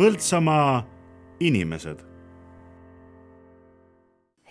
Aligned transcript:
Põltsamaa 0.00 0.82
inimesed. 1.40 1.98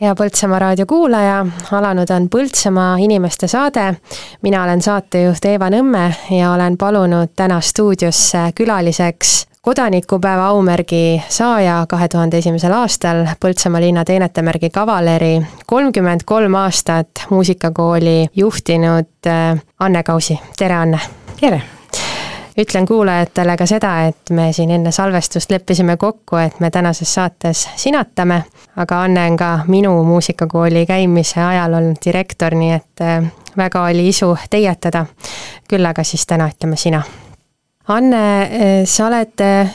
hea 0.01 0.15
Põltsamaa 0.15 0.59
raadio 0.59 0.85
kuulaja, 0.85 1.45
alanud 1.71 2.11
on 2.13 2.27
Põltsamaa 2.29 2.97
inimeste 3.01 3.47
saade. 3.47 3.95
mina 4.41 4.63
olen 4.63 4.81
saatejuht 4.81 5.45
Eeva 5.45 5.69
Nõmme 5.69 6.13
ja 6.37 6.51
olen 6.51 6.77
palunud 6.77 7.33
täna 7.35 7.61
stuudiosse 7.61 8.51
külaliseks 8.55 9.47
kodanikupäeva 9.61 10.45
aumärgi 10.45 11.23
saaja 11.29 11.85
kahe 11.89 12.07
tuhande 12.07 12.37
esimesel 12.37 12.71
aastal 12.71 13.25
Põltsamaa 13.39 13.81
linna 13.81 14.05
teenetemärgi 14.05 14.69
kavaleri, 14.69 15.41
kolmkümmend 15.65 16.21
kolm 16.25 16.53
aastat 16.53 17.25
muusikakooli 17.29 18.27
juhtinud 18.35 19.27
äh, 19.27 19.59
Anne 19.79 20.03
Kausi, 20.03 20.39
tere 20.57 20.75
Anne! 20.75 20.99
tere! 21.41 21.78
Ütlen 22.59 22.85
kuulajatele 22.85 23.55
ka 23.57 23.65
seda, 23.69 23.91
et 24.09 24.31
me 24.35 24.49
siin 24.53 24.71
enne 24.71 24.91
salvestust 24.91 25.51
leppisime 25.51 25.97
kokku, 25.97 26.37
et 26.41 26.59
me 26.59 26.71
tänases 26.71 27.13
saates 27.13 27.67
sinatame, 27.79 28.41
aga 28.75 29.03
Anne 29.03 29.25
on 29.31 29.37
ka 29.37 29.49
minu 29.67 29.93
muusikakooli 30.03 30.85
käimise 30.89 31.41
ajal 31.43 31.73
olnud 31.79 32.01
direktor, 32.05 32.55
nii 32.55 32.71
et 32.75 33.03
äh, 33.05 33.29
väga 33.57 33.83
oli 33.83 34.07
isu 34.09 34.35
teietada. 34.49 35.05
küll 35.69 35.85
aga 35.85 36.03
siis 36.03 36.25
täna 36.27 36.47
ütleme 36.49 36.75
sina. 36.75 37.03
Anne, 37.87 38.41
äh, 38.41 38.85
sa 38.85 39.07
oled 39.07 39.41
äh, 39.45 39.71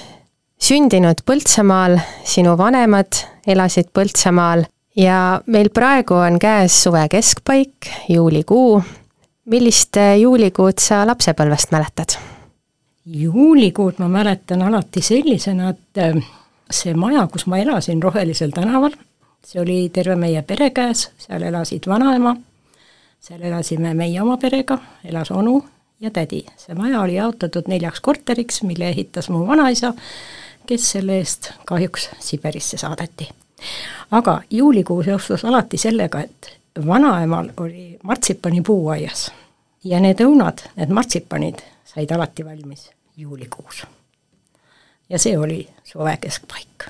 sündinud 0.59 1.25
Põltsamaal, 1.27 1.99
sinu 2.25 2.59
vanemad 2.59 3.25
elasid 3.47 3.93
Põltsamaal 3.95 4.65
ja 4.97 5.41
meil 5.47 5.71
praegu 5.71 6.15
on 6.15 6.39
käes 6.39 6.83
suve 6.83 7.09
keskpaik, 7.09 7.91
juulikuu. 8.09 8.83
millist 9.45 9.97
juulikuud 10.21 10.79
sa 10.81 11.07
lapsepõlvest 11.07 11.73
mäletad? 11.73 12.34
Juulikuud 13.07 13.95
ma 13.99 14.09
mäletan 14.09 14.63
alati 14.63 15.03
sellisena, 15.03 15.69
et 15.69 15.99
äh, 15.99 16.25
see 16.71 16.95
maja, 16.95 17.27
kus 17.27 17.47
ma 17.47 17.59
elasin 17.59 18.03
Rohelisel 18.03 18.51
tänaval, 18.55 18.97
see 19.45 19.61
oli 19.61 19.89
terve 19.93 20.17
meie 20.17 20.43
pere 20.43 20.71
käes, 20.71 21.11
seal 21.19 21.43
elasid 21.43 21.89
vanaema, 21.89 22.37
seal 23.21 23.43
elasime 23.43 23.95
meie 23.95 24.23
oma 24.23 24.37
perega, 24.41 24.79
elas 25.05 25.31
onu 25.31 25.65
ja 26.01 26.11
tädi. 26.11 26.45
see 26.57 26.75
maja 26.75 27.01
oli 27.01 27.15
jaotatud 27.15 27.69
neljaks 27.69 28.01
korteriks, 28.01 28.63
mille 28.63 28.89
ehitas 28.89 29.29
mu 29.31 29.47
vanaisa, 29.47 29.95
kes 30.67 30.91
selle 30.97 31.19
eest 31.21 31.53
kahjuks 31.65 32.11
Siberisse 32.19 32.79
saadeti. 32.79 33.29
aga 34.11 34.41
juulikuu 34.51 35.03
seostus 35.03 35.45
alati 35.45 35.79
sellega, 35.79 36.21
et 36.21 36.59
vanaemal 36.87 37.49
oli 37.57 37.99
martsipani 38.03 38.63
puuaias 38.63 39.33
ja 39.85 40.01
need 40.01 40.21
õunad, 40.25 40.65
need 40.77 40.93
martsipanid 40.93 41.63
said 41.85 42.11
alati 42.11 42.45
valmis 42.45 42.91
juulikuus. 43.17 43.87
ja 45.09 45.19
see 45.19 45.39
oli 45.39 45.69
suve 45.85 46.17
keskpaik. 46.21 46.89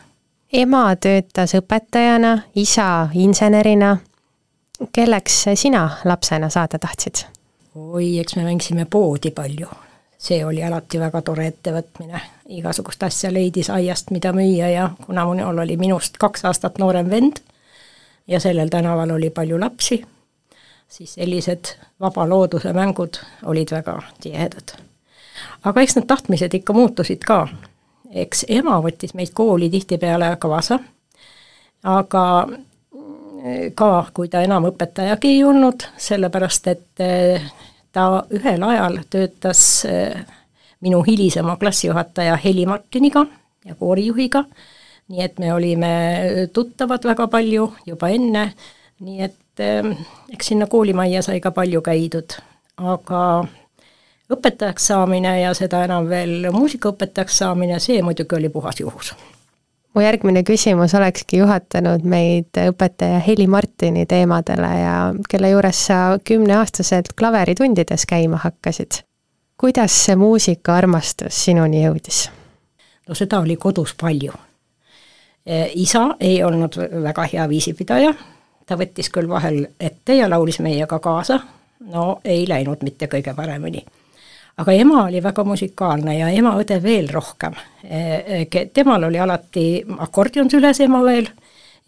ema 0.53 0.97
töötas 0.97 1.55
õpetajana, 1.55 2.39
isa 2.55 3.09
insenerina. 3.15 3.97
kelleks 4.93 5.45
sina 5.55 5.91
lapsena 6.05 6.49
saada 6.49 6.79
tahtsid? 6.79 7.27
oi, 7.75 8.19
eks 8.19 8.37
me 8.37 8.45
mängisime 8.45 8.85
poodi 8.85 9.31
palju. 9.31 9.69
see 10.19 10.45
oli 10.45 10.63
alati 10.65 11.01
väga 11.01 11.23
tore 11.23 11.47
ettevõtmine, 11.47 12.21
igasugust 12.49 13.03
asja 13.03 13.33
leidis 13.33 13.71
aiast, 13.71 14.11
mida 14.11 14.33
müüa 14.33 14.69
ja 14.69 14.91
kuna 15.07 15.27
minul 15.27 15.59
oli 15.59 15.77
minust 15.77 16.17
kaks 16.19 16.45
aastat 16.45 16.79
noorem 16.79 17.11
vend 17.11 17.43
ja 18.27 18.41
sellel 18.41 18.69
tänaval 18.69 19.11
oli 19.11 19.31
palju 19.31 19.61
lapsi, 19.61 20.05
siis 20.89 21.15
sellised 21.15 21.75
vaba 22.01 22.29
looduse 22.29 22.73
mängud 22.73 23.19
olid 23.45 23.71
väga 23.71 24.03
tihedad. 24.21 24.77
Aga 25.65 25.81
eks 25.81 25.97
need 25.97 26.07
tahtmised 26.07 26.55
ikka 26.55 26.73
muutusid 26.73 27.25
ka. 27.27 27.49
eks 28.15 28.45
ema 28.49 28.77
võttis 28.79 29.11
meid 29.19 29.33
kooli 29.35 29.67
tihtipeale 29.71 30.29
kaasa, 30.39 30.79
aga 31.83 32.25
eh, 32.49 33.73
ka, 33.75 34.07
kui 34.15 34.29
ta 34.31 34.45
enam 34.47 34.69
õpetajagi 34.71 35.33
ei 35.35 35.41
olnud, 35.45 35.83
sellepärast 35.99 36.69
et 36.71 37.03
eh, 37.03 37.49
ta 37.93 38.23
ühel 38.31 38.63
ajal 38.63 39.01
töötas 39.11 39.65
eh, 39.91 40.15
minu 40.81 41.03
hilisema 41.03 41.57
klassijuhataja 41.57 42.37
Heli 42.45 42.67
Martiniga 42.71 43.27
ja 43.65 43.75
koorijuhiga, 43.75 44.45
nii 45.09 45.23
et 45.27 45.39
me 45.43 45.53
olime 45.53 45.95
tuttavad 46.53 47.05
väga 47.05 47.27
palju 47.33 47.73
juba 47.87 48.13
enne, 48.15 48.53
nii 49.01 49.27
et 49.27 49.37
eks 49.61 50.47
sinna 50.47 50.67
koolimajja 50.67 51.23
sai 51.23 51.41
ka 51.41 51.51
palju 51.55 51.83
käidud, 51.85 52.37
aga 52.77 53.21
õpetajaks 54.33 54.91
saamine 54.91 55.41
ja 55.41 55.55
seda 55.55 55.85
enam 55.85 56.09
veel 56.09 56.51
muusikaõpetajaks 56.53 57.39
saamine, 57.43 57.79
see 57.81 58.03
muidugi 58.03 58.37
oli 58.37 58.49
puhas 58.49 58.81
juhus. 58.81 59.15
mu 59.95 60.03
järgmine 60.03 60.43
küsimus 60.43 60.95
olekski 60.95 61.39
juhatanud 61.39 62.03
meid 62.03 62.59
õpetaja 62.69 63.21
Heli 63.27 63.47
Martini 63.47 64.07
teemadele 64.07 64.71
ja 64.81 64.97
kelle 65.31 65.51
juures 65.51 65.87
sa 65.87 66.19
kümneaastaselt 66.25 67.13
klaveritundides 67.19 68.07
käima 68.07 68.37
hakkasid. 68.37 69.05
kuidas 69.61 70.05
see 70.05 70.17
muusikaarmastus 70.17 71.45
sinuni 71.45 71.85
jõudis? 71.85 72.31
no 73.09 73.15
seda 73.15 73.39
oli 73.39 73.57
kodus 73.57 73.95
palju. 74.01 74.33
Isa 75.75 76.17
ei 76.21 76.45
olnud 76.45 76.77
väga 77.03 77.27
hea 77.33 77.49
viisipidaja, 77.49 78.15
ta 78.67 78.79
võttis 78.81 79.11
küll 79.13 79.29
vahel 79.29 79.67
ette 79.81 80.17
ja 80.21 80.31
laulis 80.31 80.61
meiega 80.65 80.99
kaasa, 80.99 81.41
no 81.93 82.21
ei 82.25 82.49
läinud 82.49 82.83
mitte 82.83 83.11
kõige 83.13 83.35
paremini 83.35 83.85
aga 84.57 84.73
ema 84.73 85.05
oli 85.05 85.23
väga 85.23 85.45
musikaalne 85.45 86.19
ja 86.19 86.29
ema-õde 86.31 86.79
veel 86.83 87.09
rohkem. 87.13 87.57
E, 87.83 88.01
e, 88.43 88.67
temal 88.75 89.09
oli 89.09 89.19
alati 89.19 89.67
akordion 90.07 90.51
süles 90.51 90.81
emaõel 90.85 91.29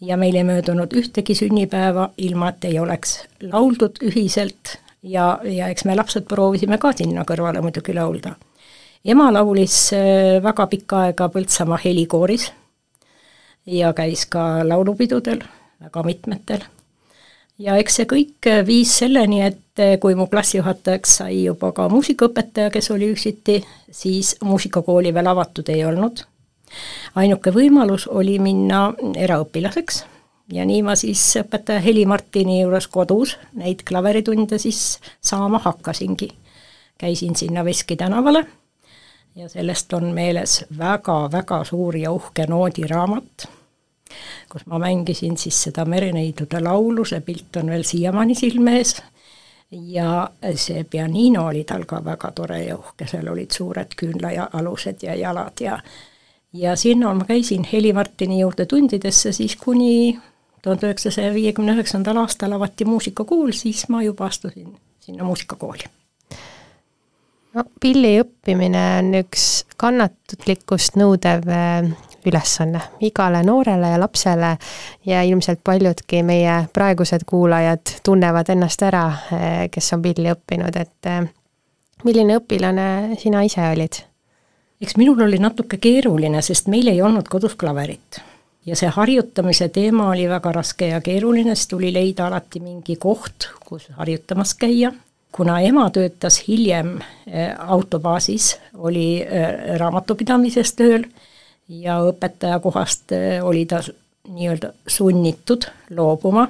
ja 0.01 0.17
meil 0.17 0.35
ei 0.35 0.43
möödunud 0.47 0.93
ühtegi 0.93 1.35
sünnipäeva, 1.35 2.09
ilma 2.17 2.51
et 2.51 2.67
ei 2.69 2.79
oleks 2.79 3.21
lauldud 3.41 4.01
ühiselt 4.03 4.77
ja, 5.03 5.37
ja 5.43 5.71
eks 5.71 5.87
me 5.87 5.95
lapsed 5.95 6.27
proovisime 6.29 6.77
ka 6.77 6.91
sinna 6.97 7.23
kõrvale 7.27 7.63
muidugi 7.63 7.95
laulda. 7.95 8.35
ema 9.05 9.31
laulis 9.31 9.93
e, 9.93 10.39
väga 10.43 10.67
pikka 10.67 11.03
aega 11.07 11.29
Põltsamaa 11.29 11.79
helikooris 11.85 12.51
ja 13.65 13.93
käis 13.93 14.25
ka 14.25 14.67
laulupidudel, 14.67 15.39
väga 15.81 16.03
mitmetel 16.03 16.65
ja 17.59 17.75
eks 17.81 17.99
see 17.99 18.09
kõik 18.09 18.49
viis 18.67 18.93
selleni, 19.01 19.41
et 19.45 20.01
kui 20.01 20.15
mu 20.17 20.27
klassijuhatajaks 20.29 21.17
sai 21.21 21.43
juba 21.43 21.71
ka 21.75 21.87
muusikaõpetaja, 21.89 22.71
kes 22.73 22.91
oli 22.93 23.11
üksiti, 23.13 23.59
siis 23.91 24.35
muusikakooli 24.43 25.13
veel 25.13 25.31
avatud 25.33 25.69
ei 25.73 25.85
olnud. 25.85 26.23
ainuke 27.15 27.51
võimalus 27.51 28.07
oli 28.07 28.39
minna 28.39 28.93
eraõpilaseks 29.15 30.03
ja 30.53 30.65
nii 30.65 30.81
ma 30.83 30.95
siis 30.95 31.21
õpetaja 31.41 31.79
Heli 31.79 32.05
Martini 32.05 32.61
juures 32.61 32.87
kodus 32.87 33.37
neid 33.53 33.83
klaveritunde 33.83 34.57
siis 34.57 34.99
saama 35.21 35.59
hakkasingi. 35.59 36.29
käisin 36.97 37.35
sinna 37.35 37.65
Veski 37.65 37.95
tänavale 37.95 38.45
ja 39.35 39.49
sellest 39.49 39.93
on 39.93 40.13
meeles 40.13 40.65
väga-väga 40.77 41.63
suur 41.63 41.97
ja 41.97 42.11
uhke 42.11 42.47
noodiraamat 42.47 43.56
kus 44.51 44.65
ma 44.65 44.79
mängisin 44.79 45.37
siis 45.37 45.63
seda 45.67 45.85
Mereneidude 45.85 46.61
laulu, 46.63 47.05
see 47.05 47.21
pilt 47.21 47.61
on 47.61 47.71
veel 47.73 47.83
siiamaani 47.87 48.35
silme 48.35 48.77
ees, 48.77 48.95
ja 49.71 50.29
see 50.55 50.83
pianiino 50.83 51.47
oli 51.47 51.63
tal 51.67 51.83
ka 51.85 51.99
väga 52.05 52.31
tore 52.31 52.61
ja 52.63 52.77
uhke, 52.77 53.07
seal 53.07 53.27
olid 53.27 53.51
suured 53.51 53.97
küünlaalused 53.99 55.03
ja 55.03 55.15
jalad 55.15 55.61
ja 55.61 55.79
ja 56.53 56.75
sinna 56.75 57.13
ma 57.13 57.25
käisin 57.25 57.67
Heli 57.73 57.93
Martini 57.93 58.39
juurde 58.39 58.65
tundidesse 58.65 59.31
siis 59.31 59.55
kuni 59.55 60.19
tuhande 60.61 60.87
üheksasaja 60.87 61.33
viiekümne 61.33 61.75
üheksandal 61.75 62.17
aastal 62.17 62.51
avati 62.51 62.85
muusikakool, 62.85 63.51
siis 63.51 63.89
ma 63.89 64.01
juba 64.03 64.25
astusin 64.25 64.75
sinna 64.99 65.23
muusikakooli. 65.23 65.83
no 67.53 67.63
pilli 67.81 68.17
õppimine 68.21 68.83
on 68.99 69.13
üks 69.21 69.65
kannatlikkust 69.77 70.95
nõudev 70.95 71.47
ülesanne 72.25 72.81
igale 73.01 73.43
noorele 73.43 73.91
ja 73.93 73.99
lapsele 73.99 74.57
ja 75.05 75.21
ilmselt 75.23 75.59
paljudki 75.63 76.23
meie 76.23 76.59
praegused 76.73 77.25
kuulajad 77.25 77.97
tunnevad 78.03 78.49
ennast 78.49 78.83
ära, 78.83 79.05
eh, 79.31 79.69
kes 79.71 79.93
on 79.93 80.01
pilli 80.01 80.31
õppinud, 80.33 80.79
et 80.79 81.09
eh, 81.11 81.23
milline 82.03 82.39
õpilane 82.41 83.17
sina 83.19 83.43
ise 83.45 83.63
olid? 83.71 84.03
eks 84.81 84.93
minul 84.97 85.23
oli 85.25 85.39
natuke 85.41 85.79
keeruline, 85.81 86.41
sest 86.45 86.67
meil 86.69 86.87
ei 86.91 87.01
olnud 87.01 87.25
kodus 87.29 87.55
klaverit. 87.57 88.21
ja 88.65 88.75
see 88.75 88.89
harjutamise 88.93 89.69
teema 89.69 90.09
oli 90.11 90.27
väga 90.29 90.51
raske 90.51 90.87
ja 90.91 91.01
keeruline, 91.01 91.55
siis 91.55 91.67
tuli 91.67 91.93
leida 91.93 92.27
alati 92.27 92.59
mingi 92.59 92.95
koht, 92.95 93.49
kus 93.65 93.89
harjutamas 93.97 94.53
käia 94.53 94.91
kuna 95.31 95.59
ema 95.61 95.89
töötas 95.89 96.39
hiljem 96.47 96.97
eh, 97.27 97.53
autobaasis, 97.57 98.57
oli 98.77 99.25
raamatupidamises 99.77 100.73
tööl, 100.73 101.03
ja 101.69 101.99
õpetaja 102.03 102.59
kohast 102.59 103.11
eh, 103.11 103.43
oli 103.43 103.65
ta 103.65 103.81
nii-öelda 104.27 104.73
sunnitud 104.87 105.69
loobuma 105.89 106.47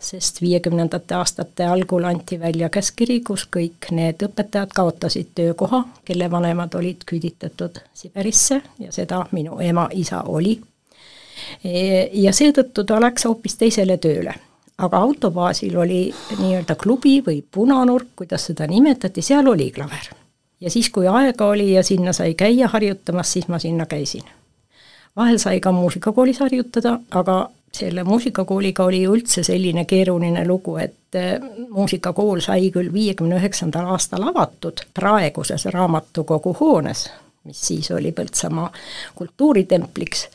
sest 0.00 0.40
viiekümnendate 0.42 1.14
aastate 1.14 1.66
algul 1.66 2.04
anti 2.04 2.40
välja 2.40 2.68
käskkiri, 2.72 3.20
kus 3.20 3.46
kõik 3.56 3.90
need 3.94 4.22
õpetajad 4.26 4.74
kaotasid 4.74 5.32
töökoha, 5.34 5.84
kelle 6.04 6.30
vanemad 6.30 6.74
olid 6.78 7.04
küüditatud 7.06 7.82
Siberisse 7.94 8.62
ja 8.82 8.92
seda 8.92 9.24
minu 9.32 9.60
ema-isa 9.62 10.22
oli. 10.26 10.56
E, 11.64 12.08
ja 12.24 12.32
seetõttu 12.32 12.84
ta 12.88 13.00
läks 13.00 13.26
hoopis 13.28 13.56
teisele 13.60 13.98
tööle. 13.98 14.34
aga 14.82 14.98
autobaasil 14.98 15.76
oli 15.78 16.14
nii-öelda 16.38 16.74
klubi 16.74 17.20
või 17.22 17.42
punanurk, 17.50 18.08
kuidas 18.16 18.48
seda 18.50 18.66
nimetati, 18.66 19.22
seal 19.22 19.46
oli 19.46 19.70
klaver. 19.70 20.08
Ja 20.62 20.70
siis, 20.70 20.90
kui 20.90 21.08
aega 21.10 21.46
oli 21.50 21.72
ja 21.72 21.82
sinna 21.82 22.12
sai 22.14 22.34
käia 22.38 22.68
harjutamas, 22.70 23.32
siis 23.32 23.48
ma 23.48 23.58
sinna 23.58 23.86
käisin. 23.86 24.22
Vahel 25.16 25.38
sai 25.38 25.60
ka 25.60 25.72
muusikakoolis 25.72 26.38
harjutada, 26.40 26.98
aga 27.10 27.50
selle 27.72 28.04
muusikakooliga 28.04 28.84
oli 28.84 29.02
üldse 29.08 29.42
selline 29.44 29.84
keeruline 29.88 30.44
lugu, 30.46 30.76
et 30.76 31.18
eh, 31.18 31.40
muusikakool 31.70 32.40
sai 32.44 32.70
küll 32.70 32.92
viiekümne 32.92 33.40
üheksandal 33.40 33.90
aastal 33.96 34.28
avatud 34.28 34.84
praeguses 34.94 35.66
raamatukogu 35.74 36.54
hoones, 36.60 37.08
mis 37.44 37.66
siis 37.68 37.90
oli 37.90 38.12
Põltsamaa 38.12 38.70
kultuuritempliks, 39.18 40.28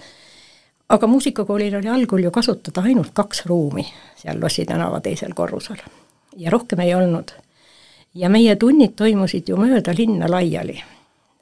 aga 0.90 1.08
muusikakoolil 1.08 1.80
oli 1.80 1.90
algul 1.94 2.28
ju 2.28 2.32
kasutada 2.32 2.86
ainult 2.86 3.14
kaks 3.14 3.46
ruumi 3.46 3.86
seal 4.18 4.42
Lossi 4.42 4.66
tänava 4.66 5.02
teisel 5.02 5.34
korrusel. 5.34 5.82
Ja 6.38 6.52
rohkem 6.52 6.80
ei 6.80 6.96
olnud. 6.96 7.32
Ja 8.18 8.30
meie 8.30 8.56
tunnid 8.56 8.96
toimusid 8.98 9.50
ju 9.50 9.58
mööda 9.58 9.94
linna 9.98 10.30
laiali. 10.31 10.81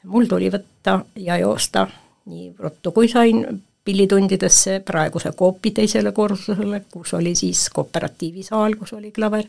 mul 0.04 0.27
tuli 0.30 0.51
võtta 0.54 1.00
ja 1.16 1.38
joosta. 1.38 1.88
Nii 2.25 2.51
ruttu 2.60 2.92
kui 2.92 3.07
sain 3.07 3.45
pillitundidesse, 3.86 4.80
praeguse 4.86 5.31
Coopi 5.38 5.72
teisele 5.72 6.12
korrusele, 6.12 6.81
kus 6.92 7.13
oli 7.13 7.36
siis 7.36 7.69
kooperatiivisaal, 7.74 8.75
kus 8.75 8.94
oli 8.94 9.12
klaver, 9.12 9.45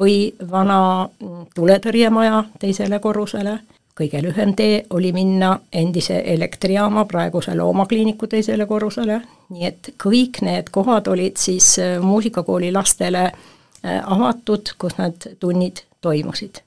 või 0.00 0.34
vana 0.50 1.08
tuletõrjemaja 1.54 2.44
teisele 2.60 2.98
korrusele, 2.98 3.58
kõige 3.96 4.22
lühem 4.24 4.54
tee 4.56 4.84
oli 4.90 5.12
minna 5.12 5.58
endise 5.72 6.22
elektrijaama, 6.34 7.04
praeguse 7.04 7.54
loomakliiniku 7.56 8.26
teisele 8.26 8.66
korrusele, 8.66 9.20
nii 9.52 9.66
et 9.68 9.94
kõik 10.04 10.40
need 10.44 10.72
kohad 10.72 11.08
olid 11.08 11.36
siis 11.36 11.74
muusikakooli 12.00 12.72
lastele 12.72 13.24
äh, 13.24 13.51
avatud, 13.82 14.74
kus 14.78 14.98
need 14.98 15.32
tunnid 15.40 15.82
toimusid. 16.00 16.62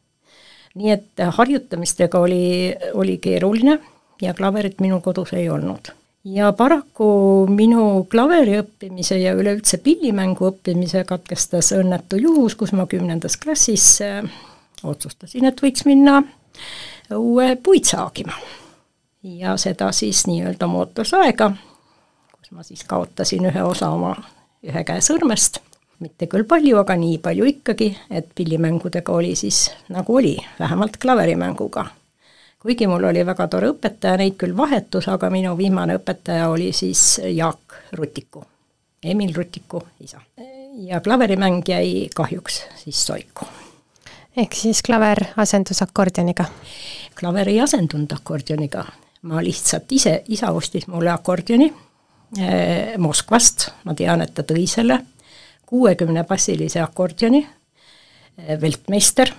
nii 0.76 0.92
et 0.92 1.22
harjutamistega 1.38 2.20
oli, 2.20 2.74
oli 2.94 3.18
keeruline 3.18 3.80
ja 4.22 4.34
klaverit 4.34 4.82
minu 4.84 5.00
kodus 5.02 5.34
ei 5.34 5.50
olnud 5.50 5.94
ja 6.26 6.52
paraku 6.54 7.08
minu 7.50 8.04
klaveri 8.10 8.58
õppimise 8.60 9.20
ja 9.22 9.36
üleüldse 9.38 9.78
pillimängu 9.86 10.50
õppimise 10.50 11.04
katkestas 11.06 11.72
õnnetu 11.78 12.18
juhus, 12.20 12.56
kus 12.58 12.74
ma 12.74 12.88
kümnendas 12.90 13.38
klassis 13.38 14.02
äh, 14.02 14.24
otsustasin, 14.84 15.46
et 15.46 15.62
võiks 15.62 15.86
minna 15.86 16.22
uue 17.16 17.56
puid 17.64 17.86
saagima. 17.86 18.34
ja 19.24 19.58
seda 19.58 19.92
siis 19.92 20.26
nii-öelda 20.28 20.68
mootorsaega, 20.70 21.52
kus 22.32 22.52
ma 22.52 22.64
siis 22.64 22.84
kaotasin 22.84 23.46
ühe 23.50 23.64
osa 23.64 23.90
oma 23.90 24.16
ühe 24.66 24.84
käe 24.86 25.02
sõrmest, 25.02 25.62
mitte 26.00 26.28
küll 26.28 26.44
palju, 26.48 26.78
aga 26.82 26.96
nii 27.00 27.20
palju 27.24 27.46
ikkagi, 27.46 27.92
et 28.10 28.32
pillimängudega 28.36 29.14
oli 29.14 29.36
siis 29.36 29.70
nagu 29.90 30.16
oli, 30.16 30.38
vähemalt 30.60 30.98
klaverimänguga 31.02 31.86
kuigi 32.66 32.88
mul 32.88 33.04
oli 33.06 33.22
väga 33.26 33.46
tore 33.46 33.68
õpetaja, 33.70 34.18
neid 34.18 34.40
küll 34.42 34.56
vahetus, 34.58 35.06
aga 35.14 35.30
minu 35.30 35.52
viimane 35.58 36.00
õpetaja 36.00 36.48
oli 36.50 36.72
siis 36.74 37.20
Jaak 37.22 37.76
Rutiku, 37.94 38.42
Emil 39.04 39.36
Rutiku 39.36 39.84
isa. 40.02 40.18
ja 40.88 41.00
klaverimäng 41.00 41.62
jäi 41.70 42.10
kahjuks 42.16 42.64
siis 42.82 43.06
soiku. 43.06 43.46
ehk 44.38 44.54
siis 44.54 44.82
klaver 44.82 45.22
asendus 45.38 45.82
akordioniga? 45.86 46.46
klaver 47.20 47.54
ei 47.54 47.62
asendunud 47.62 48.18
akordioniga, 48.18 48.86
ma 49.22 49.44
lihtsalt 49.44 49.92
ise, 49.92 50.24
isa 50.28 50.50
ostis 50.52 50.88
mulle 50.88 51.12
akordioni 51.14 51.74
eh, 52.40 52.98
Moskvast, 52.98 53.70
ma 53.84 53.94
tean, 53.94 54.26
et 54.26 54.34
ta 54.34 54.42
tõi 54.42 54.66
selle, 54.68 55.00
kuuekümne 55.66 56.24
bassilise 56.28 56.82
akordioni 56.84 57.42
eh,, 58.38 58.60
Weltmeister, 58.62 59.32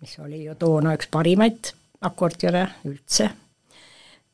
mis 0.00 0.18
oli 0.18 0.44
ju 0.44 0.54
toona 0.58 0.94
üks 0.98 1.10
parimaid 1.10 1.72
akordione 2.04 2.66
üldse. 2.84 3.30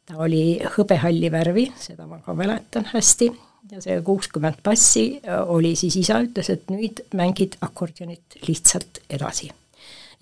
ta 0.07 0.19
oli 0.19 0.59
hõbehalli 0.77 1.31
värvi, 1.31 1.69
seda 1.79 2.07
ma 2.11 2.19
ka 2.25 2.35
mäletan 2.35 2.89
hästi, 2.91 3.31
ja 3.71 3.81
see 3.81 4.01
kuuskümmend 4.03 4.59
bassi 4.65 5.07
oli 5.47 5.77
siis, 5.79 5.97
isa 6.03 6.19
ütles, 6.25 6.51
et 6.51 6.71
nüüd 6.75 7.05
mängid 7.15 7.57
akordionit 7.63 8.41
lihtsalt 8.49 9.05
edasi 9.11 9.53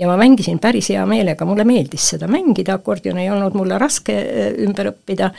ja 0.00 0.08
ma 0.08 0.16
mängisin 0.16 0.58
päris 0.58 0.88
hea 0.90 1.02
meelega, 1.06 1.44
mulle 1.44 1.64
meeldis 1.68 2.08
seda 2.14 2.28
mängida, 2.30 2.78
akordion 2.80 3.18
ei 3.20 3.28
olnud 3.30 3.56
mulle 3.58 3.78
raske 3.78 4.16
äh, 4.16 4.54
ümber 4.64 4.90
õppida 4.94 5.30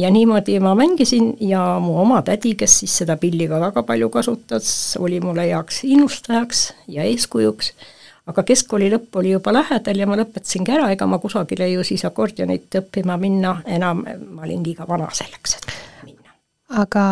ja 0.00 0.10
niimoodi 0.10 0.56
ma 0.64 0.74
mängisin 0.78 1.34
ja 1.44 1.76
mu 1.82 1.98
oma 2.02 2.22
tädi, 2.26 2.54
kes 2.56 2.80
siis 2.82 2.96
seda 3.02 3.18
pilli 3.20 3.48
ka 3.50 3.60
väga 3.60 3.84
palju 3.86 4.08
kasutas, 4.14 4.70
oli 5.00 5.20
mulle 5.20 5.48
heaks 5.50 5.84
innustajaks 5.84 6.70
ja 6.96 7.04
eeskujuks 7.04 7.74
aga 8.30 8.42
keskkooli 8.46 8.90
lõpp 8.90 9.20
oli 9.20 9.34
juba 9.34 9.54
lähedal 9.54 10.00
ja 10.00 10.06
ma 10.10 10.18
lõpetasingi 10.18 10.74
ära, 10.74 10.90
ega 10.94 11.06
ma 11.06 11.20
kusagile 11.22 11.68
ju 11.70 11.84
siis 11.86 12.04
akordionit 12.08 12.80
õppima 12.80 13.18
minna 13.20 13.60
enam, 13.78 14.02
ma 14.34 14.46
olin 14.46 14.64
liiga 14.66 14.86
vana 14.88 15.08
selleks, 15.14 15.58
et 15.60 15.76
minna. 16.08 16.34
aga 16.82 17.04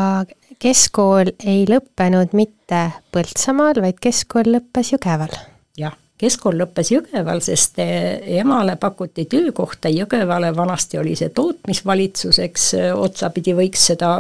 keskkool 0.62 1.34
ei 1.46 1.66
lõppenud 1.70 2.34
mitte 2.34 2.86
Põltsamaal, 3.14 3.82
vaid 3.84 4.00
keskkool 4.02 4.50
lõppes 4.56 4.94
Jõgeval? 4.96 5.36
jah, 5.78 5.94
keskkool 6.24 6.58
lõppes 6.58 6.90
Jõgeval, 6.94 7.42
sest 7.44 7.80
emale 7.80 8.76
pakuti 8.80 9.26
töökohta. 9.30 9.92
Jõgevale, 9.92 10.50
vanasti 10.56 10.98
oli 11.00 11.16
see 11.18 11.32
tootmisvalitsus, 11.34 12.40
eks 12.44 12.68
otsapidi 12.94 13.54
võiks 13.56 13.88
seda 13.92 14.16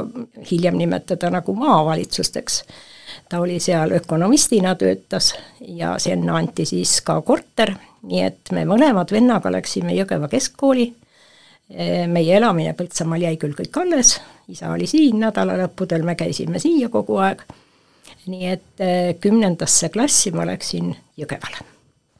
hiljem 0.50 0.78
nimetada 0.80 1.32
nagu 1.32 1.56
maavalitsusteks. 1.58 2.60
Ta 3.28 3.40
oli 3.40 3.58
seal 3.62 3.94
ökonomistina 3.96 4.74
töötas 4.78 5.32
ja 5.60 5.94
sinna 5.98 6.36
anti 6.36 6.66
siis 6.68 6.98
ka 7.06 7.20
korter, 7.24 7.74
nii 8.04 8.22
et 8.26 8.52
me 8.52 8.66
mõlemad 8.68 9.12
vennaga 9.14 9.52
läksime 9.52 9.96
Jõgeva 9.96 10.28
keskkooli, 10.32 10.90
meie 12.08 12.36
elamine 12.36 12.74
Põltsamaal 12.76 13.24
jäi 13.24 13.36
küll 13.40 13.56
kõik 13.56 13.76
alles, 13.80 14.18
isa 14.48 14.72
oli 14.74 14.86
siin, 14.90 15.20
nädalalõppudel 15.24 16.04
me 16.04 16.16
käisime 16.18 16.60
siia 16.62 16.90
kogu 16.92 17.18
aeg, 17.24 17.44
nii 18.28 18.50
et 18.52 18.84
eh, 18.84 19.14
kümnendasse 19.20 19.88
klassi 19.94 20.34
ma 20.34 20.46
läksin 20.48 20.92
Jõgevale 21.20 21.73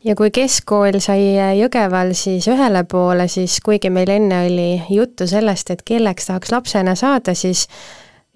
ja 0.05 0.15
kui 0.19 0.31
keskkool 0.35 0.99
sai 1.03 1.35
Jõgeval 1.59 2.13
siis 2.19 2.49
ühele 2.51 2.85
poole, 2.89 3.29
siis 3.33 3.59
kuigi 3.65 3.91
meil 3.93 4.11
enne 4.13 4.45
oli 4.47 4.69
juttu 4.93 5.27
sellest, 5.31 5.71
et 5.71 5.85
kelleks 5.87 6.31
tahaks 6.31 6.53
lapsena 6.53 6.95
saada, 6.99 7.35
siis 7.35 7.67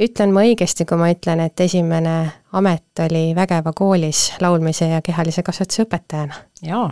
ütlen 0.00 0.32
ma 0.34 0.46
õigesti, 0.46 0.86
kui 0.88 1.00
ma 1.00 1.10
ütlen, 1.12 1.42
et 1.44 1.60
esimene 1.60 2.16
amet 2.56 3.04
oli 3.04 3.30
Vägeva 3.36 3.74
koolis 3.76 4.28
laulmise 4.40 4.92
ja 4.94 5.02
kehalise 5.04 5.44
kasvatuse 5.46 5.84
õpetajana? 5.84 6.44
jaa, 6.64 6.88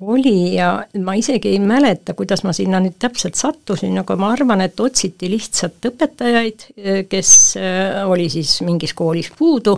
oli 0.00 0.54
ja 0.54 0.72
ma 1.04 1.14
isegi 1.18 1.52
ei 1.52 1.60
mäleta, 1.60 2.14
kuidas 2.16 2.44
ma 2.46 2.54
sinna 2.56 2.80
nüüd 2.80 2.96
täpselt 3.02 3.36
sattusin, 3.36 3.98
aga 4.00 4.16
ma 4.16 4.32
arvan, 4.32 4.64
et 4.64 4.80
otsiti 4.80 5.28
lihtsalt 5.30 5.90
õpetajaid, 5.90 6.66
kes 7.10 7.36
äh, 7.60 8.00
oli 8.08 8.30
siis 8.32 8.60
mingis 8.64 8.96
koolis 8.96 9.32
puudu 9.36 9.76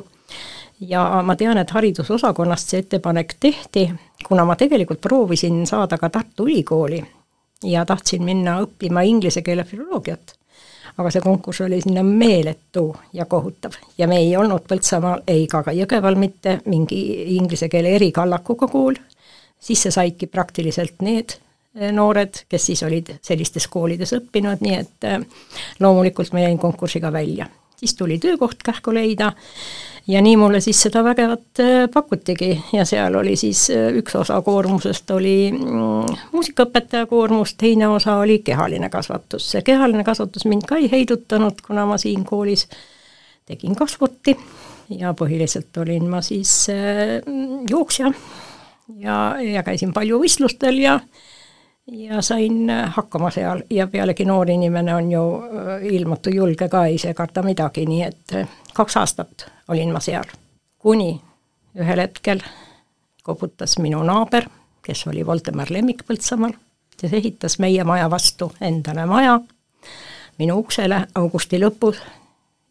ja 0.89 1.23
ma 1.23 1.37
tean, 1.37 1.59
et 1.59 1.71
haridusosakonnast 1.71 2.73
see 2.73 2.83
ettepanek 2.83 3.35
tehti, 3.41 3.87
kuna 4.27 4.45
ma 4.45 4.57
tegelikult 4.57 5.01
proovisin 5.01 5.67
saada 5.67 5.99
ka 5.99 6.11
Tartu 6.11 6.47
Ülikooli 6.47 7.03
ja 7.65 7.85
tahtsin 7.87 8.25
minna 8.25 8.59
õppima 8.65 9.05
inglise 9.07 9.43
keele 9.43 9.65
filoloogiat. 9.65 10.35
Aga 10.99 11.11
see 11.11 11.23
konkurss 11.25 11.63
oli 11.65 11.81
sinna 11.81 12.03
meeletu 12.05 12.91
ja 13.17 13.25
kohutav. 13.25 13.79
Ja 13.99 14.09
me 14.09 14.19
ei 14.21 14.35
olnud 14.37 14.67
Põltsamaal 14.69 15.23
ega 15.27 15.63
ka 15.65 15.73
Jõgeval 15.73 16.19
mitte 16.21 16.59
mingi 16.67 16.99
inglise 17.37 17.71
keele 17.73 17.95
erikallakuga 17.97 18.69
kool, 18.69 18.99
sisse 19.61 19.91
saidki 19.95 20.27
praktiliselt 20.27 21.01
need 21.01 21.39
eh, 21.79 21.93
noored, 21.95 22.43
kes 22.49 22.67
siis 22.67 22.83
olid 22.85 23.15
sellistes 23.23 23.71
koolides 23.73 24.13
õppinud, 24.19 24.61
nii 24.61 24.77
et 24.77 25.09
eh, 25.09 25.49
loomulikult 25.81 26.35
ma 26.37 26.45
jäin 26.45 26.59
konkursiga 26.59 27.13
välja. 27.13 27.47
siis 27.77 27.95
tuli 27.95 28.19
töökoht 28.19 28.63
kähku 28.63 28.93
leida 28.95 29.33
ja 30.07 30.23
nii 30.23 30.37
mulle 30.37 30.61
siis 30.61 30.83
seda 30.83 31.05
vägevat 31.05 31.61
äh, 31.61 31.91
pakutigi. 31.95 32.65
Ja 32.73 32.85
seal 32.85 33.15
oli 33.15 33.37
siis 33.37 33.71
äh, 33.71 33.91
üks 33.97 34.17
osa 34.19 34.41
koormusest 34.43 35.11
oli 35.11 35.53
mm, 35.53 36.17
muusikaõpetaja 36.33 37.07
koormus, 37.07 37.55
teine 37.55 37.89
osa 37.89 38.17
oli 38.17 38.39
kehaline 38.39 38.91
kasvatus. 38.91 39.51
see 39.51 39.63
kehaline 39.63 40.05
kasvatus 40.05 40.45
mind 40.45 40.67
ka 40.69 40.77
ei 40.77 40.91
heidutanud, 40.93 41.63
kuna 41.67 41.87
ma 41.87 41.99
siin 41.99 42.25
koolis 42.25 42.69
tegin 43.47 43.77
ka 43.77 43.87
sporti 43.87 44.37
ja 44.91 45.15
põhiliselt 45.19 45.77
olin 45.79 46.09
ma 46.11 46.23
siis 46.23 46.67
äh, 46.71 47.21
jooksja. 47.71 48.13
Ja, 48.99 49.37
ja 49.41 49.63
käisin 49.63 49.93
palju 49.93 50.19
võistlustel 50.21 50.83
ja 50.83 50.99
ja 51.93 52.21
sain 52.23 52.71
hakkama 52.95 53.31
seal. 53.31 53.63
Ja 53.71 53.87
pealegi 53.91 54.25
noor 54.25 54.51
inimene 54.51 54.95
on 54.95 55.09
ju 55.13 55.23
ilmatu 55.91 56.31
julge 56.31 56.69
ka, 56.69 56.85
ei 56.87 56.99
see 56.99 57.15
karda 57.15 57.43
midagi, 57.43 57.87
nii 57.87 58.03
et 58.07 58.37
kaks 58.75 58.97
aastat 58.97 59.47
olin 59.73 59.93
ma 59.93 60.01
seal. 60.01 60.29
kuni 60.79 61.21
ühel 61.79 62.01
hetkel 62.05 62.43
koputas 63.23 63.79
minu 63.79 64.03
naaber, 64.03 64.49
kes 64.83 65.07
oli 65.07 65.27
Voldemar 65.27 65.71
Lemmik 65.71 66.05
Põltsamaal, 66.07 66.53
kes 66.97 67.13
ehitas 67.13 67.59
meie 67.59 67.85
maja 67.85 68.11
vastu 68.11 68.53
endale 68.61 69.07
maja 69.07 69.41
minu 70.39 70.59
uksele 70.59 71.07
augusti 71.15 71.61
lõpus 71.61 72.01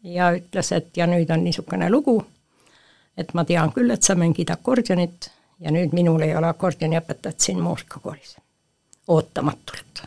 ja 0.02 0.32
ütles, 0.36 0.72
et 0.72 0.96
ja 0.96 1.06
nüüd 1.06 1.30
on 1.30 1.44
niisugune 1.44 1.90
lugu, 1.90 2.18
et 3.16 3.34
ma 3.34 3.44
tean 3.48 3.72
küll, 3.72 3.90
et 3.90 4.02
sa 4.02 4.16
mängid 4.18 4.50
akordionit 4.50 5.30
ja 5.60 5.72
nüüd 5.74 5.94
minul 5.96 6.22
ei 6.26 6.34
ole 6.36 6.50
akordioniõpetajat 6.50 7.40
siin 7.40 7.60
muusikakoolis. 7.62 8.36
ootamatult. 9.08 10.02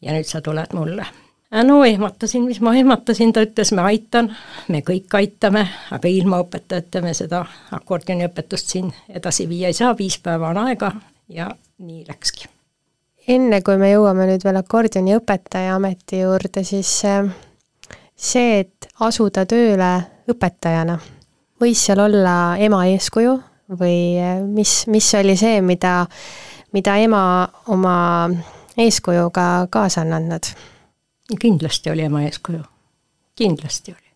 ja 0.00 0.12
nüüd 0.12 0.26
sa 0.26 0.40
tuled 0.40 0.72
mulle. 0.72 1.06
No 1.52 1.84
ehmatasin, 1.84 2.46
mis 2.48 2.60
ma 2.60 2.74
ehmatasin, 2.74 3.32
ta 3.32 3.44
ütles, 3.44 3.72
ma 3.76 3.84
aitan, 3.90 4.30
me 4.68 4.80
kõik 4.86 5.14
aitame, 5.18 5.66
aga 5.92 6.08
ilma 6.08 6.40
õpetajata 6.44 7.02
me 7.04 7.14
seda 7.14 7.44
akordioniõpetust 7.78 8.74
siin 8.74 8.90
edasi 9.08 9.48
viia 9.48 9.68
ei 9.72 9.76
saa, 9.76 9.92
viis 9.98 10.18
päeva 10.22 10.50
on 10.52 10.62
aega 10.64 10.92
ja 11.28 11.50
nii 11.78 12.04
läkski. 12.08 12.48
enne 13.28 13.62
kui 13.62 13.76
me 13.78 13.92
jõuame 13.92 14.26
nüüd 14.26 14.44
veel 14.44 14.58
akordioniõpetaja 14.62 15.76
ameti 15.76 16.22
juurde, 16.24 16.64
siis 16.64 17.04
äh, 17.04 17.28
see, 18.16 18.60
et 18.64 18.88
asuda 19.00 19.46
tööle 19.46 19.92
õpetajana, 20.30 20.98
võis 21.60 21.86
seal 21.86 22.00
olla 22.02 22.56
ema 22.58 22.84
eeskuju 22.90 23.38
või 23.78 24.18
eh, 24.18 24.40
mis, 24.42 24.86
mis 24.92 25.12
oli 25.18 25.36
see, 25.38 25.60
mida, 25.64 26.02
mida 26.72 26.96
ema 27.00 27.22
oma 27.72 27.96
eeskujuga 28.78 29.66
kaasa 29.70 30.06
on 30.06 30.18
andnud? 30.18 30.52
Kindlasti 31.40 31.90
oli 31.90 32.02
ema 32.02 32.22
eeskuju, 32.22 32.62
kindlasti 33.36 33.92
oli. 33.92 34.08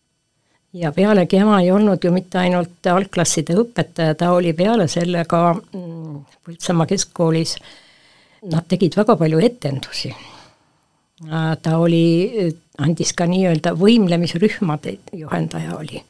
ja 0.73 0.93
pealegi 0.93 1.37
ema 1.37 1.61
ei 1.61 1.71
olnud 1.71 2.05
ju 2.05 2.13
mitte 2.13 2.39
ainult 2.39 2.87
algklasside 2.93 3.55
õpetaja, 3.55 4.15
ta 4.15 4.33
oli 4.33 4.53
peale 4.53 4.89
selle 4.89 5.25
ka 5.25 5.43
mm, 5.55 6.25
Põltsamaa 6.47 6.87
keskkoolis, 6.87 7.57
nad 8.53 8.69
tegid 8.69 8.95
väga 8.97 9.17
palju 9.19 9.39
etendusi. 9.43 10.13
ta 11.63 11.79
oli, 11.79 12.53
andis 12.79 13.13
ka 13.13 13.27
nii-öelda 13.27 13.73
võimlemisrühmade 13.75 14.99
juhendaja 15.13 15.77
oli. 15.77 16.03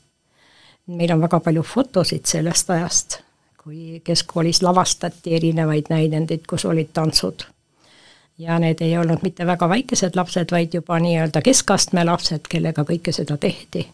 meil 0.86 1.12
on 1.12 1.20
väga 1.20 1.40
palju 1.40 1.62
fotosid 1.62 2.26
sellest 2.26 2.70
ajast 2.70 3.22
kui 3.66 4.00
keskkoolis 4.06 4.60
lavastati 4.62 5.32
erinevaid 5.34 5.88
näidendeid, 5.90 6.44
kus 6.46 6.64
olid 6.70 6.92
tantsud. 6.94 7.42
Ja 8.38 8.58
need 8.58 8.80
ei 8.84 8.98
olnud 8.98 9.22
mitte 9.22 9.46
väga 9.46 9.68
väikesed 9.68 10.16
lapsed, 10.16 10.52
vaid 10.52 10.74
juba 10.74 10.98
nii-öelda 11.00 11.42
keskastme 11.44 12.04
lapsed, 12.04 12.48
kellega 12.48 12.84
kõike 12.84 13.12
seda 13.12 13.36
tehti. 13.40 13.86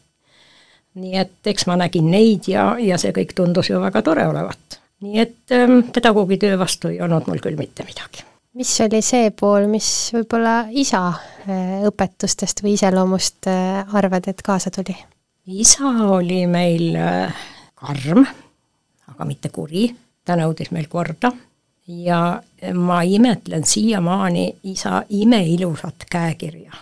nii 0.95 1.17
et 1.17 1.49
eks 1.49 1.67
ma 1.67 1.77
nägin 1.81 2.11
neid 2.13 2.49
ja, 2.49 2.75
ja 2.79 2.99
see 3.01 3.15
kõik 3.17 3.33
tundus 3.37 3.71
ju 3.71 3.81
väga 3.81 4.03
tore 4.03 4.27
olevat. 4.29 4.81
nii 5.01 5.21
et 5.21 5.57
ähm, 5.57 5.81
pedagoogi 5.93 6.39
töö 6.39 6.59
vastu 6.59 6.89
ei 6.89 7.01
olnud 7.01 7.27
mul 7.27 7.41
küll 7.41 7.57
mitte 7.57 7.87
midagi. 7.87 8.27
mis 8.55 8.75
oli 8.81 9.03
see 9.03 9.31
pool, 9.31 9.67
mis 9.67 9.89
võib-olla 10.15 10.67
isa 10.71 11.07
äh, 11.09 11.81
õpetustest 11.89 12.63
või 12.63 12.77
iseloomust 12.79 13.51
äh, 13.51 13.95
arvad, 13.95 14.29
et 14.29 14.43
kaasa 14.43 14.71
tuli? 14.71 14.97
isa 15.47 15.91
oli 16.11 16.47
meil 16.47 16.97
äh, 16.97 17.45
karm 17.75 18.27
aga 19.13 19.29
mitte 19.29 19.53
kuri, 19.53 19.89
ta 20.25 20.37
nõudis 20.39 20.73
meil 20.75 20.89
korda 20.91 21.33
ja 21.87 22.43
ma 22.75 23.03
imetlen 23.03 23.65
siiamaani 23.65 24.57
isa 24.63 25.03
imeilusat 25.09 26.07
käekirja. 26.11 26.73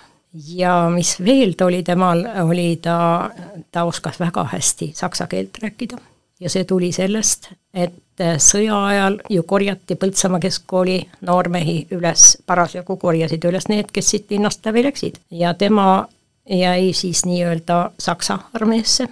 ja 0.54 0.90
mis 0.94 1.16
veel 1.24 1.54
oli 1.64 1.82
temal, 1.82 2.24
oli 2.44 2.78
ta, 2.82 3.30
ta 3.72 3.84
oskas 3.84 4.20
väga 4.20 4.44
hästi 4.44 4.92
saksa 4.94 5.26
keelt 5.26 5.58
rääkida. 5.62 5.96
ja 6.40 6.50
see 6.50 6.64
tuli 6.64 6.92
sellest, 6.92 7.50
et 7.74 7.94
sõja 8.38 8.84
ajal 8.86 9.18
ju 9.28 9.42
korjati 9.42 9.96
Põltsamaa 9.96 10.40
keskkooli 10.40 11.00
noormehi 11.20 11.86
üles, 11.90 12.36
parasjagu 12.46 12.96
korjasid 12.96 13.44
üles 13.44 13.68
need, 13.68 13.90
kes 13.92 14.10
siit 14.10 14.30
linnast 14.30 14.66
läbi 14.66 14.84
läksid 14.84 15.20
ja 15.30 15.54
tema 15.54 16.06
jäi 16.50 16.92
siis 16.92 17.24
nii-öelda 17.24 17.90
Saksa 17.98 18.38
armeesse 18.52 19.08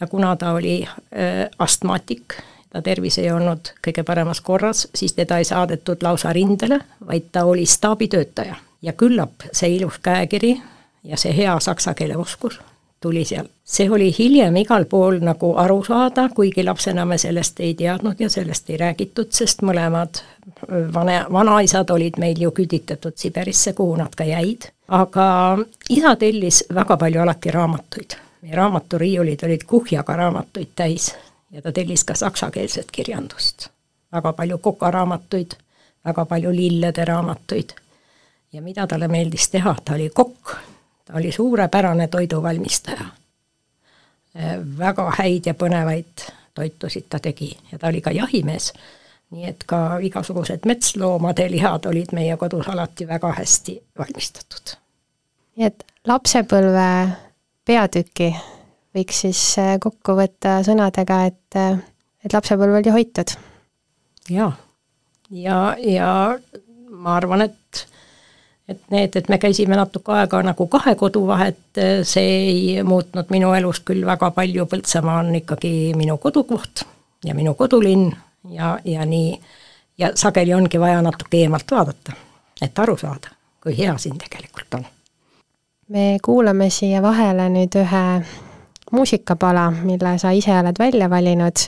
ja 0.00 0.06
kuna 0.06 0.36
ta 0.36 0.52
oli 0.52 0.82
äh, 0.82 1.50
astmaatik, 1.58 2.34
ta 2.72 2.82
tervis 2.82 3.18
ei 3.18 3.30
olnud 3.30 3.72
kõige 3.86 4.02
paremas 4.02 4.40
korras, 4.40 4.88
siis 4.94 5.12
teda 5.12 5.38
ei 5.38 5.44
saadetud 5.44 6.02
lausa 6.02 6.32
rindele, 6.32 6.80
vaid 7.06 7.30
ta 7.32 7.44
oli 7.44 7.66
staabitöötaja. 7.66 8.56
ja 8.82 8.92
küllap 8.92 9.44
see 9.52 9.76
ilus 9.76 9.98
käekiri 10.02 10.62
ja 11.04 11.16
see 11.16 11.36
hea 11.36 11.60
saksa 11.60 11.94
keele 11.94 12.16
oskus 12.16 12.60
tuli 13.02 13.24
seal. 13.24 13.46
see 13.64 13.90
oli 13.90 14.14
hiljem 14.18 14.56
igal 14.56 14.84
pool 14.84 15.18
nagu 15.20 15.54
aru 15.56 15.84
saada, 15.84 16.28
kuigi 16.34 16.64
lapsena 16.64 17.04
me 17.04 17.18
sellest 17.18 17.60
ei 17.60 17.74
teadnud 17.74 18.20
ja 18.20 18.28
sellest 18.30 18.70
ei 18.70 18.76
räägitud, 18.76 19.30
sest 19.30 19.62
mõlemad 19.62 20.22
vana, 20.94 21.24
vanaisad 21.32 21.90
olid 21.90 22.18
meil 22.18 22.40
ju 22.40 22.50
küüditatud 22.50 23.16
Siberisse, 23.16 23.72
kuhu 23.72 23.96
nad 23.96 24.14
ka 24.16 24.24
jäid. 24.24 24.70
aga 24.88 25.58
isa 25.88 26.16
tellis 26.16 26.64
väga 26.74 26.96
palju 26.96 27.20
alati 27.22 27.50
raamatuid. 27.50 28.16
meie 28.42 28.56
raamaturiiulid 28.56 29.44
olid 29.44 29.64
kuhjaga 29.66 30.16
raamatuid 30.16 30.74
täis 30.76 31.14
ja 31.52 31.62
ta 31.62 31.72
tellis 31.72 32.04
ka 32.04 32.14
saksakeelset 32.14 32.90
kirjandust. 32.90 33.68
väga 34.12 34.32
palju 34.32 34.58
kokaraamatuid, 34.58 35.50
väga 36.04 36.24
palju 36.24 36.52
lillede 36.52 37.04
raamatuid. 37.04 37.70
ja 38.52 38.62
mida 38.62 38.86
talle 38.86 39.08
meeldis 39.08 39.48
teha, 39.48 39.76
ta 39.84 39.94
oli 39.94 40.10
kokk, 40.14 40.56
ta 41.04 41.12
oli 41.14 41.32
suurepärane 41.32 42.08
toiduvalmistaja. 42.08 43.04
väga 44.78 45.12
häid 45.18 45.46
ja 45.46 45.54
põnevaid 45.54 46.30
toitusid 46.54 47.04
ta 47.08 47.18
tegi 47.18 47.58
ja 47.72 47.78
ta 47.78 47.88
oli 47.88 48.00
ka 48.00 48.10
jahimees, 48.10 48.72
nii 49.30 49.48
et 49.48 49.64
ka 49.66 49.98
igasugused 49.98 50.66
metsloomade 50.66 51.50
lihad 51.50 51.86
olid 51.86 52.12
meie 52.12 52.36
kodus 52.36 52.68
alati 52.68 53.08
väga 53.08 53.32
hästi 53.32 53.82
valmistatud. 53.98 54.76
nii 55.56 55.66
et 55.66 55.84
lapsepõlve 56.06 57.08
peatüki 57.64 58.34
võiks 58.96 59.22
siis 59.24 59.40
äh, 59.60 59.76
kokku 59.80 60.16
võtta 60.18 60.60
sõnadega, 60.66 61.22
et, 61.30 61.56
äh, 61.58 61.80
et 62.24 62.34
lapsepõlv 62.34 62.80
oli 62.80 62.94
hoitud. 62.94 63.34
jaa, 64.30 64.52
ja, 65.30 65.58
ja 65.78 66.12
ma 66.90 67.16
arvan, 67.16 67.48
et 67.48 67.86
et 68.68 68.78
need, 68.94 69.16
et 69.16 69.28
me 69.28 69.38
käisime 69.42 69.76
natuke 69.76 70.14
aega 70.14 70.38
nagu 70.46 70.66
kahe 70.70 70.94
kodu 70.98 71.24
vahet, 71.26 71.64
äh, 71.78 72.02
see 72.06 72.36
ei 72.48 72.82
muutnud 72.86 73.32
minu 73.34 73.52
elus 73.56 73.82
küll 73.86 74.06
väga 74.06 74.30
palju, 74.30 74.66
Põltsamaa 74.70 75.20
on 75.24 75.34
ikkagi 75.42 75.92
minu 75.98 76.16
kodukoht 76.22 76.84
ja 77.24 77.34
minu 77.34 77.54
kodulinn 77.58 78.12
ja, 78.50 78.78
ja 78.84 79.06
nii, 79.06 79.34
ja 79.98 80.12
sageli 80.14 80.54
ongi 80.54 80.80
vaja 80.80 81.02
natuke 81.02 81.42
eemalt 81.42 81.70
vaadata, 81.70 82.16
et 82.62 82.78
aru 82.78 82.96
saada, 83.00 83.34
kui 83.62 83.76
hea 83.78 83.96
siin 83.98 84.18
tegelikult 84.18 84.78
on. 84.78 84.86
me 85.88 86.18
kuulame 86.24 86.70
siia 86.70 87.02
vahele 87.02 87.48
nüüd 87.52 87.76
ühe 87.82 88.06
muusikapala, 88.92 89.70
mille 89.70 90.18
sa 90.18 90.30
ise 90.30 90.54
oled 90.60 90.78
välja 90.78 91.10
valinud. 91.10 91.66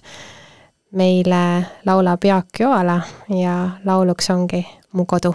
meile 0.95 1.67
laulab 1.87 2.25
Jaak 2.25 2.47
Joala 2.61 3.01
ja 3.29 3.71
lauluks 3.85 4.31
ongi 4.31 4.67
Mu 4.93 5.05
kodu 5.05 5.35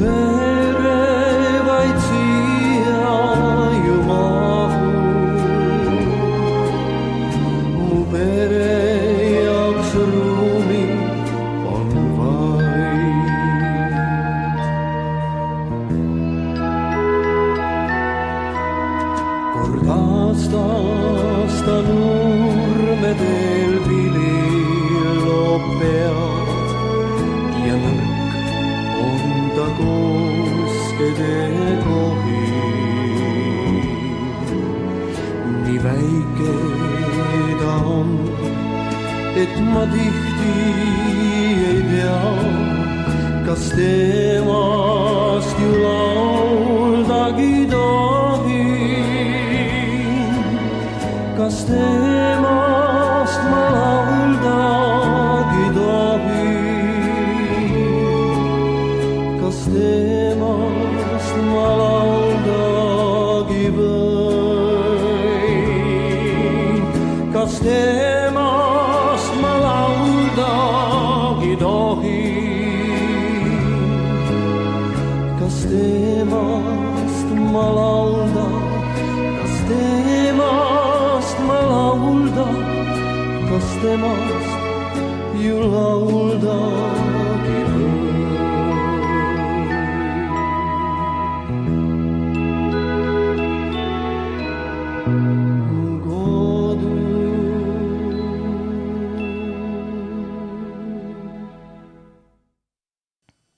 mu 0.00 0.51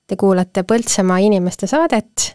Te 0.06 0.16
kuulate 0.20 0.62
Põltsamaa 0.68 1.16
inimeste 1.24 1.66
saadet 1.66 2.34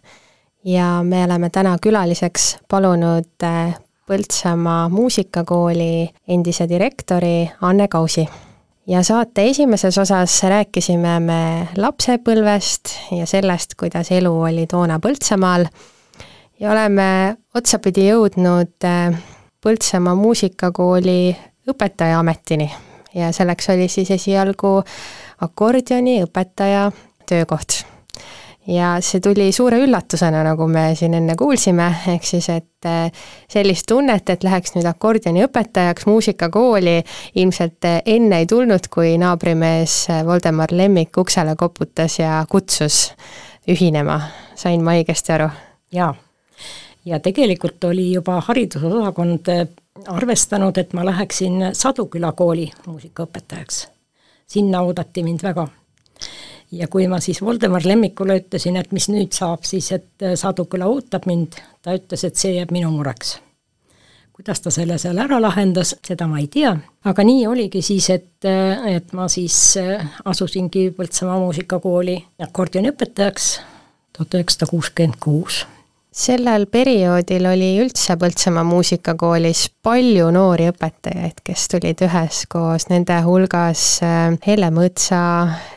ja 0.65 1.03
me 1.03 1.23
oleme 1.23 1.49
täna 1.53 1.75
külaliseks 1.81 2.57
palunud 2.69 3.43
äh, 3.45 3.75
Põltsamaa 4.09 4.89
muusikakooli 4.89 6.09
endise 6.27 6.65
direktori 6.69 7.49
Anne 7.61 7.87
Kausi. 7.87 8.25
ja 8.87 9.03
saate 9.03 9.45
esimeses 9.49 9.97
osas 9.97 10.43
rääkisime 10.43 11.19
me 11.19 11.67
lapsepõlvest 11.77 12.95
ja 13.11 13.25
sellest, 13.25 13.75
kuidas 13.77 14.09
elu 14.11 14.31
oli 14.41 14.65
toona 14.67 14.99
Põltsamaal 14.99 15.67
ja 16.59 16.71
oleme 16.71 17.37
otsapidi 17.53 18.07
jõudnud 18.09 18.81
äh, 18.85 19.13
Põltsamaa 19.61 20.15
muusikakooli 20.15 21.37
õpetajaametini 21.69 22.71
ja 23.13 23.31
selleks 23.31 23.69
oli 23.69 23.87
siis 23.87 24.11
esialgu 24.11 24.81
akordioniõpetaja 25.41 26.89
töökoht. 27.29 27.83
ja 28.67 28.97
see 29.01 29.21
tuli 29.23 29.47
suure 29.55 29.79
üllatusena, 29.81 30.43
nagu 30.45 30.67
me 30.69 30.91
siin 30.95 31.15
enne 31.17 31.33
kuulsime, 31.39 31.87
ehk 32.13 32.25
siis 32.27 32.49
et 32.53 32.85
eh, 32.85 33.23
sellist 33.49 33.87
tunnet, 33.89 34.29
et 34.29 34.43
läheks 34.45 34.75
nüüd 34.75 34.85
akordioniõpetajaks 34.89 36.05
muusikakooli, 36.09 36.99
ilmselt 37.41 37.87
eh, 37.89 38.01
enne 38.05 38.43
ei 38.43 38.49
tulnud, 38.49 38.89
kui 38.93 39.15
naabrimees 39.21 39.95
Voldemar 40.25 40.75
Lemmik 40.75 41.17
uksele 41.17 41.55
koputas 41.57 42.19
ja 42.19 42.43
kutsus 42.49 43.07
ühinema. 43.69 44.21
sain 44.55 44.83
ma 44.83 44.97
õigesti 44.99 45.33
aru? 45.33 45.49
jaa, 45.95 46.13
ja 47.05 47.19
tegelikult 47.19 47.83
oli 47.89 48.11
juba 48.11 48.41
haridusosakond 48.51 49.53
eh, 49.55 49.65
arvestanud, 50.07 50.77
et 50.77 50.93
ma 50.93 51.05
läheksin 51.05 51.71
Saduküla 51.73 52.31
kooli 52.31 52.69
muusikaõpetajaks. 52.85 53.87
sinna 54.47 54.81
oodati 54.81 55.23
mind 55.23 55.43
väga 55.43 55.67
ja 56.71 56.87
kui 56.87 57.07
ma 57.07 57.19
siis 57.19 57.41
Voldemar 57.41 57.85
Lemmikule 57.85 58.39
ütlesin, 58.41 58.77
et 58.79 58.91
mis 58.95 59.09
nüüd 59.09 59.33
saab, 59.35 59.65
siis 59.67 59.91
et 59.95 60.25
äh, 60.25 60.35
Saduküla 60.39 60.89
ootab 60.89 61.27
mind, 61.29 61.59
ta 61.81 61.95
ütles, 61.97 62.25
et 62.25 62.39
see 62.39 62.55
jääb 62.57 62.73
minu 62.75 62.91
mureks. 62.93 63.39
kuidas 64.39 64.61
ta 64.63 64.71
selle 64.71 64.95
seal 64.97 65.17
ära 65.19 65.35
lahendas, 65.41 65.97
seda 66.07 66.23
ma 66.31 66.37
ei 66.39 66.47
tea, 66.47 66.71
aga 67.03 67.23
nii 67.27 67.41
oligi 67.47 67.81
siis, 67.83 68.09
et, 68.13 68.45
äh, 68.47 68.85
et 68.95 69.11
ma 69.13 69.27
siis 69.27 69.57
äh, 69.81 70.05
asusingi 70.25 70.89
Põltsamaa 70.95 71.39
muusikakooli 71.41 72.15
akordioniõpetajaks 72.47 73.51
tuhat 74.15 74.39
üheksasada 74.39 74.71
kuuskümmend 74.71 75.19
kuus 75.19 75.65
sellel 76.19 76.65
perioodil 76.71 77.47
oli 77.47 77.69
üldse 77.79 78.17
Põltsamaa 78.19 78.65
muusikakoolis 78.67 79.65
palju 79.83 80.27
noori 80.35 80.67
õpetajaid, 80.71 81.39
kes 81.45 81.67
tulid 81.71 82.03
üheskoos, 82.05 82.89
nende 82.91 83.15
hulgas 83.25 83.83
äh, 84.05 84.35
Helle 84.45 84.71
Mõtsa, 84.75 85.21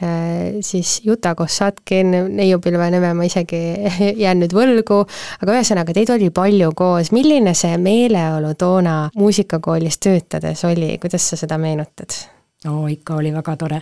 äh, 0.02 0.58
siis 0.64 0.98
Juta 1.06 1.36
Kossatkin, 1.38 2.10
neiupilve 2.34 2.90
nime 2.94 3.14
ma 3.14 3.28
isegi 3.28 3.62
jään 4.24 4.42
nüüd 4.42 4.56
võlgu, 4.56 5.02
aga 5.40 5.58
ühesõnaga, 5.58 5.94
teid 5.96 6.12
oli 6.16 6.32
palju 6.34 6.74
koos, 6.76 7.12
milline 7.14 7.54
see 7.58 7.78
meeleolu 7.78 8.54
toona 8.58 8.98
muusikakoolis 9.16 10.02
töötades 10.02 10.66
oli, 10.68 10.96
kuidas 11.02 11.30
sa 11.30 11.38
seda 11.38 11.60
meenutad? 11.62 12.22
No 12.64 12.86
ikka 12.88 13.16
oli 13.16 13.32
väga 13.34 13.56
tore. 13.56 13.80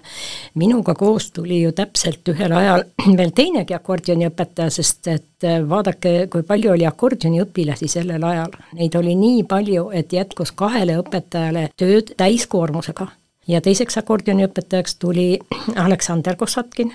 minuga 0.55 0.95
koos 0.95 1.31
tuli 1.31 1.63
ju 1.63 1.73
täpselt 1.73 2.29
ühel 2.33 2.53
ajal 2.57 2.85
veel 3.19 3.33
teinegi 3.37 3.75
akordioniõpetaja, 3.75 4.71
sest 4.71 5.09
et 5.09 5.45
äh, 5.49 5.61
vaadake, 5.69 6.27
kui 6.33 6.43
palju 6.47 6.73
oli 6.73 6.87
akordioniõpilasi 6.87 7.89
sellel 7.89 8.25
ajal. 8.25 8.57
Neid 8.79 8.97
oli 8.97 9.15
nii 9.19 9.45
palju, 9.49 9.91
et 9.95 10.13
jätkus 10.13 10.53
kahele 10.53 10.99
õpetajale 11.03 11.69
tööd 11.77 12.15
täiskoormusega. 12.17 13.07
ja 13.49 13.61
teiseks 13.61 13.99
akordioniõpetajaks 13.99 14.97
tuli 14.97 15.39
Aleksander 15.85 16.37
Kossatkin, 16.37 16.93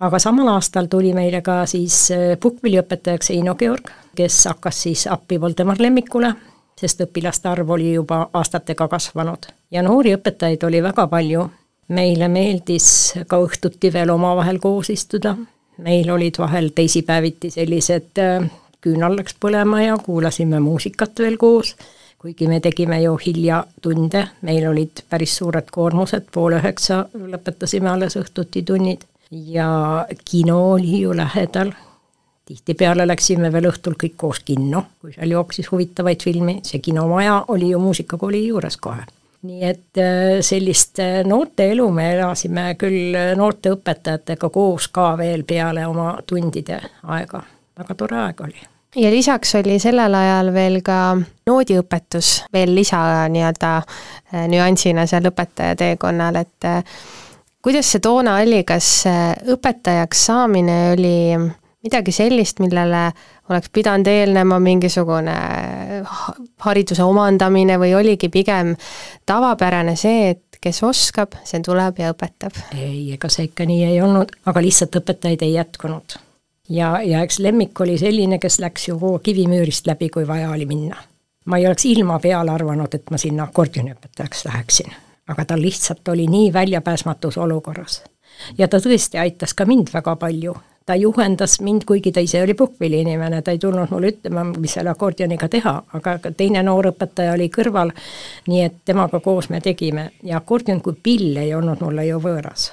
aga 0.00 0.18
samal 0.18 0.48
aastal 0.54 0.86
tuli 0.86 1.14
meile 1.14 1.42
ka 1.42 1.64
siis 1.66 2.10
äh, 2.10 2.36
puhkpilliõpetajaks 2.40 3.30
Eino 3.30 3.54
Georg, 3.54 3.90
kes 4.16 4.44
hakkas 4.50 4.82
siis 4.82 5.06
appi 5.06 5.40
Voldemar 5.40 5.78
Lemmikule 5.80 6.34
sest 6.78 7.00
õpilaste 7.04 7.48
arv 7.50 7.70
oli 7.70 7.92
juba 7.94 8.28
aastatega 8.32 8.88
kasvanud. 8.88 9.50
ja 9.70 9.82
noori 9.82 10.14
õpetajaid 10.16 10.64
oli 10.64 10.82
väga 10.82 11.06
palju, 11.06 11.48
meile 11.88 12.28
meeldis 12.28 12.88
ka 13.26 13.40
õhtuti 13.42 13.92
veel 13.92 14.10
omavahel 14.10 14.58
koos 14.62 14.90
istuda, 14.90 15.36
meil 15.78 16.10
olid 16.10 16.38
vahel 16.38 16.70
teisipäeviti 16.74 17.50
sellised 17.50 18.22
äh, 18.22 18.50
küünal 18.84 19.16
läks 19.18 19.36
põlema 19.40 19.82
ja 19.82 19.96
kuulasime 20.02 20.60
muusikat 20.60 21.18
veel 21.18 21.36
koos, 21.36 21.74
kuigi 22.18 22.48
me 22.50 22.60
tegime 22.60 23.00
ju 23.02 23.16
hilja 23.26 23.64
tunde, 23.82 24.24
meil 24.42 24.68
olid 24.70 25.04
päris 25.10 25.36
suured 25.38 25.70
koormused, 25.70 26.30
poole 26.34 26.58
üheksa 26.62 27.04
lõpetasime 27.14 27.90
alles 27.92 28.18
õhtuti 28.18 28.64
tunnid. 28.66 29.04
Ja 29.30 30.06
kino 30.24 30.56
oli 30.72 31.02
ju 31.02 31.12
lähedal, 31.16 31.74
tihtipeale 32.48 33.06
läksime 33.08 33.52
veel 33.52 33.68
õhtul 33.70 33.98
kõik 34.00 34.16
koos 34.16 34.40
kinno, 34.44 34.84
kui 35.00 35.12
seal 35.14 35.34
jooksis 35.36 35.70
huvitavaid 35.72 36.24
filmi, 36.24 36.58
see 36.64 36.80
kinomaja 36.84 37.42
oli 37.54 37.70
ju 37.74 37.82
muusikakooli 37.82 38.46
juures 38.46 38.76
kohe. 38.76 39.04
nii 39.48 39.60
et 39.64 40.00
äh, 40.02 40.38
sellist 40.42 40.98
äh, 41.04 41.20
noorteelu 41.24 41.90
me 41.94 42.08
elasime 42.16 42.72
küll 42.80 43.14
noorte 43.38 43.70
õpetajatega 43.76 44.50
koos 44.50 44.88
ka 44.88 45.12
veel 45.18 45.44
peale 45.46 45.86
oma 45.86 46.16
tundide 46.26 46.80
aega, 47.04 47.44
väga 47.78 47.94
tore 47.94 48.18
aeg 48.24 48.44
oli 48.48 48.68
ja 48.96 49.10
lisaks 49.10 49.54
oli 49.54 49.78
sellel 49.78 50.14
ajal 50.14 50.52
veel 50.54 50.80
ka 50.84 50.98
noodiõpetus 51.48 52.32
veel 52.52 52.74
lisa 52.74 53.00
nii-öelda 53.32 53.72
äh, 53.78 54.46
nüansina 54.50 55.06
seal 55.06 55.28
õpetaja 55.30 55.76
teekonnal, 55.78 56.40
et 56.40 56.68
äh, 56.68 56.82
kuidas 57.62 57.92
see 57.92 58.02
toona 58.04 58.38
oli, 58.42 58.62
kas 58.68 58.88
äh, 59.10 59.34
õpetajaks 59.54 60.26
saamine 60.30 60.78
oli 60.94 61.18
midagi 61.88 62.12
sellist, 62.12 62.60
millele 62.60 63.08
oleks 63.48 63.72
pidanud 63.72 64.06
eelnema 64.12 64.60
mingisugune 64.60 65.36
hariduse 66.64 67.02
omandamine 67.02 67.78
või 67.80 67.94
oligi 67.96 68.28
pigem 68.32 68.74
tavapärane 69.26 69.96
see, 69.96 70.34
et 70.34 70.60
kes 70.60 70.82
oskab, 70.86 71.38
see 71.46 71.62
tuleb 71.64 72.00
ja 72.02 72.12
õpetab? 72.12 72.56
ei, 72.76 73.12
ega 73.14 73.30
see 73.32 73.48
ikka 73.48 73.66
nii 73.68 73.84
ei 73.88 74.00
olnud, 74.02 74.34
aga 74.50 74.62
lihtsalt 74.64 75.00
õpetajaid 75.00 75.44
ei 75.46 75.54
jätkunud. 75.54 76.18
ja, 76.74 76.92
ja 77.02 77.22
eks 77.24 77.38
Lemmik 77.44 77.80
oli 77.80 77.98
selline, 77.98 78.38
kes 78.42 78.58
läks 78.62 78.88
ju 78.90 79.18
kivimüürist 79.22 79.86
läbi, 79.86 80.10
kui 80.12 80.26
vaja 80.28 80.50
oli 80.50 80.66
minna. 80.66 80.96
ma 81.46 81.58
ei 81.58 81.66
oleks 81.66 81.86
ilma 81.88 82.18
peale 82.18 82.52
arvanud, 82.52 82.94
et 82.94 83.10
ma 83.10 83.18
sinna 83.18 83.48
akordioniõpetajaks 83.48 84.44
läheksin. 84.50 84.94
aga 85.28 85.44
ta 85.44 85.58
lihtsalt 85.58 86.08
oli 86.08 86.26
nii 86.26 86.52
väljapääsmatus 86.52 87.38
olukorras. 87.38 88.02
ja 88.58 88.68
ta 88.68 88.82
tõesti 88.82 89.18
aitas 89.18 89.54
ka 89.54 89.64
mind 89.64 89.94
väga 89.94 90.16
palju 90.16 90.56
ta 90.88 90.96
juhendas 90.96 91.60
mind, 91.60 91.84
kuigi 91.84 92.12
ta 92.12 92.24
ise 92.24 92.40
oli 92.42 92.54
puhkpilli 92.56 93.02
inimene, 93.04 93.42
ta 93.44 93.52
ei 93.52 93.60
tulnud 93.60 93.92
mulle 93.92 94.14
ütlema, 94.14 94.46
mis 94.56 94.78
selle 94.78 94.94
akordioniga 94.94 95.48
teha, 95.52 95.74
aga 95.98 96.32
teine 96.32 96.62
noor 96.64 96.88
õpetaja 96.94 97.36
oli 97.36 97.50
kõrval, 97.52 97.92
nii 98.48 98.64
et 98.64 98.80
temaga 98.88 99.20
koos 99.20 99.50
me 99.52 99.60
tegime. 99.60 100.10
Ja 100.24 100.40
akordion 100.40 100.80
kui 100.80 100.96
pill 101.02 101.36
ei 101.36 101.52
olnud 101.54 101.84
mulle 101.84 102.08
ju 102.08 102.20
võõras 102.24 102.70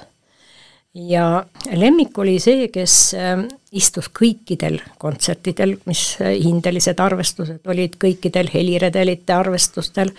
ja 0.96 1.44
Lemmik 1.74 2.18
oli 2.18 2.38
see, 2.40 2.68
kes 2.72 2.94
ähm, 3.18 3.44
istus 3.76 4.08
kõikidel 4.16 4.78
kontsertidel, 4.98 5.74
mis 5.84 6.02
äh, 6.22 6.32
hindelised 6.40 7.00
arvestused 7.02 7.68
olid, 7.68 7.98
kõikidel 8.00 8.48
heliredelite 8.52 9.34
arvestustel, 9.36 10.12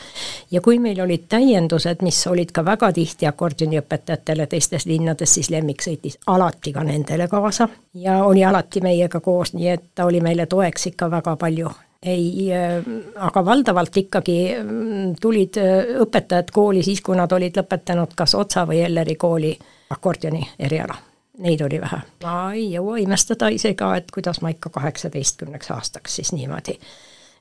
ja 0.52 0.62
kui 0.62 0.78
meil 0.84 1.02
olid 1.02 1.26
täiendused, 1.32 2.04
mis 2.06 2.20
olid 2.30 2.54
ka 2.54 2.66
väga 2.66 2.92
tihti 2.94 3.30
akordioniõpetajatele 3.30 4.48
teistes 4.52 4.86
linnades, 4.86 5.34
siis 5.34 5.50
Lemmik 5.54 5.82
sõitis 5.86 6.20
alati 6.28 6.74
ka 6.76 6.86
nendele 6.86 7.28
kaasa 7.32 7.70
ja 7.98 8.22
oli 8.26 8.46
alati 8.46 8.84
meiega 8.86 9.22
koos, 9.24 9.56
nii 9.58 9.74
et 9.74 9.90
ta 9.96 10.06
oli 10.06 10.22
meile 10.22 10.46
toeks 10.46 10.92
ikka 10.92 11.10
väga 11.12 11.36
palju. 11.42 11.72
Ei, 12.06 12.52
äh, 12.54 12.86
aga 13.26 13.46
valdavalt 13.46 13.98
ikkagi 14.04 14.38
mm, 14.62 15.18
tulid 15.22 15.58
äh, 15.58 15.98
õpetajad 16.06 16.54
kooli 16.54 16.86
siis, 16.86 17.02
kui 17.02 17.18
nad 17.18 17.34
olid 17.34 17.58
lõpetanud 17.58 18.14
kas 18.16 18.38
Otsa 18.38 18.68
või 18.70 18.84
Elleri 18.86 19.18
kooli 19.18 19.56
akordioni 19.90 20.50
eriala. 20.60 20.96
Neid 21.38 21.62
oli 21.62 21.82
vähe. 21.82 22.00
ma 22.24 22.54
ei 22.54 22.72
jõua 22.74 22.98
imestada 22.98 23.48
ise 23.54 23.74
ka, 23.78 23.96
et 23.96 24.12
kuidas 24.12 24.42
ma 24.42 24.50
ikka 24.50 24.70
kaheksateistkümneks 24.74 25.72
aastaks 25.72 26.16
siis 26.16 26.34
niimoodi 26.34 26.80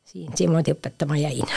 siin 0.04 0.32
niimoodi 0.38 0.74
õpetama 0.76 1.16
jäin 1.16 1.48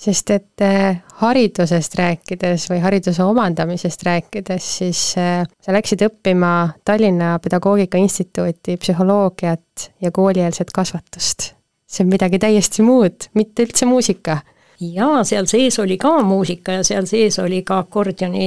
sest 0.00 0.30
et 0.32 0.64
äh, 0.64 1.02
haridusest 1.20 1.94
rääkides 1.98 2.68
või 2.70 2.80
hariduse 2.80 3.24
omandamisest 3.24 4.04
rääkides, 4.06 4.68
siis 4.78 5.02
äh, 5.20 5.42
sa 5.60 5.74
läksid 5.76 6.06
õppima 6.06 6.70
Tallinna 6.84 7.34
Pedagoogika 7.42 8.00
Instituuti 8.00 8.78
psühholoogiat 8.80 9.90
ja 10.00 10.10
koolieelset 10.10 10.72
kasvatust. 10.72 11.52
see 11.90 12.04
on 12.04 12.10
midagi 12.12 12.38
täiesti 12.38 12.84
muud, 12.86 13.28
mitte 13.34 13.66
üldse 13.66 13.86
muusika 13.86 14.38
jaa, 14.80 15.24
seal 15.24 15.46
sees 15.50 15.78
oli 15.82 15.96
ka 16.00 16.12
muusika 16.24 16.78
ja 16.78 16.84
seal 16.86 17.06
sees 17.08 17.38
oli 17.42 17.60
ka 17.66 17.80
akordioni 17.84 18.46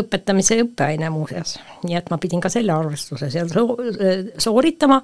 õpetamise 0.00 0.58
õppeaine 0.64 1.10
muuseas. 1.12 1.56
nii 1.84 1.96
et 1.96 2.10
ma 2.10 2.18
pidin 2.20 2.40
ka 2.40 2.50
selle 2.52 2.72
arvestuse 2.72 3.30
seal 3.32 3.48
so-, 3.52 3.76
sooritama, 4.38 5.00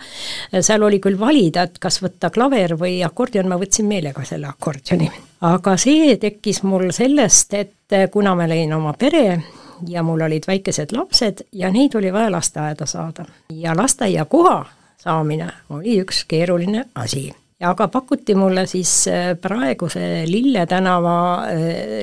seal 0.60 0.82
oli 0.82 1.00
küll 1.00 1.18
valida, 1.20 1.64
et 1.68 1.78
kas 1.80 2.00
võtta 2.02 2.30
klaver 2.30 2.76
või 2.80 3.00
akordion, 3.04 3.48
ma 3.48 3.58
võtsin 3.60 3.88
meelega 3.88 4.24
selle 4.28 4.50
akordioni. 4.50 5.10
aga 5.48 5.76
see 5.80 6.16
tekkis 6.20 6.62
mul 6.68 6.90
sellest, 6.92 7.54
et 7.54 7.98
kuna 8.12 8.34
ma 8.36 8.48
lõin 8.50 8.72
oma 8.76 8.92
pere 8.98 9.42
ja 9.88 10.02
mul 10.02 10.20
olid 10.20 10.44
väikesed 10.46 10.92
lapsed 10.92 11.46
ja 11.52 11.70
neid 11.72 11.96
oli 11.96 12.12
vaja 12.12 12.30
lasteaeda 12.32 12.86
saada 12.86 13.24
ja 13.48 13.76
lasteaiakoha 13.76 14.58
saamine 15.00 15.48
oli 15.70 16.00
üks 16.02 16.24
keeruline 16.28 16.84
asi 16.94 17.30
ja 17.60 17.70
aga 17.70 17.88
pakuti 17.88 18.34
mulle 18.34 18.66
siis 18.66 19.08
äh, 19.08 19.36
praeguse 19.40 20.24
Lille 20.26 20.66
tänava, 20.66 21.44
äh, 21.44 21.50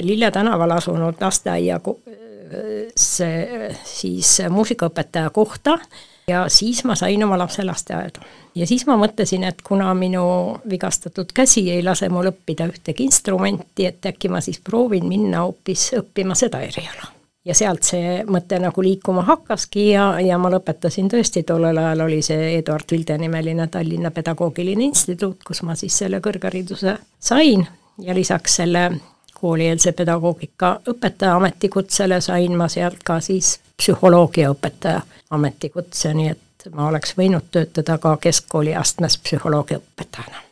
Lille 0.02 0.32
tänaval 0.32 0.72
asunud 0.72 1.16
lasteaia 1.22 1.76
äh, 1.76 3.80
siis 3.84 4.42
muusikaõpetaja 4.50 5.30
kohta 5.30 5.80
ja 6.28 6.50
siis 6.50 6.84
ma 6.84 6.96
sain 6.96 7.24
oma 7.24 7.38
lapse 7.38 7.64
lasteaeda. 7.64 8.22
ja 8.56 8.68
siis 8.68 8.88
ma 8.88 8.98
mõtlesin, 8.98 9.44
et 9.48 9.62
kuna 9.62 9.94
minu 9.94 10.58
vigastatud 10.70 11.32
käsi 11.34 11.70
ei 11.72 11.84
lase 11.84 12.10
mul 12.10 12.32
õppida 12.32 12.68
ühtegi 12.68 13.04
instrumenti, 13.04 13.86
et 13.86 14.06
äkki 14.06 14.30
ma 14.30 14.42
siis 14.42 14.60
proovin 14.60 15.08
minna 15.08 15.46
hoopis 15.46 15.92
õppima 16.02 16.36
seda 16.36 16.62
eriala 16.62 17.17
ja 17.48 17.56
sealt 17.56 17.88
see 17.88 18.22
mõte 18.28 18.60
nagu 18.60 18.84
liikuma 18.84 19.24
hakkaski 19.28 19.90
ja, 19.94 20.08
ja 20.24 20.38
ma 20.42 20.52
lõpetasin 20.52 21.10
tõesti, 21.12 21.46
tollel 21.48 21.80
ajal 21.80 22.06
oli 22.08 22.22
see 22.26 22.58
Eduard 22.58 22.92
Vilde 22.92 23.18
nimeline 23.18 23.68
Tallinna 23.72 24.12
Pedagoogiline 24.12 24.84
Instituut, 24.90 25.44
kus 25.48 25.64
ma 25.64 25.76
siis 25.80 25.98
selle 26.04 26.20
kõrghariduse 26.24 26.98
sain 27.20 27.66
ja 28.04 28.16
lisaks 28.16 28.60
selle 28.62 28.90
koolieelse 29.38 29.94
pedagoogika 29.94 30.80
õpetaja 30.90 31.38
ametikutsele 31.38 32.20
sain 32.22 32.58
ma 32.58 32.68
sealt 32.68 33.04
ka 33.06 33.20
siis 33.22 33.58
psühholoogia 33.78 34.52
õpetaja 34.52 35.02
ametikutse, 35.38 36.14
nii 36.18 36.34
et 36.34 36.68
ma 36.74 36.90
oleks 36.90 37.16
võinud 37.18 37.48
töötada 37.52 37.98
ka 38.02 38.18
keskkooli 38.22 38.76
astmes 38.76 39.20
psühholoogia 39.24 39.80
õpetajana 39.84 40.47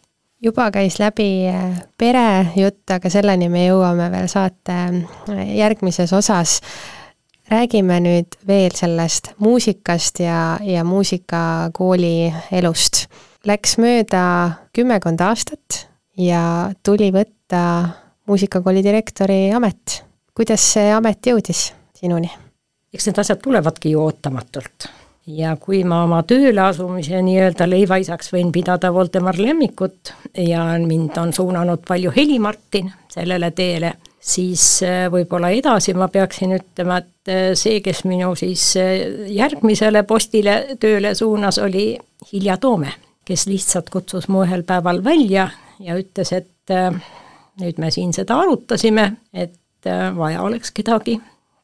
juba 0.46 0.70
käis 0.74 1.00
läbi 1.02 1.48
äh, 1.50 1.80
perejutt, 1.98 2.86
aga 2.94 3.10
selleni 3.12 3.50
me 3.52 3.66
jõuame 3.66 4.10
veel 4.14 4.30
saate 4.32 4.78
äh, 4.78 5.42
järgmises 5.58 6.14
osas. 6.14 6.60
räägime 7.50 8.00
nüüd 8.02 8.38
veel 8.48 8.74
sellest 8.74 9.36
muusikast 9.38 10.20
ja, 10.20 10.58
ja 10.66 10.84
muusikakooli 10.84 12.34
elust. 12.58 13.06
Läks 13.46 13.78
mööda 13.78 14.24
kümmekond 14.74 15.22
aastat 15.22 15.86
ja 16.18 16.72
tuli 16.84 17.12
võtta 17.14 17.62
muusikakooli 18.28 18.84
direktori 18.84 19.52
amet. 19.54 20.04
kuidas 20.34 20.74
see 20.74 20.92
amet 20.92 21.26
jõudis 21.26 21.72
sinuni? 21.94 22.32
eks 22.94 23.10
need 23.10 23.20
asjad 23.20 23.42
tulevadki 23.44 23.92
ju 23.92 24.02
ootamatult 24.02 24.90
ja 25.28 25.56
kui 25.62 25.82
ma 25.88 26.04
oma 26.06 26.22
tööle 26.28 26.62
asumise 26.62 27.20
nii-öelda 27.26 27.68
leivaisaks 27.70 28.30
võin 28.34 28.52
pidada 28.54 28.92
Voldemar 28.94 29.38
Lemmikut 29.42 30.14
ja 30.38 30.66
mind 30.82 31.18
on 31.18 31.34
suunanud 31.34 31.82
palju 31.88 32.14
Heli-Martin 32.16 32.92
sellele 33.10 33.50
teele, 33.58 33.94
siis 34.20 34.84
äh, 34.86 35.06
võib-olla 35.12 35.50
edasi 35.56 35.96
ma 35.98 36.08
peaksin 36.14 36.56
ütlema, 36.60 37.00
et 37.02 37.32
äh, 37.32 37.48
see, 37.58 37.82
kes 37.86 38.04
minu 38.10 38.34
siis 38.38 38.68
äh, 38.82 39.26
järgmisele 39.34 40.04
postile 40.06 40.78
tööle 40.82 41.16
suunas, 41.18 41.60
oli 41.64 41.94
Hilja 42.32 42.58
Toome, 42.62 42.94
kes 43.26 43.48
lihtsalt 43.50 43.90
kutsus 43.94 44.30
mu 44.30 44.44
ühel 44.46 44.66
päeval 44.68 45.02
välja 45.04 45.50
ja 45.82 45.98
ütles, 45.98 46.32
et 46.34 46.52
nüüd 47.62 47.80
me 47.82 47.90
siin 47.92 48.14
seda 48.16 48.38
arutasime, 48.42 49.04
et 49.34 49.86
vaja 50.16 50.42
oleks 50.42 50.72
kedagi, 50.74 51.20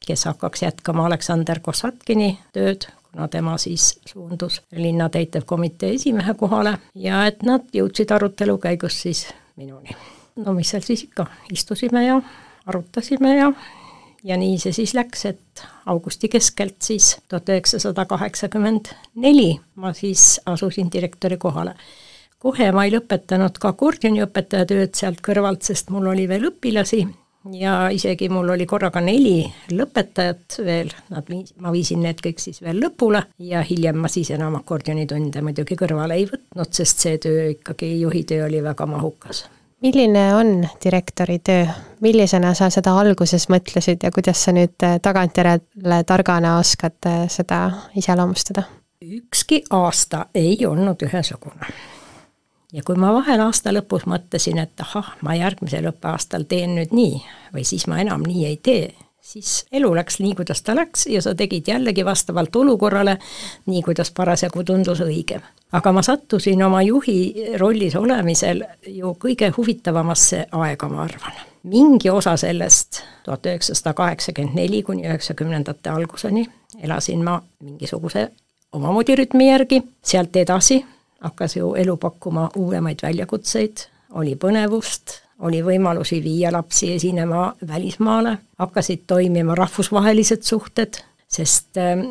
kes 0.06 0.28
hakkaks 0.30 0.66
jätkama 0.68 1.08
Aleksander 1.08 1.62
Kossatkini 1.64 2.36
tööd 2.54 2.86
kuna 3.12 3.28
tema 3.28 3.58
siis 3.58 4.00
suundus 4.06 4.62
linna 4.72 5.10
täitevkomitee 5.10 5.94
esimehe 5.94 6.34
kohale 6.34 6.78
ja 6.96 7.26
et 7.28 7.44
nad 7.44 7.68
jõudsid 7.74 8.12
arutelu 8.12 8.58
käigus 8.58 9.02
siis 9.02 9.28
minuni. 9.56 9.96
no 10.36 10.54
mis 10.54 10.70
seal 10.70 10.82
siis 10.86 11.04
ikka, 11.04 11.26
istusime 11.52 12.06
ja 12.06 12.22
arutasime 12.66 13.36
ja 13.38 13.52
ja 14.24 14.38
nii 14.38 14.58
see 14.62 14.74
siis 14.74 14.94
läks, 14.94 15.26
et 15.26 15.64
augusti 15.86 16.30
keskelt 16.30 16.82
siis 16.82 17.18
tuhat 17.30 17.50
üheksasada 17.50 18.06
kaheksakümmend 18.06 18.94
neli 19.16 19.60
ma 19.76 19.94
siis 19.94 20.42
asusin 20.46 20.92
direktori 20.92 21.38
kohale. 21.38 21.76
kohe 22.40 22.72
ma 22.72 22.86
ei 22.86 22.94
lõpetanud 22.96 23.60
ka 23.60 23.74
akordioniõpetaja 23.76 24.66
tööd 24.66 24.96
sealt 24.96 25.22
kõrvalt, 25.22 25.62
sest 25.62 25.90
mul 25.90 26.08
oli 26.14 26.28
veel 26.30 26.48
õpilasi 26.50 27.08
ja 27.50 27.90
isegi 27.90 28.30
mul 28.30 28.50
oli 28.54 28.66
korraga 28.70 29.02
neli 29.02 29.46
lõpetajat 29.74 30.60
veel, 30.66 30.92
nad 31.10 31.30
viis, 31.30 31.54
ma 31.62 31.72
viisin 31.74 32.04
need 32.06 32.22
kõik 32.24 32.42
siis 32.42 32.62
veel 32.62 32.82
lõpule 32.84 33.24
ja 33.48 33.64
hiljem 33.66 33.98
ma 34.02 34.12
siis 34.12 34.32
enam 34.36 34.60
akordionitunde 34.60 35.42
muidugi 35.46 35.78
kõrvale 35.80 36.20
ei 36.20 36.28
võtnud, 36.30 36.70
sest 36.70 37.06
see 37.06 37.18
töö 37.22 37.50
ikkagi, 37.56 37.94
juhi 38.02 38.24
töö 38.30 38.46
oli 38.46 38.62
väga 38.64 38.86
mahukas. 38.86 39.46
milline 39.82 40.26
on 40.36 40.68
direktori 40.84 41.40
töö, 41.40 41.66
millisena 42.00 42.54
sa 42.54 42.70
seda 42.70 42.94
alguses 43.00 43.50
mõtlesid 43.50 44.04
ja 44.04 44.12
kuidas 44.12 44.44
sa 44.44 44.54
nüüd 44.54 44.78
tagantjärele 45.02 46.04
targana 46.06 46.58
oskad 46.60 47.10
seda 47.28 47.64
iseloomustada? 47.96 48.64
ükski 49.02 49.64
aasta 49.70 50.26
ei 50.36 50.66
olnud 50.66 51.02
ühesugune 51.10 51.74
ja 52.74 52.84
kui 52.86 52.96
ma 52.96 53.12
vahel 53.14 53.42
aasta 53.44 53.74
lõpus 53.74 54.08
mõtlesin, 54.10 54.60
et 54.62 54.84
ahah, 54.84 55.14
ma 55.22 55.36
järgmisel 55.36 55.90
õppeaastal 55.92 56.48
teen 56.50 56.76
nüüd 56.80 56.96
nii 56.96 57.22
või 57.56 57.66
siis 57.68 57.88
ma 57.92 58.00
enam 58.04 58.24
nii 58.26 58.46
ei 58.48 58.60
tee, 58.64 58.92
siis 59.32 59.66
elu 59.72 59.94
läks 59.96 60.20
nii, 60.20 60.36
kuidas 60.36 60.62
ta 60.62 60.76
läks 60.76 61.08
ja 61.12 61.22
sa 61.22 61.36
tegid 61.36 61.68
jällegi 61.68 62.06
vastavalt 62.06 62.56
olukorrale 62.56 63.18
nii, 63.66 63.82
kuidas 63.86 64.12
parasjagu 64.16 64.64
tundus 64.64 65.02
õigem. 65.04 65.42
aga 65.72 65.92
ma 65.92 66.02
sattusin 66.02 66.64
oma 66.64 66.82
juhi 66.82 67.56
rollis 67.60 67.96
olemisel 67.96 68.64
ju 68.88 69.16
kõige 69.20 69.52
huvitavamasse 69.58 70.46
aega, 70.52 70.90
ma 70.90 71.04
arvan. 71.04 71.34
mingi 71.64 72.10
osa 72.10 72.38
sellest, 72.38 73.04
tuhat 73.24 73.46
üheksasada 73.46 73.94
kaheksakümmend 73.94 74.56
neli 74.56 74.84
kuni 74.84 75.08
üheksakümnendate 75.08 75.90
alguseni, 75.90 76.48
elasin 76.82 77.24
ma 77.24 77.42
mingisuguse 77.60 78.32
omamoodi 78.72 79.16
rütmi 79.16 79.50
järgi, 79.50 79.84
sealt 80.04 80.36
edasi 80.36 80.86
hakkas 81.22 81.56
ju 81.56 81.74
elu 81.78 81.98
pakkuma 81.98 82.50
uuemaid 82.58 83.04
väljakutseid, 83.04 83.86
oli 84.18 84.36
põnevust, 84.36 85.22
oli 85.46 85.62
võimalusi 85.66 86.22
viia 86.24 86.52
lapsi 86.54 86.92
esinema 86.96 87.52
välismaale, 87.68 88.38
hakkasid 88.60 89.06
toimima 89.08 89.56
rahvusvahelised 89.58 90.44
suhted, 90.46 91.00
sest 91.32 91.80
äh, 91.80 92.02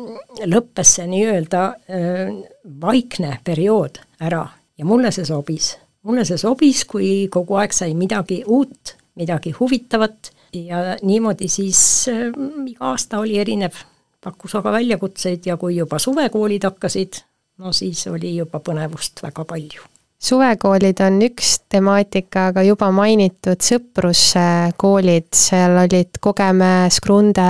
lõppes 0.49 0.95
see 0.97 1.07
nii-öelda 1.11 1.63
äh, 1.67 2.33
vaikne 2.81 3.37
periood 3.43 4.01
ära. 4.21 4.45
Ja 4.77 4.87
mulle 4.87 5.11
see 5.13 5.25
sobis. 5.27 5.75
mulle 6.03 6.25
see 6.25 6.37
sobis, 6.41 6.85
kui 6.89 7.27
kogu 7.29 7.59
aeg 7.61 7.73
sai 7.73 7.93
midagi 7.93 8.41
uut, 8.47 8.95
midagi 9.15 9.51
huvitavat. 9.59 10.31
Ja 10.53 10.97
niimoodi 11.01 11.47
siis 11.47 12.07
äh, 12.09 12.31
iga 12.67 12.91
aasta 12.91 13.19
oli 13.19 13.37
erinev, 13.39 13.77
pakkus 14.23 14.55
aga 14.55 14.71
väljakutseid 14.71 15.45
ja 15.45 15.57
kui 15.57 15.77
juba 15.77 15.99
suvekoolid 15.99 16.65
hakkasid, 16.67 17.21
no 17.61 17.73
siis 17.75 18.07
oli 18.09 18.35
juba 18.35 18.59
põnevust 18.59 19.21
väga 19.23 19.45
palju 19.45 19.87
suvekoolid 20.21 21.01
on 21.01 21.19
üks 21.25 21.55
temaatika, 21.69 22.47
aga 22.51 22.63
juba 22.65 22.91
mainitud 22.93 23.61
sõpruskoolid, 23.65 25.29
seal 25.35 25.79
olid 25.83 26.19
Kogemäe, 26.21 26.89
Skrunde, 26.93 27.47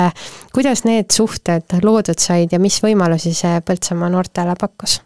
kuidas 0.56 0.86
need 0.88 1.12
suhted 1.12 1.80
loodud 1.84 2.19
said 2.19 2.54
ja 2.56 2.60
mis 2.63 2.80
võimalusi 2.84 3.34
see 3.36 3.60
Põltsamaa 3.67 4.12
noortele 4.13 4.56
pakkus? 4.60 5.02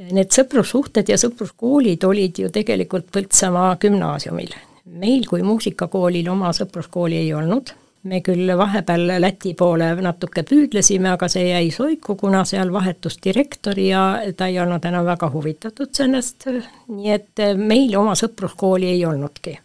Need 0.00 0.32
sõprussuhted 0.32 1.12
ja 1.12 1.18
sõpruskoolid 1.20 2.04
olid 2.08 2.40
ju 2.40 2.48
tegelikult 2.52 3.10
Põltsamaa 3.12 3.76
gümnaasiumil. 3.82 4.56
meil 5.00 5.26
kui 5.28 5.42
muusikakoolil 5.44 6.28
oma 6.32 6.54
sõpruskooli 6.56 7.20
ei 7.20 7.34
olnud 7.36 7.74
me 8.02 8.20
küll 8.24 8.48
vahepeal 8.56 9.06
Läti 9.20 9.52
poole 9.54 9.90
natuke 10.00 10.44
püüdlesime, 10.48 11.10
aga 11.14 11.28
see 11.28 11.50
jäi 11.50 11.70
soiku, 11.74 12.16
kuna 12.20 12.44
seal 12.48 12.72
vahetus 12.72 13.18
direktor 13.24 13.78
ja 13.78 14.04
ta 14.36 14.48
ei 14.48 14.60
olnud 14.60 14.84
enam 14.88 15.04
väga 15.08 15.30
huvitatud 15.32 15.92
sellest, 15.96 16.48
nii 16.88 17.12
et 17.12 17.44
meil 17.60 17.96
oma 18.00 18.16
sõpruskooli 18.18 18.88
ei 18.94 19.04
olnudki. 19.06 19.58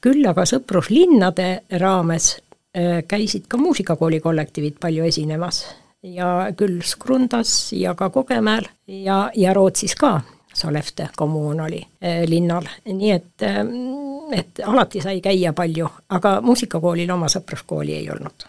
küll 0.00 0.24
aga 0.24 0.46
sõpruslinnade 0.48 1.48
raames 1.80 2.32
äh, 2.36 3.02
käisid 3.08 3.44
ka 3.48 3.58
muusikakooli 3.60 4.20
kollektiivid 4.20 4.80
palju 4.80 5.04
esinemas. 5.04 5.66
Ja 6.02 6.48
küll 6.56 6.80
Skrundas 6.80 7.72
ja 7.76 7.94
ka 7.94 8.08
Kogemäel 8.10 8.64
ja, 8.86 9.30
ja 9.36 9.52
Rootsis 9.52 9.94
ka 9.94 10.22
Sollefteå 10.54 11.06
kommuun 11.16 11.60
oli 11.60 11.82
eh, 12.02 12.24
linnal, 12.28 12.66
nii 12.84 13.10
et, 13.14 13.42
eh, 13.46 13.60
et 14.38 14.62
alati 14.66 15.00
sai 15.00 15.20
käia 15.20 15.52
palju, 15.52 15.88
aga 16.08 16.40
muusikakoolil 16.42 17.10
oma 17.10 17.28
sõpruskooli 17.30 17.94
ei 18.00 18.10
olnud 18.10 18.48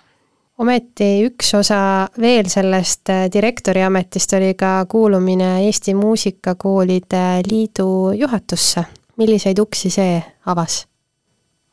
ometi 0.61 1.23
üks 1.25 1.53
osa 1.57 1.81
veel 2.21 2.49
sellest 2.51 3.09
eh, 3.09 3.25
direktori 3.33 3.83
ametist 3.85 4.33
oli 4.37 4.53
ka 4.57 4.85
kuulumine 4.89 5.53
Eesti 5.65 5.93
Muusikakoolide 5.97 7.41
Liidu 7.49 8.11
juhatusse. 8.17 8.85
milliseid 9.17 9.59
uksi 9.59 9.89
see 9.89 10.21
avas? 10.45 10.85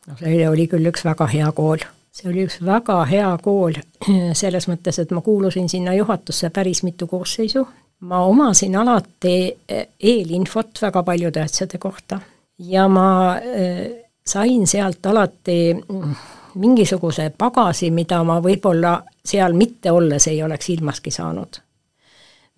no 0.06 0.16
see 0.20 0.48
oli 0.48 0.66
küll 0.68 0.88
üks 0.90 1.04
väga 1.04 1.26
hea 1.26 1.50
kool, 1.52 1.84
see 2.12 2.30
oli 2.30 2.46
üks 2.48 2.60
väga 2.64 3.02
hea 3.10 3.30
kool 3.42 3.76
selles 4.42 4.68
mõttes, 4.68 4.98
et 4.98 5.10
ma 5.10 5.20
kuulusin 5.20 5.68
sinna 5.68 5.94
juhatusse 5.94 6.50
päris 6.50 6.82
mitu 6.82 7.06
koosseisu 7.06 7.66
ma 8.00 8.24
omasin 8.24 8.76
alati 8.76 9.56
eh, 9.68 9.86
eelinfot 10.00 10.82
väga 10.82 11.02
paljude 11.02 11.42
asjade 11.42 11.78
kohta. 11.78 12.20
Ja 12.58 12.88
ma 12.88 13.38
eh, 13.38 14.10
sain 14.26 14.66
sealt 14.66 15.06
alati 15.06 15.74
mm, 15.74 16.14
mingisuguse 16.54 17.30
pagasi, 17.38 17.90
mida 17.90 18.22
ma 18.24 18.38
võib-olla 18.42 18.98
seal 19.24 19.54
mitte 19.54 19.90
olles 19.90 20.26
ei 20.26 20.42
oleks 20.42 20.70
ilmaski 20.70 21.10
saanud. 21.10 21.62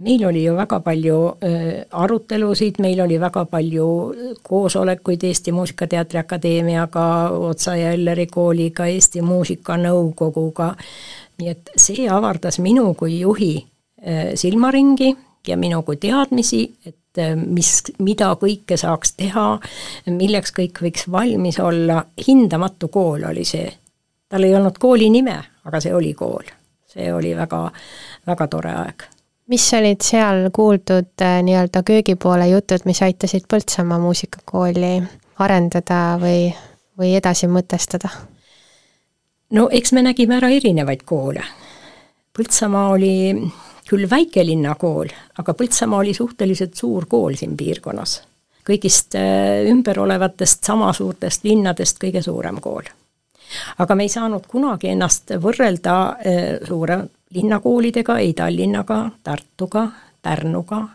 meil 0.01 0.23
oli 0.25 0.45
ju 0.45 0.55
väga 0.57 0.79
palju 0.81 1.17
äh, 1.45 1.85
arutelusid, 1.93 2.79
meil 2.81 3.01
oli 3.01 3.19
väga 3.21 3.45
palju 3.45 3.89
koosolekuid 4.43 5.25
Eesti 5.25 5.53
Muusikateatri 5.53 6.19
Akadeemiaga, 6.19 7.31
Otsa 7.31 7.77
ja 7.77 7.93
Elleri 7.93 8.27
kooliga, 8.27 8.87
Eesti 8.87 9.21
Muusikanõukoguga, 9.21 10.75
nii 11.39 11.49
et 11.49 11.71
see 11.77 12.09
avardas 12.09 12.59
minu 12.59 12.95
kui 12.95 13.21
juhi 13.21 13.67
silmaringi 14.35 15.11
ja 15.49 15.57
minu 15.57 15.83
kui 15.83 15.97
teadmisi, 15.97 16.63
et 16.87 17.19
äh, 17.19 17.35
mis, 17.37 17.83
mida 17.99 18.33
kõike 18.41 18.77
saaks 18.81 19.15
teha, 19.19 19.47
milleks 20.11 20.55
kõik 20.57 20.83
võiks 20.85 21.07
valmis 21.11 21.61
olla, 21.61 22.03
hindamatu 22.27 22.89
kool 22.89 23.25
oli 23.31 23.45
see. 23.45 23.71
tal 24.29 24.45
ei 24.47 24.55
olnud 24.55 24.79
kooli 24.79 25.11
nime, 25.11 25.37
aga 25.65 25.81
see 25.81 25.95
oli 25.95 26.15
kool. 26.15 26.45
see 26.87 27.13
oli 27.13 27.37
väga, 27.37 27.71
väga 28.27 28.47
tore 28.47 28.75
aeg. 28.85 29.07
mis 29.47 29.73
olid 29.75 30.03
seal 30.03 30.51
kuuldud 30.53 31.23
äh, 31.23 31.41
nii-öelda 31.43 31.83
köögipoole 31.83 32.49
jutud, 32.49 32.85
mis 32.85 33.03
aitasid 33.03 33.49
Põltsamaa 33.49 33.99
muusikakooli 33.99 35.01
arendada 35.39 36.19
või, 36.21 36.53
või 36.99 37.17
edasi 37.17 37.49
mõtestada? 37.49 38.11
no 39.51 39.69
eks 39.73 39.93
me 39.93 40.03
nägime 40.03 40.37
ära 40.37 40.51
erinevaid 40.53 41.03
koole. 41.05 41.43
Põltsamaa 42.37 42.89
oli 42.95 43.15
küll 43.91 44.07
väikelinna 44.11 44.77
kool, 44.79 45.11
aga 45.39 45.55
Põltsamaa 45.55 46.05
oli 46.05 46.15
suhteliselt 46.15 46.79
suur 46.79 47.07
kool 47.11 47.35
siin 47.39 47.57
piirkonnas. 47.57 48.23
kõigist 48.71 49.17
äh, 49.19 49.67
ümber 49.67 49.99
olevatest 49.99 50.65
sama 50.65 50.93
suurtest 50.93 51.45
linnadest 51.45 51.99
kõige 51.99 52.23
suurem 52.23 52.61
kool. 52.61 52.85
aga 53.79 53.95
me 53.95 54.07
ei 54.07 54.13
saanud 54.13 54.47
kunagi 54.47 54.93
ennast 54.95 55.35
võrrelda 55.43 55.97
äh, 56.11 56.67
suure 56.67 57.01
linnakoolidega, 57.35 58.19
ei 58.19 58.33
Tallinnaga, 58.35 59.11
Tartuga, 59.23 59.89
Pärnuga 60.23 60.89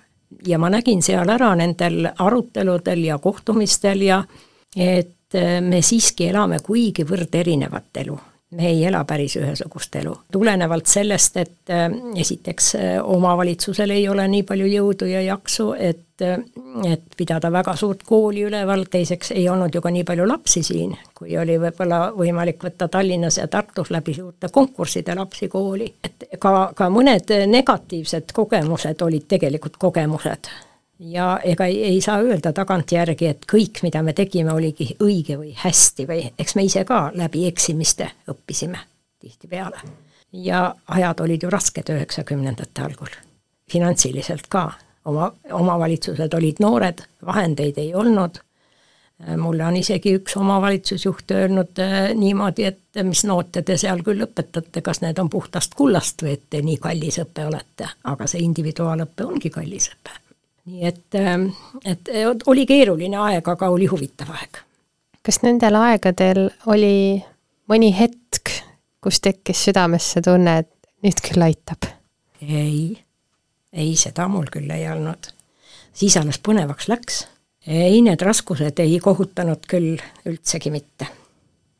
ja 0.47 0.57
ma 0.59 0.69
nägin 0.69 1.01
seal 1.01 1.29
ära 1.29 1.55
nendel 1.55 2.07
aruteludel 2.17 3.03
ja 3.03 3.17
kohtumistel 3.17 4.01
ja 4.01 4.23
et 4.75 5.35
äh, 5.35 5.59
me 5.61 5.81
siiski 5.81 6.29
elame 6.29 6.59
kuigivõrd 6.63 7.35
erinevat 7.35 8.03
elu 8.05 8.19
me 8.55 8.69
ei 8.69 8.85
ela 8.85 9.03
päris 9.03 9.35
ühesugust 9.35 9.95
elu. 9.95 10.15
tulenevalt 10.31 10.85
sellest, 10.85 11.37
et 11.37 11.69
äh, 11.69 11.89
esiteks 12.15 12.75
äh, 12.75 12.83
omavalitsusel 13.03 13.89
ei 13.89 14.09
ole 14.09 14.27
nii 14.27 14.43
palju 14.43 14.67
jõudu 14.69 15.09
ja 15.09 15.21
jaksu, 15.21 15.73
et 15.73 16.21
äh, 16.21 16.39
et 16.91 17.03
pidada 17.17 17.51
väga 17.51 17.75
suurt 17.75 18.03
kooli 18.07 18.45
üleval, 18.47 18.85
teiseks 18.91 19.31
ei 19.35 19.49
olnud 19.49 19.75
ju 19.75 19.81
ka 19.81 19.91
nii 19.91 20.03
palju 20.07 20.27
lapsi 20.27 20.63
siin, 20.63 20.95
kui 21.15 21.37
oli 21.37 21.57
võib-olla 21.59 21.99
võimalik 22.15 22.63
võtta 22.63 22.87
Tallinnas 22.91 23.39
ja 23.41 23.47
Tartus 23.47 23.91
läbi 23.91 24.13
suurte 24.15 24.49
konkursside 24.51 25.15
lapsi 25.15 25.47
kooli. 25.51 25.93
et 26.03 26.29
ka, 26.39 26.71
ka 26.75 26.89
mõned 26.89 27.35
negatiivsed 27.47 28.31
kogemused 28.33 29.01
olid 29.01 29.27
tegelikult 29.27 29.77
kogemused 29.77 30.51
ja 30.99 31.39
ega 31.43 31.65
ei, 31.65 31.83
ei 31.83 32.01
saa 32.01 32.19
öelda 32.23 32.53
tagantjärgi, 32.53 33.27
et 33.27 33.45
kõik, 33.51 33.81
mida 33.83 34.03
me 34.03 34.13
tegime, 34.13 34.53
oligi 34.53 34.95
õige 35.03 35.37
või 35.39 35.53
hästi 35.57 36.07
või 36.07 36.31
eks 36.39 36.55
me 36.55 36.63
ise 36.63 36.85
ka 36.85 37.09
läbi 37.15 37.45
eksimiste 37.47 38.09
õppisime 38.31 38.79
tihtipeale. 39.19 39.79
ja 40.31 40.75
ajad 40.87 41.19
olid 41.19 41.43
ju 41.43 41.49
rasked 41.49 41.89
üheksakümnendate 41.89 42.81
algul, 42.81 43.11
finantsiliselt 43.71 44.47
ka, 44.49 44.71
oma, 45.05 45.31
omavalitsused 45.51 46.33
olid 46.33 46.59
noored, 46.59 47.03
vahendeid 47.25 47.77
ei 47.77 47.93
olnud, 47.95 48.39
mulle 49.37 49.65
on 49.65 49.75
isegi 49.75 50.15
üks 50.17 50.35
omavalitsusjuht 50.37 51.31
öelnud 51.31 51.79
äh, 51.79 52.09
niimoodi, 52.13 52.65
et 52.67 52.99
mis 53.03 53.23
noote 53.23 53.61
te 53.61 53.77
seal 53.79 54.03
küll 54.03 54.25
õpetate, 54.27 54.81
kas 54.83 54.99
need 55.01 55.19
on 55.23 55.29
puhtast 55.31 55.75
kullast 55.75 56.23
või 56.23 56.35
et 56.35 56.43
te 56.49 56.61
nii 56.61 56.77
kallis 56.83 57.21
õpe 57.23 57.47
olete, 57.47 57.87
aga 58.03 58.27
see 58.27 58.43
individuaalõpe 58.43 59.23
ongi 59.23 59.49
kallis 59.49 59.87
õpe 59.93 60.24
nii 60.65 60.85
et, 60.85 61.15
ähm, 61.19 61.49
et 61.85 62.09
oli 62.49 62.65
keeruline 62.65 63.17
aeg, 63.21 63.47
aga 63.47 63.69
oli 63.69 63.87
huvitav 63.89 64.31
aeg. 64.33 64.61
kas 65.25 65.41
nendel 65.41 65.77
aegadel 65.79 66.47
oli 66.69 67.21
mõni 67.69 67.91
hetk, 67.97 68.51
kus 69.01 69.21
tekkis 69.21 69.63
südamesse 69.69 70.21
tunne, 70.25 70.59
et 70.63 70.71
nüüd 71.05 71.21
küll 71.25 71.45
aitab? 71.45 71.89
ei, 72.41 72.97
ei, 73.73 73.93
seda 73.99 74.27
mul 74.31 74.49
küll 74.53 74.69
ei 74.73 74.87
olnud. 74.89 75.29
siis 75.93 76.17
alles 76.17 76.41
põnevaks 76.41 76.89
läks. 76.89 77.25
ei, 77.67 78.01
need 78.01 78.21
raskused 78.21 78.81
ei 78.81 78.97
kohutanud 78.99 79.69
küll 79.69 80.01
üldsegi 80.25 80.73
mitte. 80.73 81.09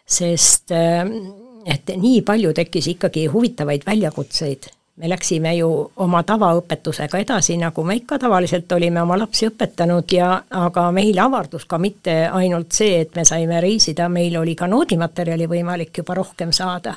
sest 0.06 0.72
ähm, 0.78 1.18
et 1.66 1.90
nii 1.90 2.22
palju 2.22 2.54
tekkis 2.54 2.94
ikkagi 2.94 3.26
huvitavaid 3.34 3.86
väljakutseid 3.86 4.70
me 4.96 5.10
läksime 5.10 5.56
ju 5.58 5.70
oma 5.96 6.22
tavaõpetusega 6.24 7.20
edasi, 7.20 7.58
nagu 7.60 7.84
me 7.84 7.98
ikka 8.00 8.20
tavaliselt 8.20 8.72
olime 8.72 9.02
oma 9.02 9.18
lapsi 9.20 9.50
õpetanud 9.50 10.12
ja 10.16 10.30
aga 10.56 10.88
meil 10.96 11.20
avardus 11.20 11.66
ka 11.68 11.80
mitte 11.82 12.16
ainult 12.32 12.72
see, 12.72 13.02
et 13.04 13.16
me 13.16 13.26
saime 13.28 13.60
reisida, 13.62 14.08
meil 14.10 14.38
oli 14.40 14.56
ka 14.56 14.70
noodimaterjali 14.72 15.50
võimalik 15.52 16.02
juba 16.04 16.16
rohkem 16.22 16.54
saada. 16.56 16.96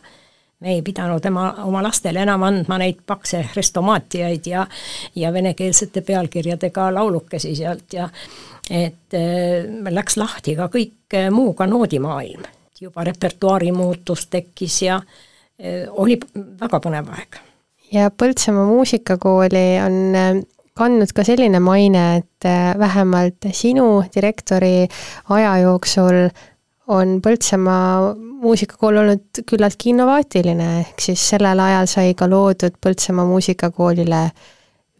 me 0.60 0.72
ei 0.74 0.82
pidanud 0.82 1.26
ema, 1.26 1.54
oma 1.64 1.82
lastele 1.82 2.22
enam 2.22 2.42
andma 2.42 2.78
neid 2.78 3.02
pakse 3.06 3.44
restomaatiaid 3.54 4.46
ja 4.46 4.66
ja 5.14 5.32
venekeelsete 5.32 6.00
pealkirjadega 6.00 6.94
laulukesi 6.94 7.54
sealt 7.54 7.92
ja 7.92 8.08
et 8.70 9.14
äh, 9.14 9.90
läks 9.90 10.16
lahti 10.16 10.56
ka 10.56 10.68
kõik 10.68 11.14
äh, 11.14 11.30
muu 11.30 11.54
ka 11.54 11.66
noodimaailm. 11.66 12.42
juba 12.80 13.04
repertuaari 13.04 13.72
muutus 13.72 14.26
tekkis 14.26 14.82
ja 14.82 14.96
äh, 14.96 15.86
oli 15.90 16.18
väga 16.60 16.80
põnev 16.80 17.10
aeg. 17.14 17.47
Ja 17.92 18.10
Põltsamaa 18.10 18.66
muusikakooli 18.68 19.66
on 19.84 19.98
äh, 20.16 20.30
kandnud 20.78 21.12
ka 21.14 21.24
selline 21.26 21.60
maine, 21.62 22.04
et 22.20 22.46
äh, 22.46 22.72
vähemalt 22.78 23.48
sinu 23.52 24.02
direktori 24.14 24.86
aja 25.34 25.56
jooksul 25.64 26.28
on 26.88 27.18
Põltsamaa 27.24 28.14
muusikakool 28.38 29.00
olnud 29.02 29.42
küllaltki 29.48 29.92
innovaatiline, 29.92 30.68
ehk 30.84 31.02
siis 31.08 31.24
sellel 31.34 31.60
ajal 31.64 31.90
sai 31.90 32.14
ka 32.18 32.28
loodud 32.30 32.78
Põltsamaa 32.84 33.26
muusikakoolile 33.28 34.22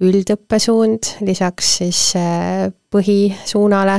üldõppesuund, 0.05 1.15
lisaks 1.27 1.71
siis 1.81 2.01
äh, 2.19 2.69
põhisuunale, 2.89 3.99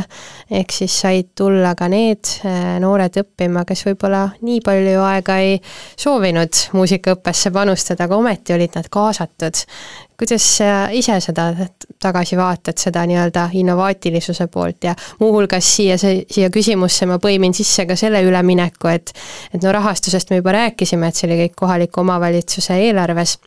ehk 0.50 0.72
siis 0.74 0.94
said 1.04 1.28
tulla 1.38 1.76
ka 1.78 1.90
need 1.92 2.30
äh, 2.48 2.78
noored 2.82 3.20
õppima, 3.22 3.66
kes 3.68 3.84
võib-olla 3.86 4.24
nii 4.42 4.62
palju 4.66 5.02
aega 5.06 5.36
ei 5.44 5.58
soovinud 6.00 6.62
muusikaõppesse 6.78 7.52
panustada, 7.54 8.08
aga 8.08 8.18
ometi 8.18 8.56
olid 8.56 8.80
nad 8.80 8.88
kaasatud. 8.90 9.66
kuidas 10.20 10.48
sa 10.58 10.88
ise 10.92 11.20
seda 11.24 11.52
tagasi 12.00 12.36
vaatad, 12.40 12.80
seda 12.80 13.06
nii-öelda 13.08 13.50
innovaatilisuse 13.60 14.48
poolt? 14.48 14.84
Ja 14.84 14.96
muuhulgas 15.20 15.76
siia, 15.76 16.00
siia 16.00 16.50
küsimusse 16.50 17.06
ma 17.06 17.20
põimin 17.20 17.54
sisse 17.54 17.86
ka 17.86 17.96
selle 18.00 18.24
ülemineku, 18.24 18.88
et 18.88 19.14
et 19.54 19.62
no 19.62 19.72
rahastusest 19.76 20.32
me 20.32 20.40
juba 20.40 20.56
rääkisime, 20.56 21.08
et 21.08 21.16
see 21.16 21.28
oli 21.30 21.44
kõik 21.44 21.60
kohaliku 21.60 22.02
omavalitsuse 22.02 22.80
eelarves 22.88 23.38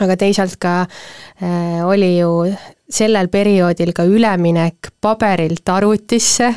aga 0.00 0.16
teisalt 0.18 0.56
ka 0.62 0.80
äh, 0.84 1.82
oli 1.86 2.16
ju 2.18 2.30
sellel 2.94 3.30
perioodil 3.32 3.92
ka 3.96 4.04
üleminek 4.06 4.90
paberilt 5.02 5.68
arvutisse, 5.72 6.50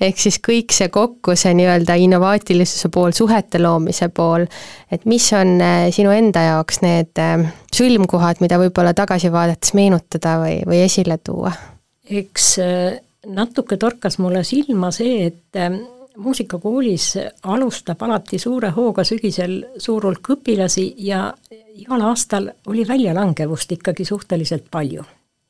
ehk 0.00 0.18
siis 0.20 0.38
kõik 0.42 0.72
see 0.74 0.88
kokku, 0.92 1.36
see 1.36 1.52
nii-öelda 1.58 1.98
innovaatilisuse 2.00 2.90
pool, 2.92 3.12
suhete 3.16 3.60
loomise 3.60 4.08
pool, 4.14 4.46
et 4.90 5.04
mis 5.08 5.26
on 5.36 5.56
äh, 5.60 5.88
sinu 5.94 6.14
enda 6.16 6.46
jaoks 6.48 6.80
need 6.84 7.22
äh, 7.22 7.44
sõlmkohad, 7.76 8.40
mida 8.44 8.60
võib-olla 8.62 8.94
tagasi 8.96 9.32
vaadates 9.32 9.76
meenutada 9.76 10.38
või, 10.42 10.60
või 10.66 10.84
esile 10.86 11.18
tuua? 11.22 11.52
eks 12.06 12.48
äh, 12.62 12.96
natuke 13.26 13.76
torkas 13.76 14.20
mulle 14.22 14.44
silma 14.46 14.92
see, 14.94 15.26
et 15.26 15.60
äh, 15.60 15.70
muusikakoolis 16.16 17.10
alustab 17.42 18.02
alati 18.06 18.38
suure 18.38 18.70
hooga 18.76 19.04
sügisel 19.04 19.58
suur 19.78 20.08
hulk 20.08 20.30
õpilasi 20.36 20.86
ja 21.04 21.26
igal 21.76 22.00
aastal 22.00 22.50
oli 22.66 22.88
väljalangevust 22.88 23.72
ikkagi 23.72 24.04
suhteliselt 24.04 24.64
palju. 24.70 25.04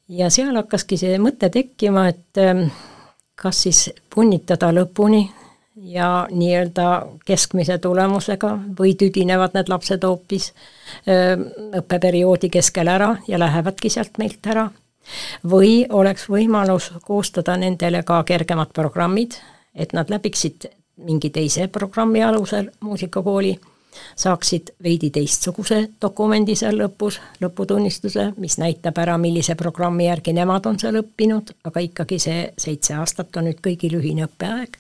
ja 0.08 0.30
seal 0.30 0.54
hakkaski 0.56 0.96
see 0.96 1.18
mõte 1.18 1.50
tekkima, 1.50 2.08
et 2.08 2.38
ähm, 2.38 2.68
kas 3.34 3.62
siis 3.66 3.90
punnitada 4.14 4.70
lõpuni 4.72 5.24
ja 5.76 6.28
nii-öelda 6.30 6.86
keskmise 7.26 7.78
tulemusega 7.78 8.52
või 8.78 8.94
tüdinevad 8.94 9.54
need 9.54 9.68
lapsed 9.68 10.04
hoopis 10.06 10.52
ähm, 11.08 11.48
õppeperioodi 11.80 12.50
keskel 12.50 12.88
ära 12.88 13.16
ja 13.28 13.38
lähevadki 13.38 13.90
sealt 13.90 14.18
meilt 14.18 14.46
ära. 14.46 14.70
või 15.46 15.86
oleks 15.88 16.28
võimalus 16.28 16.90
koostada 17.02 17.56
nendele 17.56 18.02
ka 18.02 18.22
kergemad 18.24 18.72
programmid, 18.74 19.36
et 19.74 19.92
nad 19.92 20.10
läbiksid 20.10 20.66
mingi 20.96 21.30
teise 21.30 21.68
programmi 21.68 22.22
alusel 22.22 22.70
muusikakooli 22.80 23.58
saaksid 24.16 24.74
veidi 24.82 25.11
teistsuguse 25.11 25.80
dokumendi 26.02 26.56
seal 26.56 26.78
lõpus, 26.80 27.20
lõputunnistuse, 27.40 28.32
mis 28.42 28.59
näitab 28.59 28.98
ära, 28.98 29.16
millise 29.18 29.54
programmi 29.54 30.06
järgi 30.06 30.35
nemad 30.37 30.66
on 30.66 30.78
seal 30.80 31.00
õppinud, 31.02 31.54
aga 31.64 31.82
ikkagi 31.85 32.18
see 32.22 32.44
seitse 32.59 32.94
aastat 32.94 33.37
on 33.37 33.50
nüüd 33.50 33.62
kõigil 33.64 33.98
ühine 34.00 34.26
õppeaeg. 34.28 34.78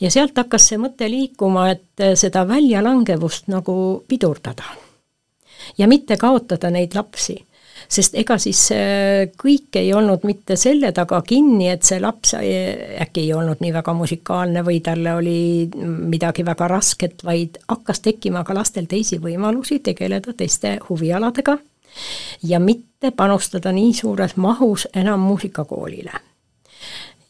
ja 0.00 0.10
sealt 0.10 0.36
hakkas 0.36 0.68
see 0.68 0.78
mõte 0.78 1.08
liikuma, 1.10 1.70
et 1.70 2.06
seda 2.14 2.46
väljalangevust 2.48 3.48
nagu 3.48 4.04
pidurdada. 4.08 4.64
ja 5.78 5.88
mitte 5.88 6.16
kaotada 6.16 6.70
neid 6.70 6.94
lapsi 6.94 7.38
sest 7.90 8.14
ega 8.18 8.36
siis 8.38 8.60
äh, 8.74 9.30
kõik 9.38 9.76
ei 9.80 9.90
olnud 9.94 10.22
mitte 10.28 10.56
selle 10.60 10.92
taga 10.94 11.20
kinni, 11.26 11.68
et 11.72 11.86
see 11.86 11.98
laps 12.02 12.36
äh, 12.38 12.46
äkki 13.02 13.24
ei 13.26 13.32
olnud 13.34 13.62
nii 13.62 13.72
väga 13.74 13.94
musikaalne 13.98 14.62
või 14.66 14.78
talle 14.84 15.14
oli 15.18 15.40
midagi 15.74 16.44
väga 16.46 16.68
rasket, 16.70 17.24
vaid 17.26 17.58
hakkas 17.68 18.02
tekkima 18.04 18.44
ka 18.46 18.54
lastel 18.54 18.86
teisi 18.90 19.18
võimalusi 19.22 19.80
tegeleda 19.82 20.34
teiste 20.36 20.76
huvialadega 20.88 21.58
ja 22.46 22.60
mitte 22.62 23.10
panustada 23.16 23.72
nii 23.74 23.94
suures 23.98 24.36
mahus 24.36 24.86
enam 24.94 25.26
muusikakoolile. 25.26 26.12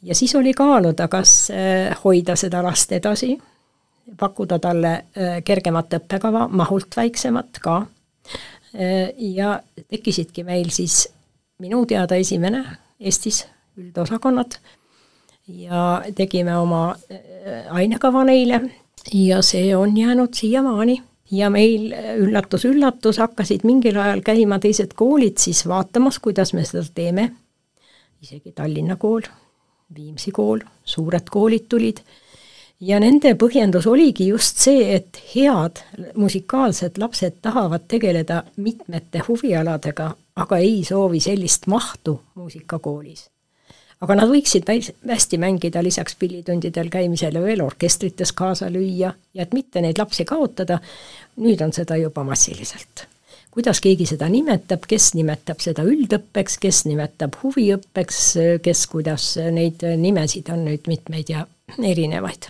ja 0.03 0.15
siis 0.15 0.35
oli 0.37 0.53
kaaluda, 0.55 1.09
kas 1.09 1.49
äh, 1.55 1.97
hoida 2.05 2.37
seda 2.37 2.63
last 2.63 2.93
edasi, 2.93 3.39
pakkuda 4.19 4.59
talle 4.59 4.93
kergemat 5.45 5.95
õppekava, 5.95 6.49
mahult 6.51 6.97
väiksemat 6.97 7.61
ka 7.63 7.85
ja 9.19 9.61
tekkisidki 9.89 10.45
meil 10.45 10.71
siis 10.71 11.09
minu 11.59 11.85
teada 11.87 12.17
esimene 12.17 12.65
Eestis 13.01 13.45
üldosakonnad. 13.81 14.59
Ja 15.49 16.03
tegime 16.15 16.57
oma 16.59 16.95
äh, 17.11 17.67
ainekava 17.75 18.25
neile. 18.25 18.61
Ja 19.15 19.41
see 19.43 19.77
on 19.77 19.97
jäänud 19.97 20.35
siiamaani. 20.37 21.01
Ja 21.31 21.51
meil 21.51 21.93
üllatus-üllatus, 22.19 23.21
hakkasid 23.23 23.63
mingil 23.65 23.99
ajal 24.03 24.21
käima 24.27 24.59
teised 24.59 24.97
koolid 24.99 25.39
siis 25.39 25.63
vaatamas, 25.69 26.19
kuidas 26.19 26.51
me 26.53 26.65
seda 26.67 26.83
teeme, 26.95 27.29
isegi 28.19 28.51
Tallinna 28.53 28.97
kool, 28.99 29.23
Viimsi 29.95 30.31
kool, 30.35 30.59
suured 30.85 31.31
koolid 31.31 31.69
tulid 31.71 32.03
ja 32.81 33.01
nende 33.01 33.35
põhjendus 33.39 33.87
oligi 33.91 34.31
just 34.31 34.61
see, 34.65 34.95
et 34.97 35.21
head 35.35 35.83
musikaalsed 36.17 36.99
lapsed 37.01 37.41
tahavad 37.43 37.85
tegeleda 37.89 38.43
mitmete 38.57 39.25
huvialadega, 39.29 40.11
aga 40.37 40.59
ei 40.59 40.81
soovi 40.85 41.21
sellist 41.21 41.67
mahtu 41.67 42.21
muusikakoolis. 42.35 43.29
aga 44.01 44.15
nad 44.17 44.31
võiksid 44.31 44.65
hästi 45.09 45.39
mängida 45.39 45.83
lisaks 45.85 46.15
pillitundidel 46.17 46.89
käimisele 46.89 47.43
veel 47.45 47.61
orkestrites 47.61 48.33
kaasa 48.33 48.71
lüüa 48.73 49.13
ja 49.35 49.43
et 49.43 49.53
mitte 49.53 49.81
neid 49.81 49.99
lapsi 49.99 50.25
kaotada, 50.25 50.79
nüüd 51.37 51.61
on 51.61 51.73
seda 51.73 51.97
juba 52.01 52.25
massiliselt 52.25 53.07
kuidas 53.51 53.81
keegi 53.83 54.07
seda 54.07 54.29
nimetab, 54.31 54.87
kes 54.87 55.11
nimetab 55.19 55.61
seda 55.61 55.83
üldõppeks, 55.83 56.57
kes 56.63 56.85
nimetab 56.87 57.35
huviõppeks, 57.43 58.21
kes 58.63 58.87
kuidas, 58.87 59.35
neid 59.53 59.83
nimesid 59.99 60.49
on 60.55 60.65
nüüd 60.71 60.87
mitmeid 60.87 61.35
ja 61.35 61.45
erinevaid 61.77 62.49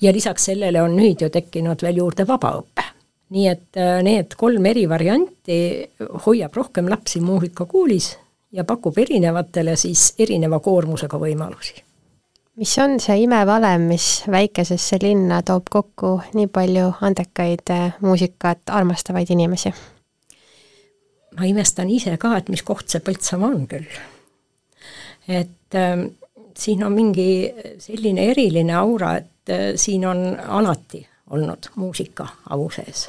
ja 0.00 0.12
lisaks 0.12 0.50
sellele 0.50 0.82
on 0.82 0.96
nüüd 0.96 1.22
ju 1.22 1.30
tekkinud 1.30 1.82
veel 1.82 2.02
juurde 2.02 2.26
vabaõpe. 2.28 2.86
nii 3.30 3.46
et 3.48 3.76
äh, 3.76 4.00
need 4.02 4.34
kolm 4.36 4.66
eri 4.66 4.88
varianti 4.88 5.60
hoiab 6.26 6.56
rohkem 6.56 6.88
lapsi 6.90 7.20
muusikakoolis 7.20 8.16
ja 8.52 8.64
pakub 8.64 8.98
erinevatele 8.98 9.76
siis 9.76 10.14
erineva 10.18 10.58
koormusega 10.60 11.18
võimalusi 11.18 11.84
mis 12.60 12.78
on 12.78 12.98
see 13.00 13.22
imevalem, 13.24 13.86
mis 13.88 14.06
väikesesse 14.30 14.98
linna 15.02 15.40
toob 15.46 15.70
kokku 15.72 16.18
nii 16.36 16.50
palju 16.52 16.90
andekaid 17.06 17.72
äh, 17.72 17.96
muusikat 18.04 18.68
armastavaid 18.70 19.30
inimesi? 19.32 19.72
ma 21.38 21.46
imestan 21.46 21.90
ise 21.90 22.16
ka, 22.18 22.34
et 22.36 22.48
mis 22.50 22.62
koht 22.66 22.90
see 22.90 23.00
Põltsamaa 23.06 23.54
on 23.54 23.66
küll. 23.70 23.86
et 25.28 25.78
äh, 25.78 26.04
siin 26.60 26.84
on 26.84 26.92
mingi 26.92 27.54
selline 27.78 28.26
eriline 28.30 28.74
aura, 28.76 29.16
et 29.16 29.50
äh, 29.50 29.72
siin 29.76 30.06
on 30.06 30.36
alati 30.48 31.06
olnud 31.30 31.70
muusika 31.76 32.26
au 32.50 32.70
sees. 32.70 33.08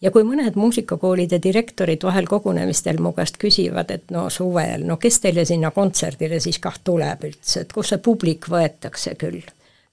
ja 0.00 0.10
kui 0.10 0.24
mõned 0.24 0.56
muusikakoolide 0.56 1.40
direktorid 1.42 2.04
vahel 2.06 2.26
kogunemistel 2.26 3.00
mu 3.04 3.12
käest 3.12 3.36
küsivad, 3.42 3.90
et 3.90 4.10
no 4.14 4.30
suvel, 4.30 4.86
no 4.88 4.96
kes 4.96 5.20
teile 5.20 5.44
sinna 5.44 5.70
kontserdile 5.70 6.40
siis 6.40 6.58
kah 6.58 6.78
tuleb 6.84 7.26
üldse, 7.28 7.64
et 7.64 7.72
kus 7.72 7.92
see 7.92 7.98
publik 7.98 8.48
võetakse 8.48 9.14
küll? 9.20 9.42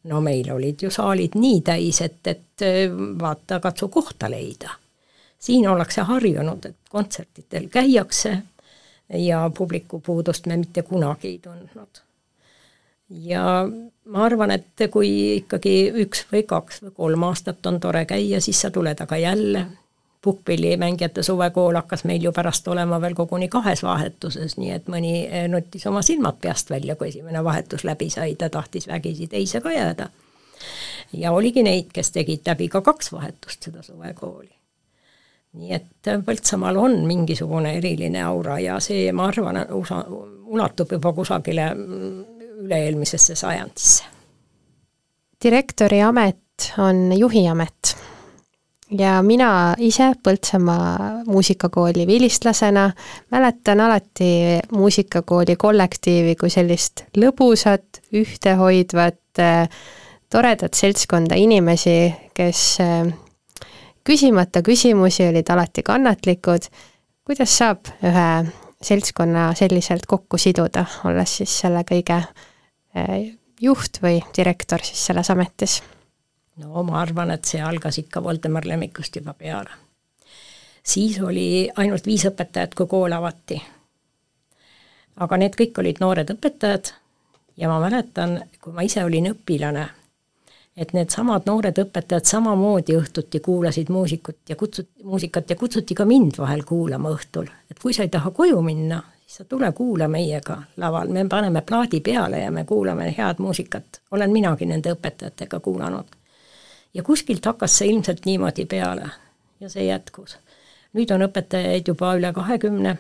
no 0.08 0.22
meil 0.24 0.52
olid 0.54 0.88
ju 0.88 0.92
saalid 0.94 1.36
nii 1.36 1.62
täis, 1.62 2.02
et, 2.02 2.22
et 2.28 2.64
äh, 2.64 2.98
vaata, 3.20 3.60
katsu 3.60 3.92
kohta 3.92 4.32
leida. 4.32 4.72
siin 5.40 5.68
ollakse 5.70 6.02
harjunud, 6.02 6.66
et 6.66 6.78
kontsertidel 6.90 7.68
käiakse 7.70 8.38
ja 9.14 9.50
publiku 9.58 10.00
puudust 10.00 10.46
me 10.46 10.58
mitte 10.58 10.82
kunagi 10.82 11.28
ei 11.28 11.40
tundnud 11.44 12.07
ja 13.10 13.44
ma 14.06 14.24
arvan, 14.26 14.52
et 14.52 14.88
kui 14.92 15.10
ikkagi 15.38 15.76
üks 16.04 16.26
või 16.32 16.44
kaks 16.48 16.82
või 16.84 16.96
kolm 16.96 17.28
aastat 17.30 17.66
on 17.66 17.80
tore 17.80 18.06
käia, 18.06 18.42
siis 18.42 18.62
sa 18.62 18.72
tuled 18.72 19.02
aga 19.04 19.18
jälle, 19.18 19.66
puhkpillimängijate 20.22 21.24
suvekool 21.24 21.76
hakkas 21.76 22.04
meil 22.04 22.24
ju 22.24 22.32
pärast 22.36 22.68
olema 22.68 23.00
veel 23.02 23.16
koguni 23.16 23.48
kahes 23.48 23.84
vahetuses, 23.84 24.58
nii 24.58 24.72
et 24.76 24.90
mõni 24.92 25.14
nuttis 25.48 25.88
oma 25.88 26.02
silmad 26.02 26.40
peast 26.42 26.70
välja, 26.70 26.96
kui 26.96 27.12
esimene 27.14 27.44
vahetus 27.44 27.86
läbi 27.88 28.10
sai, 28.10 28.36
ta 28.36 28.50
tahtis 28.50 28.88
vägisi 28.88 29.28
teise 29.28 29.62
ka 29.62 29.72
jääda. 29.72 30.10
ja 31.14 31.32
oligi 31.32 31.64
neid, 31.64 31.94
kes 31.94 32.12
tegid 32.12 32.48
läbi 32.48 32.68
ka 32.68 32.82
kaks 32.82 33.12
vahetust 33.12 33.64
seda 33.64 33.84
suvekooli 33.84 34.58
nii 35.58 35.74
et 35.74 36.10
Põltsamaal 36.26 36.78
on 36.78 36.98
mingisugune 37.08 37.78
eriline 37.78 38.22
aura 38.24 38.60
ja 38.60 38.80
see, 38.84 39.12
ma 39.12 39.28
arvan, 39.32 39.58
ulatub 40.46 40.92
juba 40.92 41.14
kusagile 41.14 41.72
üle-eelmisesse 42.58 43.36
sajandisse. 43.36 44.04
direktori 45.44 46.02
amet 46.02 46.72
on 46.82 47.12
juhi 47.18 47.48
amet 47.48 47.96
ja 48.92 49.22
mina 49.22 49.76
ise 49.78 50.12
Põltsamaa 50.24 51.24
muusikakooli 51.28 52.08
vilistlasena 52.08 52.92
mäletan 53.32 53.80
alati 53.80 54.60
muusikakooli 54.72 55.56
kollektiivi 55.56 56.36
kui 56.36 56.50
sellist 56.50 57.04
lõbusat, 57.18 58.02
ühtehoidvat, 58.14 59.44
toredat 60.30 60.74
seltskonda 60.74 61.36
inimesi, 61.36 62.14
kes 62.34 62.78
küsimata 64.08 64.64
küsimusi 64.64 65.28
olid 65.30 65.50
alati 65.50 65.84
kannatlikud. 65.84 66.72
kuidas 67.28 67.58
saab 67.58 67.90
ühe 68.04 68.30
seltskonna 68.82 69.54
selliselt 69.56 70.06
kokku 70.08 70.38
siduda, 70.38 70.86
olles 71.06 71.38
siis 71.38 71.60
selle 71.60 71.84
kõige 71.84 72.22
juht 73.62 74.02
või 74.04 74.22
direktor 74.38 74.84
siis 74.86 75.06
selles 75.10 75.30
ametis? 75.34 75.82
no 76.58 76.84
ma 76.84 77.02
arvan, 77.02 77.32
et 77.32 77.46
see 77.46 77.62
algas 77.62 78.00
ikka 78.02 78.24
Voldemar 78.24 78.66
Lemmikust 78.66 79.16
juba 79.16 79.34
peale. 79.34 79.70
siis 80.84 81.20
oli 81.22 81.70
ainult 81.76 82.06
viis 82.06 82.26
õpetajat, 82.26 82.76
kui 82.76 82.88
kool 82.88 83.14
avati. 83.14 83.62
aga 85.16 85.38
need 85.38 85.56
kõik 85.60 85.80
olid 85.80 86.02
noored 86.02 86.34
õpetajad 86.34 86.94
ja 87.58 87.70
ma 87.70 87.80
mäletan, 87.82 88.42
kui 88.62 88.74
ma 88.74 88.86
ise 88.86 89.04
olin 89.04 89.32
õpilane, 89.32 89.88
et 90.78 90.94
needsamad 90.94 91.46
noored 91.50 91.78
õpetajad 91.82 92.26
samamoodi 92.26 92.98
õhtuti 92.98 93.42
kuulasid 93.42 93.90
muusikut 93.90 94.50
ja 94.50 94.56
kutsut-, 94.56 94.94
muusikat 95.04 95.50
ja 95.50 95.56
kutsuti 95.56 95.96
ka 95.98 96.06
mind 96.06 96.38
vahel 96.38 96.64
kuulama 96.64 97.14
õhtul. 97.16 97.50
et 97.72 97.80
kui 97.80 97.94
sa 97.94 98.04
ei 98.04 98.10
taha 98.10 98.32
koju 98.32 98.62
minna, 98.62 99.02
siis 99.28 99.38
sa 99.38 99.46
tule 99.46 99.72
kuula 99.72 100.08
meiega 100.08 100.62
laval, 100.78 101.08
me 101.08 101.26
paneme 101.30 101.62
plaadi 101.62 102.00
peale 102.00 102.40
ja 102.40 102.52
me 102.52 102.64
kuulame 102.64 103.16
head 103.18 103.36
muusikat. 103.40 104.02
olen 104.12 104.32
minagi 104.32 104.66
nende 104.66 104.94
õpetajatega 104.96 105.60
kuulanud 105.60 106.16
ja 106.94 107.04
kuskilt 107.04 107.46
hakkas 107.46 107.78
see 107.78 107.88
ilmselt 107.88 108.26
niimoodi 108.26 108.66
peale 108.66 109.10
ja 109.60 109.70
see 109.70 109.86
jätkus. 109.86 110.38
nüüd 110.94 111.12
on 111.14 111.28
õpetajaid 111.28 111.92
juba 111.92 112.14
üle 112.18 112.32
kahekümne, 112.34 112.96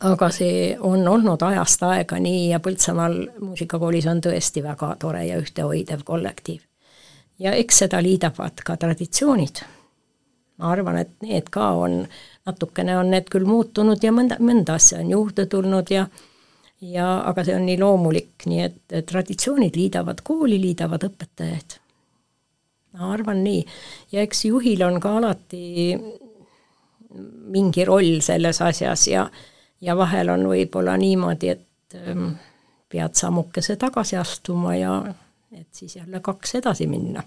aga 0.00 0.28
see 0.30 0.76
on 0.80 1.08
olnud 1.08 1.42
ajast 1.42 1.82
aega 1.82 2.18
nii 2.20 2.50
ja 2.50 2.60
Põltsamaal 2.60 3.16
muusikakoolis 3.40 4.06
on 4.06 4.20
tõesti 4.20 4.62
väga 4.62 4.96
tore 5.00 5.24
ja 5.26 5.38
ühtehoidev 5.40 6.04
kollektiiv. 6.04 6.60
ja 7.38 7.52
eks 7.52 7.78
seda 7.78 8.02
liidavad 8.02 8.62
ka 8.64 8.76
traditsioonid. 8.76 9.64
Ma 10.58 10.70
arvan, 10.70 11.00
et 11.02 11.14
need 11.24 11.50
ka 11.50 11.72
on, 11.82 12.04
natukene 12.46 12.98
on 12.98 13.10
need 13.10 13.30
küll 13.32 13.48
muutunud 13.48 14.02
ja 14.04 14.12
mõnda, 14.14 14.38
mõnda 14.38 14.78
asja 14.78 15.00
on 15.02 15.10
juurde 15.10 15.46
tulnud 15.50 15.90
ja 15.90 16.06
ja 16.84 17.06
aga 17.24 17.44
see 17.46 17.54
on 17.56 17.64
nii 17.64 17.78
loomulik, 17.80 18.44
nii 18.46 18.60
et 18.60 18.94
traditsioonid 19.08 19.76
liidavad 19.78 20.20
kooli, 20.26 20.58
liidavad 20.60 21.06
õpetajaid 21.06 21.78
ma 22.94 23.12
arvan 23.12 23.42
nii. 23.44 23.64
ja 24.12 24.22
eks 24.22 24.44
juhil 24.44 24.82
on 24.86 25.00
ka 25.02 25.16
alati 25.18 25.96
mingi 27.54 27.84
roll 27.84 28.20
selles 28.24 28.60
asjas 28.62 29.06
ja, 29.08 29.26
ja 29.80 29.96
vahel 29.96 30.30
on 30.34 30.46
võib-olla 30.50 30.96
niimoodi, 30.98 31.52
et 31.54 31.98
ähm, 31.98 32.34
pead 32.90 33.14
sammukese 33.18 33.76
tagasi 33.80 34.18
astuma 34.18 34.74
ja 34.76 34.96
et 35.54 35.68
siis 35.72 35.96
jälle 35.96 36.20
kaks 36.20 36.54
edasi 36.60 36.86
minna. 36.90 37.22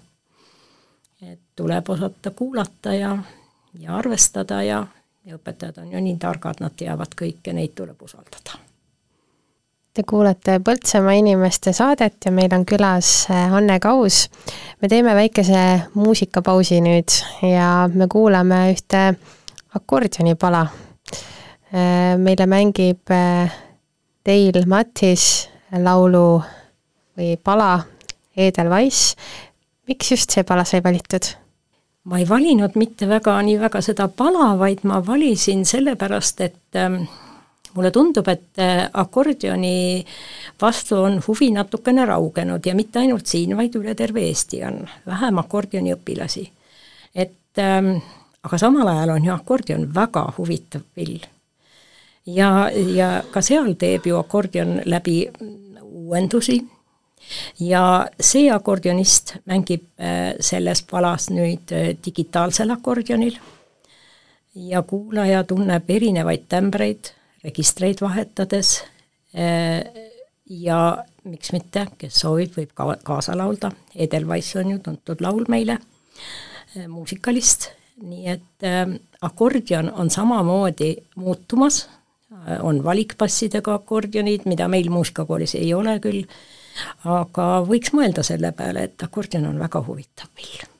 Et 1.22 1.40
tuleb 1.56 1.90
osata 1.90 2.30
kuulata 2.30 2.94
ja, 2.94 3.18
ja 3.78 3.96
arvestada 3.96 4.62
ja, 4.62 4.86
ja 5.24 5.36
õpetajad 5.36 5.82
on 5.82 5.92
ju 5.92 6.00
nii 6.00 6.16
targad, 6.22 6.62
nad 6.62 6.76
teavad 6.78 7.14
kõike, 7.18 7.52
neid 7.52 7.74
tuleb 7.74 8.02
usaldada 8.02 8.68
Te 9.98 10.04
kuulate 10.06 10.60
Põltsamaa 10.62 11.16
inimeste 11.18 11.72
saadet 11.74 12.22
ja 12.28 12.30
meil 12.30 12.52
on 12.54 12.62
külas 12.62 13.08
äh, 13.34 13.54
Anne 13.54 13.80
Kaus. 13.82 14.28
me 14.82 14.88
teeme 14.88 15.14
väikese 15.14 15.90
muusikapausi 15.94 16.78
nüüd 16.84 17.14
ja 17.42 17.88
me 17.90 18.06
kuulame 18.06 18.60
ühte 18.70 19.00
akordionipala. 19.74 20.60
Äh, 21.74 22.14
meile 22.14 22.46
mängib 22.46 23.10
äh, 23.10 23.50
Dale 24.22 24.62
Mattis 24.70 25.48
laulu 25.72 26.42
või 27.18 27.34
pala 27.42 27.80
Edelweiss. 28.36 29.16
Miks 29.88 30.10
just 30.12 30.30
see 30.30 30.44
pala 30.44 30.64
sai 30.64 30.82
valitud? 30.84 31.34
ma 32.08 32.18
ei 32.18 32.28
valinud 32.28 32.76
mitte 32.80 33.08
väga, 33.08 33.34
nii 33.44 33.58
väga 33.60 33.80
seda 33.84 34.08
pala, 34.08 34.54
vaid 34.56 34.84
ma 34.88 35.00
valisin 35.04 35.64
sellepärast, 35.68 36.40
et 36.40 36.78
ähm, 36.80 37.02
mulle 37.76 37.90
tundub, 37.92 38.28
et 38.32 38.62
äh, 38.64 38.86
akordioni 38.92 40.04
vastu 40.62 41.02
on 41.02 41.18
huvi 41.26 41.50
natukene 41.52 42.06
raugenud 42.08 42.64
ja 42.66 42.74
mitte 42.78 43.02
ainult 43.02 43.28
siin, 43.28 43.52
vaid 43.58 43.76
üle 43.76 43.92
terve 43.98 44.24
Eesti 44.24 44.62
on 44.64 44.80
vähem 45.06 45.42
akordioniõpilasi. 45.42 46.46
et 47.14 47.60
ähm, 47.60 47.98
aga 48.42 48.58
samal 48.58 48.88
ajal 48.88 49.16
on 49.16 49.24
ju 49.24 49.34
akordion 49.34 49.86
väga 49.94 50.24
huvitav 50.38 50.86
pill. 50.94 51.18
ja, 52.26 52.70
ja 52.72 53.22
ka 53.30 53.42
seal 53.42 53.74
teeb 53.74 54.06
ju 54.06 54.16
akordion 54.16 54.80
läbi 54.86 55.26
uuendusi 55.82 56.62
ja 57.60 58.06
see 58.20 58.48
akordionist 58.52 59.36
mängib 59.46 59.84
äh, 60.00 60.34
selles 60.40 60.82
palas 60.82 61.28
nüüd 61.30 61.72
äh, 61.72 61.94
digitaalsel 62.04 62.70
akordionil 62.70 63.38
ja 64.54 64.82
kuulaja 64.82 65.44
tunneb 65.44 65.90
erinevaid 65.90 66.48
tämbreid 66.48 67.12
registreid 67.44 68.02
vahetades 68.02 68.82
eh, 69.34 69.84
ja 70.48 70.80
miks 71.28 71.52
mitte, 71.52 71.86
kes 72.00 72.22
soovib, 72.22 72.54
võib 72.56 72.72
ka 72.76 72.94
kaasa 73.04 73.36
laulda, 73.36 73.70
Edelweiss 73.94 74.56
on 74.56 74.72
ju 74.74 74.78
tuntud 74.84 75.20
laul 75.24 75.44
meile, 75.52 75.78
muusikalist, 76.88 77.70
nii 78.02 78.32
et 78.32 78.66
äh, 78.66 78.84
akordion 79.22 79.92
on 79.92 80.10
samamoodi 80.10 80.94
muutumas, 81.16 81.86
on 82.62 82.78
valikbassidega 82.84 83.72
akordionid, 83.80 84.44
mida 84.46 84.68
meil 84.70 84.90
muusikakoolis 84.92 85.54
ei 85.58 85.72
ole 85.74 85.96
küll, 86.00 86.22
aga 87.04 87.50
võiks 87.68 87.94
mõelda 87.96 88.24
selle 88.26 88.52
peale, 88.56 88.88
et 88.88 89.06
akordion 89.06 89.46
on 89.50 89.58
väga 89.58 89.82
huvitav 89.86 90.30
pill 90.34 90.77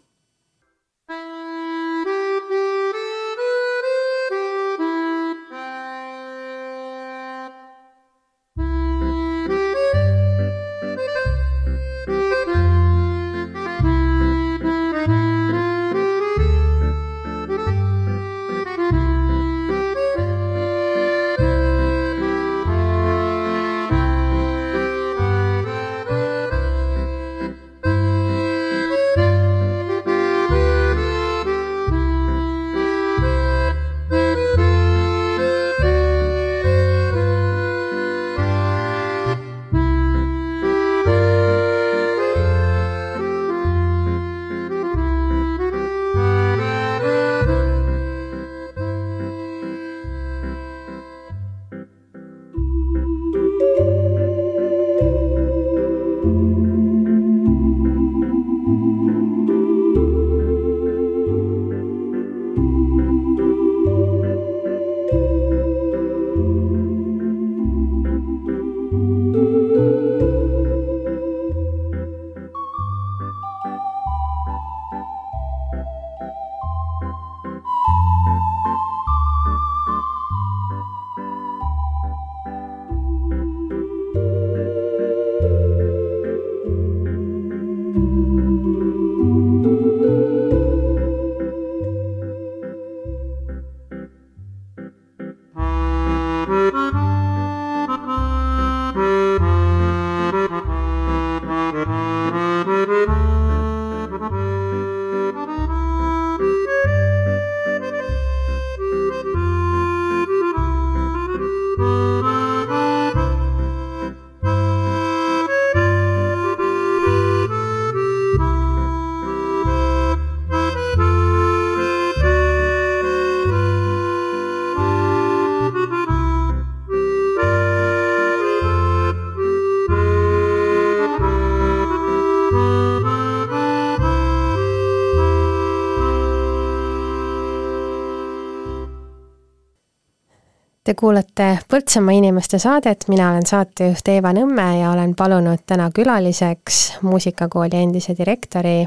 kuulate 141.01 141.59
Põltsamaa 141.71 142.13
inimeste 142.13 142.59
saadet, 142.59 143.05
mina 143.09 143.31
olen 143.31 143.47
saatejuht 143.47 144.09
Eeva 144.09 144.33
Nõmme 144.35 144.67
ja 144.81 144.91
olen 144.91 145.15
palunud 145.15 145.63
täna 145.67 145.91
külaliseks 145.95 146.99
muusikakooli 147.07 147.79
endise 147.79 148.17
direktori 148.19 148.87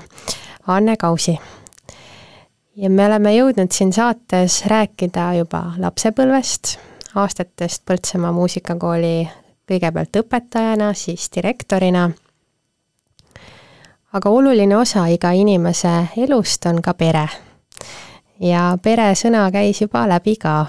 Anne 0.68 0.98
Kausi. 0.98 1.40
ja 2.76 2.90
me 2.90 3.06
oleme 3.06 3.36
jõudnud 3.36 3.72
siin 3.72 3.94
saates 3.94 4.66
rääkida 4.66 5.34
juba 5.38 5.64
lapsepõlvest, 5.78 6.76
aastatest 7.16 7.86
Põltsamaa 7.86 8.32
muusikakooli 8.32 9.30
kõigepealt 9.72 10.24
õpetajana, 10.26 10.94
siis 10.94 11.30
direktorina. 11.36 12.12
aga 14.14 14.30
oluline 14.30 14.78
osa 14.78 15.08
iga 15.08 15.32
inimese 15.32 16.08
elust 16.18 16.66
on 16.66 16.82
ka 16.82 16.94
pere. 16.94 17.28
ja 18.40 18.78
peresõna 18.84 19.52
käis 19.52 19.82
juba 19.82 20.08
läbi 20.08 20.36
ka 20.36 20.68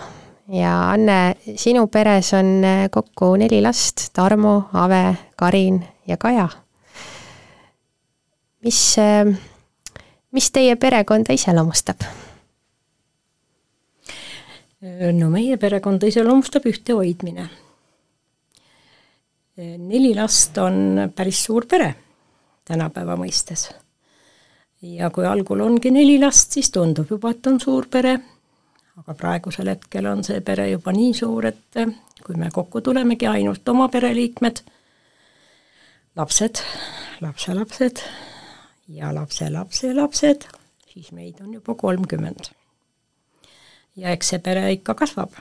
ja 0.48 0.90
Anne, 0.90 1.36
sinu 1.56 1.86
peres 1.86 2.32
on 2.34 2.64
eh, 2.64 2.88
kokku 2.90 3.36
neli 3.36 3.60
last, 3.62 4.08
Tarmo, 4.12 4.68
Ave, 4.72 5.16
Karin 5.36 5.84
ja 6.08 6.16
Kaja. 6.16 6.48
mis, 8.64 8.98
eh, 8.98 9.26
mis 10.30 10.50
teie 10.50 10.76
perekonda 10.76 11.32
iseloomustab? 11.32 12.02
no 15.12 15.28
meie 15.30 15.56
perekonda 15.56 16.06
iseloomustab 16.06 16.66
ühtehoidmine. 16.66 17.48
neli 19.78 20.14
last 20.14 20.58
on 20.58 21.12
päris 21.14 21.44
suur 21.44 21.66
pere 21.66 21.94
tänapäeva 22.64 23.16
mõistes. 23.16 23.68
ja 24.82 25.10
kui 25.10 25.26
algul 25.26 25.60
ongi 25.60 25.90
neli 25.90 26.18
last, 26.18 26.52
siis 26.52 26.70
tundub 26.70 27.10
juba, 27.10 27.30
et 27.30 27.46
on 27.46 27.60
suur 27.60 27.86
pere 27.86 28.18
aga 29.00 29.14
praegusel 29.16 29.70
hetkel 29.72 30.06
on 30.10 30.24
see 30.24 30.40
pere 30.44 30.68
juba 30.70 30.92
nii 30.92 31.12
suur, 31.16 31.46
et 31.48 31.80
eh, 31.80 31.92
kui 32.24 32.36
me 32.38 32.50
kokku 32.52 32.82
tulemegi 32.84 33.26
ainult 33.26 33.68
oma 33.68 33.88
pereliikmed, 33.92 34.62
lapsed, 36.16 36.60
lapselapsed 37.24 38.02
ja 38.92 39.14
lapselapselapsed, 39.14 40.48
siis 40.92 41.12
meid 41.12 41.40
on 41.40 41.54
juba 41.54 41.74
kolmkümmend. 41.74 42.52
ja 43.96 44.12
eks 44.12 44.32
see 44.32 44.38
pere 44.38 44.70
ikka 44.72 44.94
kasvab, 44.94 45.32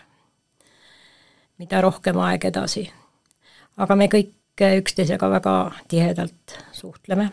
mida 1.60 1.82
rohkem 1.82 2.18
aeg 2.20 2.46
edasi. 2.46 2.88
aga 3.78 3.96
me 3.96 4.08
kõik 4.08 4.38
üksteisega 4.62 5.30
väga 5.30 5.54
tihedalt 5.88 6.58
suhtleme 6.72 7.32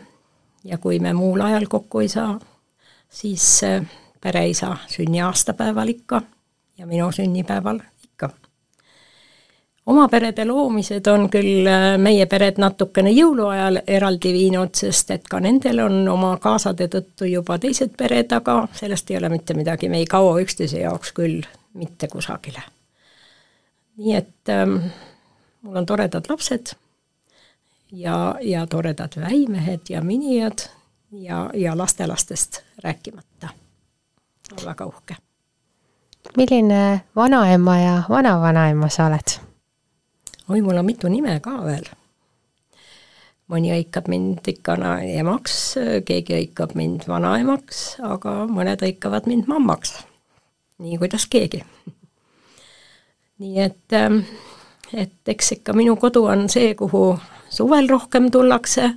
ja 0.63 0.77
kui 0.77 0.99
me 0.99 1.13
muul 1.13 1.41
ajal 1.41 1.67
kokku 1.67 1.99
ei 1.99 2.07
saa, 2.11 2.39
siis 3.09 3.63
eh, 3.63 3.81
pereisa 4.21 4.77
sünniaastapäeval 4.87 5.87
ikka 5.87 6.21
ja 6.77 6.87
minu 6.87 7.11
sünnipäeval 7.11 7.79
ikka. 8.03 8.29
oma 9.85 10.07
perede 10.07 10.45
loomised 10.45 11.07
on 11.07 11.29
küll 11.29 11.67
äh, 11.67 11.97
meie 11.97 12.25
pered 12.25 12.57
natukene 12.57 13.11
jõuluajal 13.11 13.81
eraldi 13.87 14.33
viinud, 14.33 14.73
sest 14.75 15.11
et 15.11 15.27
ka 15.27 15.39
nendel 15.39 15.79
on 15.85 16.07
oma 16.07 16.37
kaasade 16.37 16.87
tõttu 16.87 17.29
juba 17.29 17.57
teised 17.59 17.95
pered, 17.97 18.31
aga 18.31 18.67
sellest 18.73 19.11
ei 19.11 19.17
ole 19.17 19.29
mitte 19.29 19.53
midagi, 19.53 19.89
me 19.89 19.97
ei 20.03 20.05
kao 20.05 20.35
üksteise 20.39 20.83
jaoks 20.83 21.13
küll 21.13 21.41
mitte 21.73 22.07
kusagile. 22.07 22.61
nii 23.97 24.15
et 24.15 24.49
ähm, 24.49 24.77
mul 25.61 25.75
on 25.75 25.85
toredad 25.85 26.29
lapsed 26.29 26.75
ja, 27.91 28.35
ja 28.41 28.67
toredad 28.67 29.19
väimehed 29.19 29.89
ja 29.89 30.01
minijad 30.01 30.69
ja, 31.11 31.49
ja 31.53 31.77
lastelastest 31.77 32.61
rääkimata 32.83 33.49
olen 34.51 34.65
väga 34.65 34.85
uhke. 34.85 35.15
milline 36.37 37.01
vanaema 37.15 37.79
ja 37.79 38.03
vanavanaema 38.09 38.89
sa 38.89 39.05
oled? 39.05 39.39
oi, 40.49 40.61
mul 40.61 40.77
on 40.77 40.85
mitu 40.85 41.07
nime 41.07 41.39
ka 41.39 41.57
veel. 41.65 41.85
mõni 43.49 43.71
hõikab 43.73 44.07
mind 44.07 44.45
ikka 44.47 44.77
emaks, 45.19 45.75
keegi 46.05 46.35
hõikab 46.35 46.75
mind 46.77 47.07
vanaemaks, 47.09 47.97
aga 48.05 48.45
mõned 48.49 48.81
hõikavad 48.85 49.27
mind 49.27 49.47
mammaks. 49.47 49.97
nii 50.77 50.97
kuidas 50.97 51.25
keegi. 51.27 51.63
nii 53.39 53.59
et, 53.59 53.93
ähm, 53.93 54.23
et 54.93 55.27
eks 55.27 55.51
ikka 55.51 55.73
minu 55.73 55.95
kodu 55.95 56.25
on 56.25 56.49
see, 56.49 56.75
kuhu 56.75 57.19
suvel 57.49 57.89
rohkem 57.89 58.31
tullakse 58.31 58.93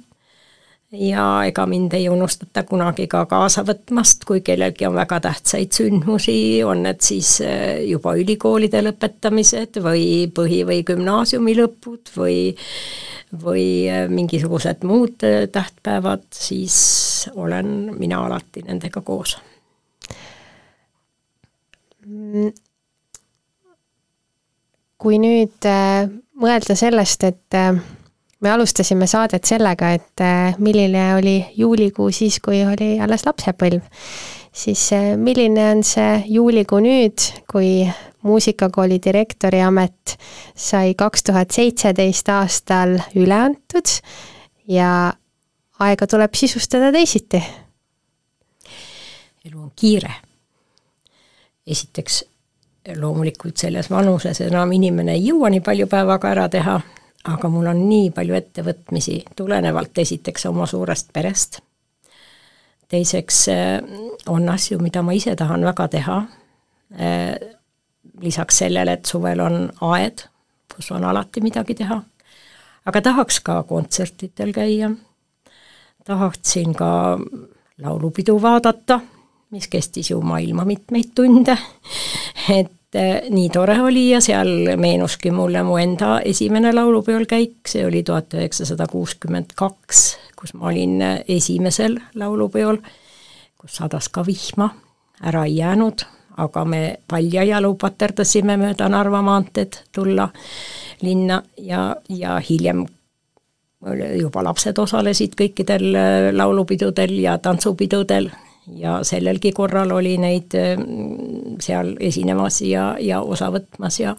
ja 0.93 1.26
ega 1.47 1.64
mind 1.66 1.95
ei 1.97 2.09
unustata 2.09 2.62
kunagi 2.68 3.07
ka 3.11 3.24
kaasa 3.26 3.64
võtmast, 3.64 4.26
kui 4.28 4.43
kellelgi 4.45 4.86
on 4.86 4.97
väga 4.97 5.20
tähtsaid 5.24 5.72
sündmusi, 5.72 6.34
on 6.68 6.84
need 6.86 7.01
siis 7.05 7.38
äh, 7.45 7.80
juba 7.88 8.14
ülikoolide 8.20 8.82
lõpetamised 8.84 9.80
või 9.84 10.28
põhi- 10.34 10.64
või 10.68 10.82
gümnaasiumi 10.86 11.57
lõpud 11.62 12.12
või 12.16 12.36
või 13.43 13.64
äh, 13.88 14.05
mingisugused 14.12 14.84
muud 14.84 15.24
äh, 15.24 15.47
tähtpäevad, 15.53 16.26
siis 16.36 16.76
olen 17.34 17.95
mina 17.97 18.20
alati 18.26 18.66
nendega 18.66 19.01
koos. 19.01 19.38
kui 25.03 25.18
nüüd 25.18 25.66
mõelda 26.38 26.74
sellest, 26.78 27.24
et 27.24 27.57
me 28.43 28.51
alustasime 28.51 29.07
saadet 29.07 29.45
sellega, 29.47 29.93
et 29.95 30.20
äh, 30.20 30.55
milline 30.59 31.14
oli 31.14 31.36
juulikuu 31.57 32.11
siis, 32.11 32.40
kui 32.43 32.64
oli 32.66 32.97
alles 33.01 33.26
lapsepõlv. 33.26 33.82
siis 34.53 34.93
äh, 34.93 35.12
milline 35.16 35.70
on 35.70 35.84
see 35.86 36.24
juulikuu 36.26 36.80
nüüd, 36.82 37.28
kui 37.51 37.86
muusikakooli 38.22 39.01
direktori 39.05 39.62
amet 39.62 40.16
sai 40.55 40.95
kaks 40.95 41.22
tuhat 41.22 41.51
seitseteist 41.51 42.28
aastal 42.28 42.99
üle 43.14 43.34
antud 43.34 43.95
ja 44.68 45.12
aega 45.78 46.07
tuleb 46.07 46.34
sisustada 46.34 46.93
teisiti? 46.93 47.43
elu 49.45 49.59
on 49.59 49.72
kiire. 49.76 50.12
esiteks 51.66 52.24
loomulikult 52.99 53.57
selles 53.57 53.90
vanuses 53.90 54.40
enam 54.40 54.72
inimene 54.72 55.14
ei 55.14 55.28
jõua 55.28 55.51
nii 55.51 55.62
palju 55.62 55.86
päevaga 55.86 56.30
ära 56.34 56.49
teha 56.51 56.80
aga 57.24 57.48
mul 57.48 57.68
on 57.70 57.84
nii 57.88 58.10
palju 58.14 58.34
ettevõtmisi, 58.34 59.20
tulenevalt 59.36 59.98
esiteks 60.02 60.46
oma 60.50 60.66
suurest 60.66 61.12
perest, 61.14 61.60
teiseks 62.90 63.40
eh, 63.52 63.78
on 64.32 64.48
asju, 64.52 64.80
mida 64.82 65.02
ma 65.06 65.14
ise 65.16 65.36
tahan 65.38 65.64
väga 65.64 65.88
teha, 65.92 66.18
eh, 66.98 67.36
lisaks 68.22 68.62
sellele, 68.64 68.98
et 68.98 69.08
suvel 69.08 69.40
on 69.44 69.64
aed, 69.92 70.26
kus 70.74 70.90
on 70.94 71.04
alati 71.04 71.42
midagi 71.44 71.78
teha, 71.78 72.02
aga 72.90 73.04
tahaks 73.08 73.40
ka 73.46 73.62
kontsertidel 73.70 74.52
käia, 74.56 74.90
tahtsin 76.04 76.74
ka 76.74 76.92
laulupidu 77.82 78.36
vaadata, 78.42 79.00
mis 79.52 79.68
kestis 79.70 80.10
ju 80.10 80.20
maailma 80.24 80.64
mitmeid 80.66 81.14
tunde, 81.14 81.56
et 82.58 82.72
et 82.95 83.30
nii 83.32 83.49
tore 83.53 83.78
oli 83.82 84.11
ja 84.11 84.20
seal 84.20 84.76
meenuski 84.76 85.30
mulle 85.30 85.62
mu 85.64 85.76
enda 85.80 86.20
esimene 86.24 86.72
laulupeol 86.74 87.24
käik, 87.28 87.68
see 87.68 87.86
oli 87.86 88.03
tuhat 88.03 88.34
üheksasada 88.36 88.86
kuuskümmend 88.90 89.55
kaks, 89.57 90.03
kus 90.36 90.55
ma 90.55 90.68
olin 90.68 91.01
esimesel 91.28 91.99
laulupeol, 92.14 92.80
kus 93.59 93.78
sadas 93.80 94.09
ka 94.12 94.24
vihma, 94.26 94.70
ära 95.24 95.45
ei 95.49 95.57
jäänud, 95.57 96.05
aga 96.36 96.64
me 96.64 96.82
paljajalu 97.09 97.74
paterdasime 97.80 98.57
mööda 98.61 98.88
Narva 98.88 99.22
maanteed 99.22 99.82
tulla 99.93 100.28
linna 101.03 101.43
ja, 101.59 101.97
ja 102.09 102.38
hiljem 102.40 102.86
juba 104.20 104.45
lapsed 104.45 104.78
osalesid 104.78 105.34
kõikidel 105.38 105.90
laulupidudel 106.36 107.16
ja 107.24 107.38
tantsupidudel 107.43 108.30
ja 108.66 109.00
sellelgi 109.04 109.52
korral 109.52 109.90
oli 109.90 110.16
neid 110.22 110.54
mm, 110.54 111.58
seal 111.60 111.96
esinemas 112.00 112.60
ja, 112.66 112.92
ja 113.00 113.20
osa 113.22 113.50
võtmas 113.54 114.00
ja 114.00 114.16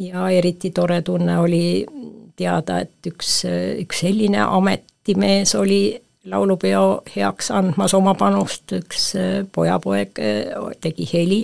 ja 0.00 0.28
eriti 0.32 0.70
tore 0.70 1.02
tunne 1.02 1.38
oli 1.38 1.86
teada, 2.36 2.80
et 2.80 3.06
üks, 3.06 3.42
üks 3.82 4.00
selline 4.04 4.40
ametimees 4.40 5.54
oli 5.58 6.00
laulupeo 6.30 7.02
heaks 7.16 7.50
andmas 7.52 7.94
oma 7.96 8.14
panust, 8.16 8.72
üks 8.76 9.10
pojapoeg 9.52 10.20
tegi 10.80 11.08
heli 11.12 11.40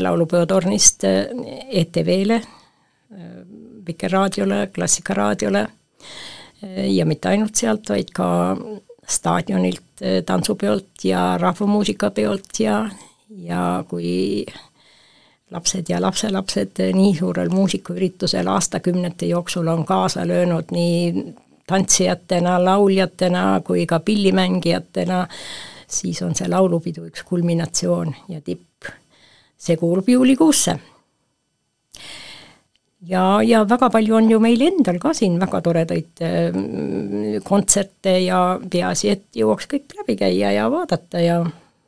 laulupeotornist 0.00 1.04
ETV-le, 1.04 2.40
Vikerraadiole, 3.86 4.66
Klassikaraadiole 4.74 5.66
ja 6.90 7.06
mitte 7.06 7.28
ainult 7.28 7.54
sealt, 7.54 7.88
vaid 7.92 8.10
ka 8.16 8.28
staadionilt, 9.08 9.82
eh, 10.00 10.22
tantsupeolt 10.24 11.04
ja 11.04 11.38
rahvamuusikapeolt 11.38 12.60
ja, 12.60 12.88
ja 13.30 13.84
kui 13.88 14.46
lapsed 15.50 15.84
ja 15.88 16.00
lapselapsed 16.02 16.82
nii 16.92 17.14
suurel 17.18 17.48
muusikaüritusel 17.48 18.46
aastakümnete 18.46 19.26
jooksul 19.26 19.66
on 19.66 19.84
kaasa 19.84 20.26
löönud 20.28 20.64
nii 20.70 21.34
tantsijatena, 21.66 22.64
lauljatena 22.64 23.60
kui 23.64 23.86
ka 23.86 24.00
pillimängijatena, 24.00 25.26
siis 25.88 26.22
on 26.22 26.34
see 26.34 26.48
laulupidu 26.48 27.06
üks 27.06 27.24
kulminatsioon 27.24 28.14
ja 28.28 28.40
tipp. 28.40 28.62
see 29.56 29.76
kuulub 29.76 30.08
juulikuusse 30.08 30.78
ja, 33.00 33.42
ja 33.42 33.64
väga 33.68 33.90
palju 33.90 34.16
on 34.16 34.30
ju 34.30 34.40
meil 34.40 34.62
endal 34.62 34.98
ka 35.02 35.12
siin 35.14 35.38
väga 35.40 35.60
toredaid 35.64 36.24
äh, 36.24 36.56
kontserte 37.44 38.18
ja 38.24 38.40
peaasi, 38.70 39.12
et 39.12 39.26
jõuaks 39.36 39.68
kõik 39.70 39.96
läbi 40.00 40.16
käia 40.16 40.52
ja 40.56 40.70
vaadata 40.72 41.22
ja 41.22 41.44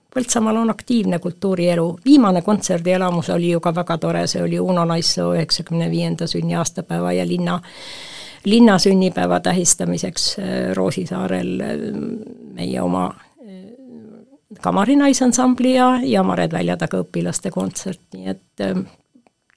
Põltsamaal 0.08 0.56
on 0.56 0.70
aktiivne 0.72 1.18
kultuurielu, 1.20 1.98
viimane 2.04 2.40
kontserdielamus 2.42 3.28
oli 3.30 3.50
ju 3.50 3.60
ka 3.60 3.74
väga 3.76 3.98
tore, 4.00 4.22
see 4.26 4.40
oli 4.42 4.56
Uno 4.58 4.86
Naissoo 4.88 5.34
üheksakümne 5.36 5.90
viienda 5.92 6.26
sünniaastapäeva 6.26 7.12
ja 7.12 7.26
linna 7.28 7.58
linna 8.48 8.78
sünnipäeva 8.80 9.40
tähistamiseks 9.44 10.28
äh, 10.38 10.46
Roosisaarel 10.74 11.60
äh, 11.60 11.76
meie 12.56 12.82
oma 12.82 13.10
kamarinaisansambli 14.64 15.74
ja, 15.74 15.90
ja 16.02 16.22
Mared 16.24 16.52
välja 16.56 16.76
taga 16.80 17.02
õpilaste 17.04 17.52
kontsert, 17.52 18.00
nii 18.16 18.32
et 18.32 18.64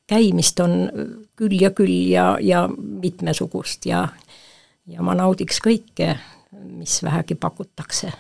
käimist 0.08 0.60
on 0.60 0.90
küll 1.36 1.62
ja 1.62 1.72
küll 1.76 2.10
ja, 2.12 2.38
ja 2.42 2.68
mitmesugust 2.78 3.86
ja 3.86 4.08
ja 4.90 5.04
ma 5.06 5.16
naudiks 5.18 5.62
kõike, 5.64 6.16
mis 6.66 7.00
vähegi 7.04 7.38
pakutakse. 7.40 8.12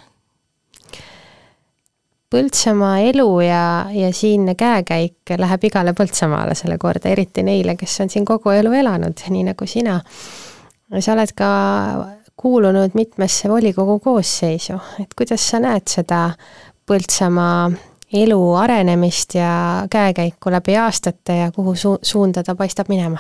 Põltsamaa 2.32 3.02
elu 3.10 3.28
ja, 3.44 3.64
ja 3.92 4.12
siinne 4.16 4.56
käekäik 4.56 5.34
läheb 5.38 5.66
igale 5.68 5.92
põltsamaalasele 5.98 6.78
korda, 6.80 7.12
eriti 7.12 7.44
neile, 7.44 7.76
kes 7.76 7.98
on 8.06 8.12
siin 8.14 8.26
kogu 8.28 8.54
elu 8.56 8.72
elanud, 8.80 9.26
nii 9.28 9.50
nagu 9.50 9.68
sina. 9.68 10.00
sa 11.00 11.14
oled 11.14 11.34
ka 11.36 11.50
kuulunud 12.40 12.96
mitmesse 12.96 13.50
volikogu 13.50 14.00
koosseisu, 14.00 14.80
et 15.04 15.14
kuidas 15.18 15.50
sa 15.50 15.60
näed 15.60 15.88
seda 15.92 16.30
Põltsamaa 16.88 17.70
elu 18.14 18.54
arenemist 18.54 19.36
ja 19.36 19.88
käekäiku 19.90 20.52
läbi 20.52 20.78
aastate 20.78 21.38
ja 21.38 21.52
kuhu 21.52 21.76
su-, 21.76 22.00
suunda 22.02 22.44
ta 22.44 22.56
paistab 22.56 22.90
minema? 22.90 23.20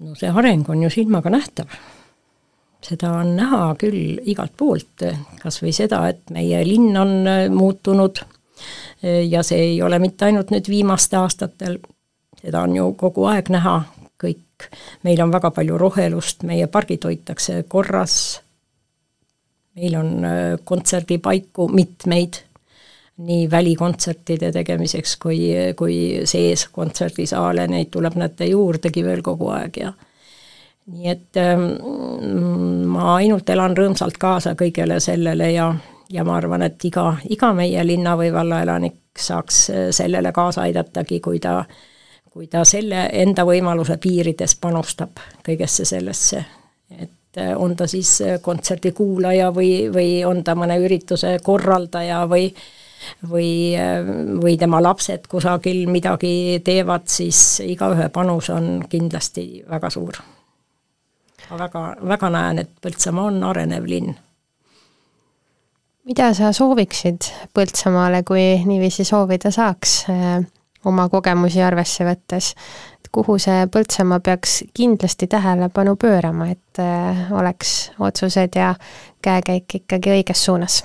no 0.00 0.14
see 0.16 0.30
areng 0.32 0.68
on 0.70 0.82
ju 0.82 0.90
silmaga 0.90 1.30
nähtav. 1.30 1.68
seda 2.80 3.12
on 3.20 3.34
näha 3.36 3.74
küll 3.76 4.20
igalt 4.32 4.54
poolt, 4.56 5.04
kas 5.42 5.60
või 5.60 5.72
seda, 5.76 6.06
et 6.08 6.30
meie 6.32 6.62
linn 6.64 6.96
on 6.96 7.10
äh, 7.28 7.42
muutunud 7.52 8.22
äh, 8.22 9.26
ja 9.28 9.42
see 9.44 9.58
ei 9.72 9.82
ole 9.82 9.98
mitte 10.00 10.30
ainult 10.30 10.50
nüüd 10.50 10.68
viimastel 10.68 11.20
aastatel, 11.20 11.76
seda 12.40 12.62
on 12.64 12.76
ju 12.76 12.92
kogu 12.96 13.28
aeg 13.28 13.52
näha, 13.52 13.82
kõik, 14.20 14.70
meil 15.04 15.20
on 15.20 15.32
väga 15.32 15.50
palju 15.52 15.76
rohelust, 15.78 16.46
meie 16.48 16.70
pargid 16.72 17.04
hoitakse 17.04 17.62
korras, 17.68 18.14
meil 19.76 20.00
on 20.00 20.14
äh, 20.24 20.54
kontserdipaiku 20.64 21.68
mitmeid 21.68 22.46
nii 23.20 23.50
välikontsertide 23.50 24.52
tegemiseks 24.52 25.16
kui, 25.20 25.38
kui 25.76 25.96
sees 26.24 26.66
kontserdisaale, 26.72 27.66
neid 27.68 27.90
tuleb 27.92 28.16
näete 28.20 28.48
juurdegi 28.48 29.04
veel 29.04 29.22
kogu 29.22 29.50
aeg 29.54 29.76
ja 29.82 29.92
nii 30.90 31.10
et 31.12 31.36
ähm, 31.38 31.66
ma 32.90 33.14
ainult 33.18 33.50
elan 33.52 33.76
rõõmsalt 33.76 34.16
kaasa 34.18 34.56
kõigele 34.58 34.98
sellele 35.00 35.52
ja, 35.52 35.68
ja 36.10 36.24
ma 36.26 36.38
arvan, 36.40 36.64
et 36.66 36.82
iga, 36.88 37.12
iga 37.30 37.52
meie 37.54 37.84
linna 37.86 38.16
või 38.18 38.32
valla 38.34 38.62
elanik 38.64 38.98
saaks 39.18 39.62
sellele 39.94 40.32
kaasa 40.32 40.64
aidatagi, 40.66 41.20
kui 41.20 41.38
ta, 41.42 41.60
kui 42.30 42.48
ta 42.50 42.64
selle 42.64 43.08
enda 43.12 43.44
võimaluse 43.46 43.98
piirides 44.02 44.56
panustab 44.56 45.20
kõigesse 45.46 45.84
sellesse. 45.84 46.44
et 46.98 47.38
äh, 47.38 47.54
on 47.56 47.76
ta 47.76 47.86
siis 47.86 48.16
kontserdi 48.42 48.92
kuulaja 48.92 49.52
või, 49.54 49.90
või 49.92 50.24
on 50.24 50.44
ta 50.44 50.54
mõne 50.54 50.80
ürituse 50.80 51.38
korraldaja 51.44 52.24
või 52.26 52.48
äh, 52.48 52.68
või, 53.30 53.76
või 54.42 54.56
tema 54.58 54.80
lapsed 54.82 55.26
kusagil 55.30 55.86
midagi 55.90 56.60
teevad, 56.64 57.08
siis 57.10 57.60
igaühe 57.64 58.08
panus 58.12 58.50
on 58.54 58.84
kindlasti 58.88 59.64
väga 59.70 59.90
suur. 59.90 60.20
ma 61.50 61.58
väga, 61.58 61.84
väga 62.08 62.30
näen, 62.30 62.58
et 62.58 62.70
Põltsamaa 62.82 63.30
on 63.30 63.42
arenev 63.44 63.86
linn. 63.86 64.14
mida 66.04 66.34
sa 66.34 66.52
sooviksid 66.52 67.30
Põltsamaale, 67.54 68.22
kui 68.22 68.62
niiviisi 68.66 69.04
soovida 69.04 69.50
saaks, 69.50 70.04
eh, 70.08 70.46
oma 70.84 71.08
kogemusi 71.08 71.62
arvesse 71.62 72.04
võttes, 72.04 72.54
et 73.00 73.08
kuhu 73.12 73.38
see 73.38 73.66
Põltsamaa 73.66 74.20
peaks 74.20 74.62
kindlasti 74.74 75.26
tähelepanu 75.26 75.96
pöörama, 75.96 76.50
et 76.50 76.78
eh, 76.78 77.32
oleks 77.32 77.92
otsused 77.98 78.56
ja 78.56 78.74
käekäik 79.22 79.74
ikkagi 79.74 80.10
õiges 80.10 80.44
suunas 80.44 80.82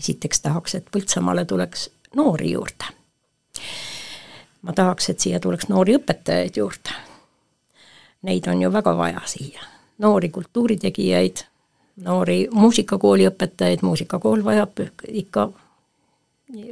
esiteks 0.00 0.40
tahaks, 0.40 0.74
et 0.74 0.88
Põltsamaale 0.92 1.44
tuleks 1.44 1.90
noori 2.16 2.52
juurde. 2.52 2.96
ma 4.62 4.72
tahaks, 4.72 5.08
et 5.10 5.20
siia 5.20 5.40
tuleks 5.40 5.68
noori 5.68 5.96
õpetajaid 5.96 6.56
juurde. 6.56 6.96
Neid 8.28 8.48
on 8.52 8.62
ju 8.62 8.72
väga 8.72 8.92
vaja 8.96 9.22
siia, 9.24 9.62
noori 9.98 10.28
kultuuritegijaid, 10.28 11.44
noori 12.04 12.48
muusikakooli 12.52 13.28
õpetajaid, 13.28 13.82
muusikakool 13.82 14.44
vajab 14.44 14.82
ikka 15.08 15.48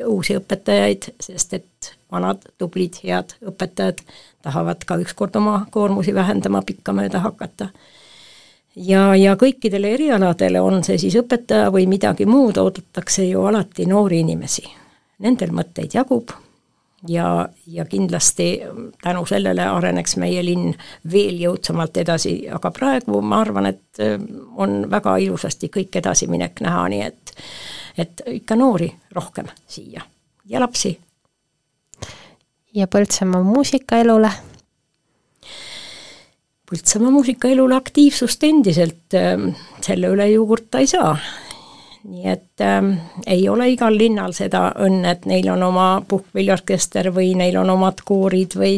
uusi 0.06 0.36
õpetajaid, 0.36 1.12
sest 1.20 1.54
et 1.54 1.94
vanad 2.12 2.44
tublid 2.58 2.98
head 3.04 3.36
õpetajad 3.44 4.02
tahavad 4.42 4.84
ka 4.84 4.98
ükskord 5.00 5.36
oma 5.36 5.62
koormusi 5.70 6.14
vähendama 6.14 6.62
pikkamööda 6.66 7.22
hakata 7.24 7.70
ja, 8.78 9.14
ja 9.16 9.36
kõikidele 9.36 9.94
erialadele, 9.96 10.60
on 10.60 10.82
see 10.86 10.98
siis 11.00 11.16
õpetaja 11.18 11.72
või 11.74 11.86
midagi 11.90 12.26
muud, 12.26 12.58
oodatakse 12.60 13.24
ju 13.28 13.46
alati 13.48 13.86
noori 13.88 14.22
inimesi. 14.24 14.66
Nendel 15.24 15.50
mõtteid 15.54 15.96
jagub 15.98 16.30
ja, 17.08 17.48
ja 17.66 17.84
kindlasti 17.84 18.60
tänu 19.02 19.26
sellele 19.26 19.66
areneks 19.66 20.16
meie 20.16 20.44
linn 20.44 20.74
veel 21.12 21.40
jõudsamalt 21.42 21.96
edasi, 21.96 22.40
aga 22.50 22.70
praegu 22.74 23.22
ma 23.22 23.42
arvan, 23.42 23.70
et 23.72 24.02
äh, 24.02 24.16
on 24.56 24.84
väga 24.90 25.16
ilusasti 25.22 25.70
kõik 25.74 25.98
edasiminek 26.02 26.62
näha, 26.64 26.86
nii 26.88 27.02
et 27.06 27.34
et 27.98 28.20
ikka 28.30 28.54
noori 28.54 28.86
rohkem 29.10 29.48
siia 29.66 30.02
ja 30.46 30.60
lapsi. 30.60 30.98
ja 32.74 32.86
Põltsamaa 32.86 33.42
muusikaelule 33.42 34.30
Põltsamaa 36.68 37.10
muusikaelule 37.10 37.76
aktiivsust 37.78 38.42
endiselt, 38.44 39.14
ähm, 39.16 39.54
selle 39.80 40.10
üle 40.12 40.26
ju 40.28 40.42
kurta 40.46 40.82
ei 40.84 40.86
saa. 40.90 41.14
nii 42.08 42.28
et 42.30 42.60
äh, 42.60 42.84
ei 43.26 43.48
ole 43.48 43.70
igal 43.72 43.96
linnal 43.96 44.32
seda 44.36 44.68
õnne, 44.76 45.14
et 45.16 45.24
neil 45.26 45.48
on 45.48 45.62
oma 45.62 45.86
puhkpilliorkester 46.08 47.08
või 47.12 47.32
neil 47.36 47.56
on 47.56 47.70
omad 47.72 48.04
koorid 48.04 48.54
või 48.56 48.76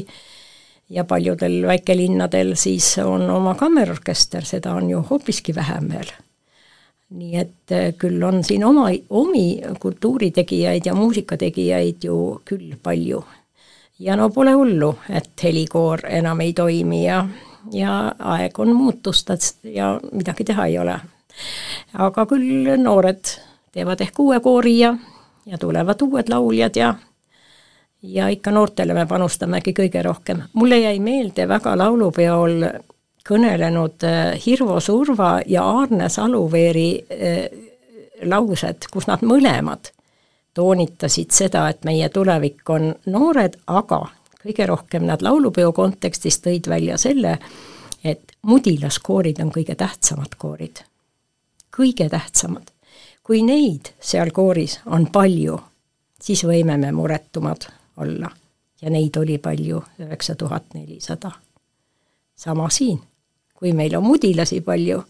ja 0.91 1.05
paljudel 1.05 1.67
väikelinnadel 1.67 2.55
siis 2.55 2.99
on 3.03 3.27
oma 3.31 3.55
kammerorkester, 3.55 4.47
seda 4.47 4.75
on 4.75 4.91
ju 4.91 5.03
hoopiski 5.11 5.55
vähem 5.55 5.91
veel. 5.91 6.15
nii 7.11 7.37
et 7.43 7.75
äh, 7.75 7.93
küll 7.99 8.23
on 8.23 8.45
siin 8.47 8.65
oma, 8.65 8.87
omi 9.11 9.61
kultuuritegijaid 9.83 10.87
ja 10.87 10.95
muusikategijaid 10.95 12.05
ju 12.07 12.41
küll 12.45 12.79
palju. 12.83 13.25
ja 13.99 14.17
no 14.17 14.31
pole 14.31 14.53
hullu, 14.53 14.95
et 15.11 15.43
helikoor 15.43 16.07
enam 16.07 16.41
ei 16.41 16.53
toimi 16.53 17.05
ja 17.05 17.25
ja 17.73 18.15
aeg 18.19 18.59
on 18.59 18.75
muutustad 18.77 19.41
ja 19.65 20.01
midagi 20.13 20.45
teha 20.45 20.67
ei 20.67 20.79
ole. 20.79 21.01
aga 21.95 22.27
küll 22.27 22.77
noored 22.77 23.25
teevad 23.73 24.01
ehk 24.01 24.19
uue 24.19 24.41
koori 24.41 24.79
ja, 24.79 24.95
ja 25.47 25.59
tulevad 25.59 26.03
uued 26.03 26.29
lauljad 26.29 26.77
ja 26.77 26.95
ja 28.03 28.29
ikka 28.29 28.51
noortele 28.51 28.95
me 28.95 29.07
panustamegi 29.07 29.73
kõige 29.77 30.03
rohkem. 30.03 30.43
mulle 30.53 30.79
jäi 30.79 30.99
meelde 31.01 31.49
väga 31.49 31.77
laulupeol 31.79 32.65
kõnelenud 33.29 34.05
äh, 34.05 34.47
Hirvo 34.47 34.81
Surva 34.81 35.41
ja 35.47 35.65
Aarne 35.65 36.09
Saluveeri 36.09 36.91
äh, 36.99 37.47
laused, 38.23 38.89
kus 38.93 39.07
nad 39.07 39.23
mõlemad 39.23 39.93
toonitasid 40.55 41.31
seda, 41.31 41.69
et 41.69 41.85
meie 41.85 42.09
tulevik 42.09 42.71
on 42.71 42.95
noored, 43.07 43.57
aga 43.67 44.01
kõige 44.45 44.67
rohkem 44.67 45.07
nad 45.07 45.23
laulupeo 45.23 45.73
kontekstis 45.73 46.41
tõid 46.41 46.69
välja 46.69 46.99
selle, 46.99 47.39
et 48.05 48.33
mudilaskoorid 48.43 49.41
on 49.43 49.53
kõige 49.53 49.75
tähtsamad 49.75 50.37
koorid. 50.39 50.85
kõige 51.77 52.09
tähtsamad. 52.09 52.71
kui 53.23 53.43
neid 53.43 53.93
seal 54.01 54.31
kooris 54.31 54.81
on 54.87 55.07
palju, 55.13 55.61
siis 56.23 56.45
võime 56.45 56.77
me 56.77 56.93
muretumad 56.93 57.69
olla. 57.97 58.31
ja 58.83 58.91
neid 58.91 59.17
oli 59.17 59.39
palju, 59.39 59.83
üheksa 60.01 60.35
tuhat 60.35 60.75
nelisada. 60.75 61.31
sama 62.37 62.71
siin, 62.71 63.01
kui 63.55 63.73
meil 63.73 63.97
on 63.97 64.05
mudilasi 64.05 64.61
palju, 64.61 65.05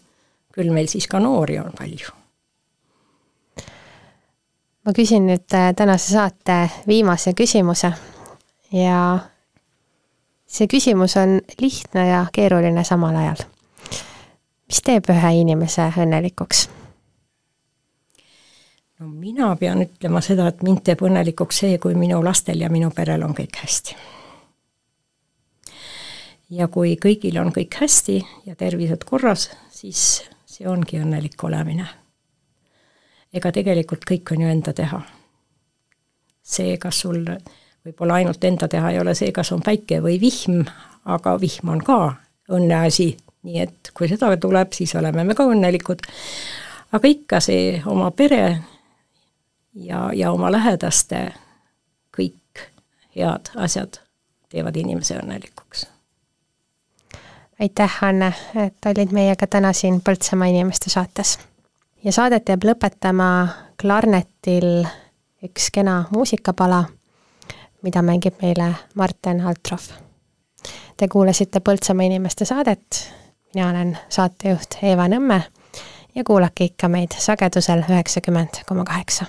küll 0.53 0.71
meil 0.71 0.87
siis 0.87 1.07
ka 1.07 1.19
noori 1.19 1.59
on 1.59 1.71
palju 1.77 2.21
ma 4.85 4.93
küsin 4.93 5.27
nüüd 5.29 5.53
äh, 5.53 5.75
tänase 5.75 6.13
saate 6.13 6.69
viimase 6.87 7.33
küsimuse 7.33 7.93
ja 8.71 9.19
see 10.47 10.67
küsimus 10.67 11.17
on 11.17 11.41
lihtne 11.61 12.07
ja 12.07 12.25
keeruline 12.33 12.83
samal 12.83 13.15
ajal. 13.15 13.43
mis 14.67 14.81
teeb 14.83 15.09
ühe 15.11 15.33
inimese 15.41 15.87
õnnelikuks? 15.97 16.69
no 18.99 19.07
mina 19.07 19.55
pean 19.55 19.81
ütlema 19.85 20.21
seda, 20.21 20.47
et 20.47 20.63
mind 20.63 20.83
teeb 20.87 21.03
õnnelikuks 21.07 21.63
see, 21.63 21.77
kui 21.81 21.95
minu 21.97 22.21
lastel 22.23 22.61
ja 22.61 22.69
minu 22.69 22.91
perel 22.95 23.23
on 23.23 23.35
kõik 23.37 23.63
hästi. 23.63 23.95
ja 26.49 26.67
kui 26.67 26.97
kõigil 26.99 27.39
on 27.41 27.53
kõik 27.55 27.79
hästi 27.81 28.19
ja 28.45 28.55
tervised 28.55 29.03
korras, 29.07 29.49
siis 29.71 30.23
see 30.45 30.67
ongi 30.67 30.99
õnnelik 30.99 31.43
olemine. 31.43 31.87
ega 33.33 33.51
tegelikult 33.51 34.05
kõik 34.05 34.35
on 34.35 34.41
ju 34.41 34.53
enda 34.57 34.73
teha. 34.73 35.01
see, 36.43 36.77
kas 36.77 36.99
sul 36.99 37.25
võib-olla 37.85 38.19
ainult 38.21 38.43
enda 38.43 38.67
teha 38.67 38.91
ei 38.91 38.99
ole 38.99 39.15
see, 39.17 39.31
kas 39.31 39.51
on 39.51 39.61
päike 39.65 40.01
või 40.03 40.19
vihm, 40.21 40.63
aga 41.05 41.35
vihm 41.41 41.73
on 41.73 41.81
ka 41.85 41.99
õnneasi, 42.51 43.09
nii 43.47 43.61
et 43.63 43.91
kui 43.97 44.09
seda 44.11 44.33
tuleb, 44.37 44.73
siis 44.73 44.93
oleme 44.95 45.23
me 45.23 45.35
ka 45.35 45.47
õnnelikud. 45.49 46.05
aga 46.91 47.07
ikka 47.07 47.39
see 47.39 47.81
oma 47.85 48.11
pere 48.11 48.61
ja, 49.73 50.09
ja 50.13 50.31
oma 50.31 50.51
lähedaste 50.51 51.31
kõik 52.17 52.67
head 53.15 53.51
asjad 53.55 54.01
teevad 54.51 54.75
inimese 54.75 55.17
õnnelikuks. 55.19 55.87
aitäh, 57.59 58.03
Anne, 58.03 58.33
et 58.55 58.85
olid 58.85 59.11
meiega 59.11 59.47
täna 59.47 59.73
siin 59.73 60.01
Põltsamaa 60.01 60.47
inimeste 60.47 60.89
saates. 60.89 61.39
ja 62.03 62.11
saadet 62.11 62.49
jääb 62.49 62.63
lõpetama 62.63 63.47
klarnetil 63.81 64.85
üks 65.43 65.71
kena 65.73 66.05
muusikapala, 66.11 66.85
mida 67.81 68.01
mängib 68.01 68.41
meile 68.41 68.73
Marten 68.95 69.41
Altrov. 69.41 69.91
Te 70.97 71.07
kuulasite 71.07 71.59
Põltsamaa 71.59 72.05
inimeste 72.05 72.45
saadet, 72.45 73.13
mina 73.55 73.69
olen 73.69 73.97
saatejuht 74.09 74.77
Eeva 74.83 75.07
Nõmme 75.09 75.41
ja 76.15 76.23
kuulake 76.23 76.69
ikka 76.71 76.87
meid 76.87 77.17
sagedusel 77.17 77.85
üheksakümmend 77.89 78.63
koma 78.67 78.83
kaheksa 78.83 79.25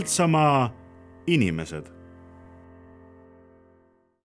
Põltsamaa 0.00 0.70
inimesed 1.28 1.84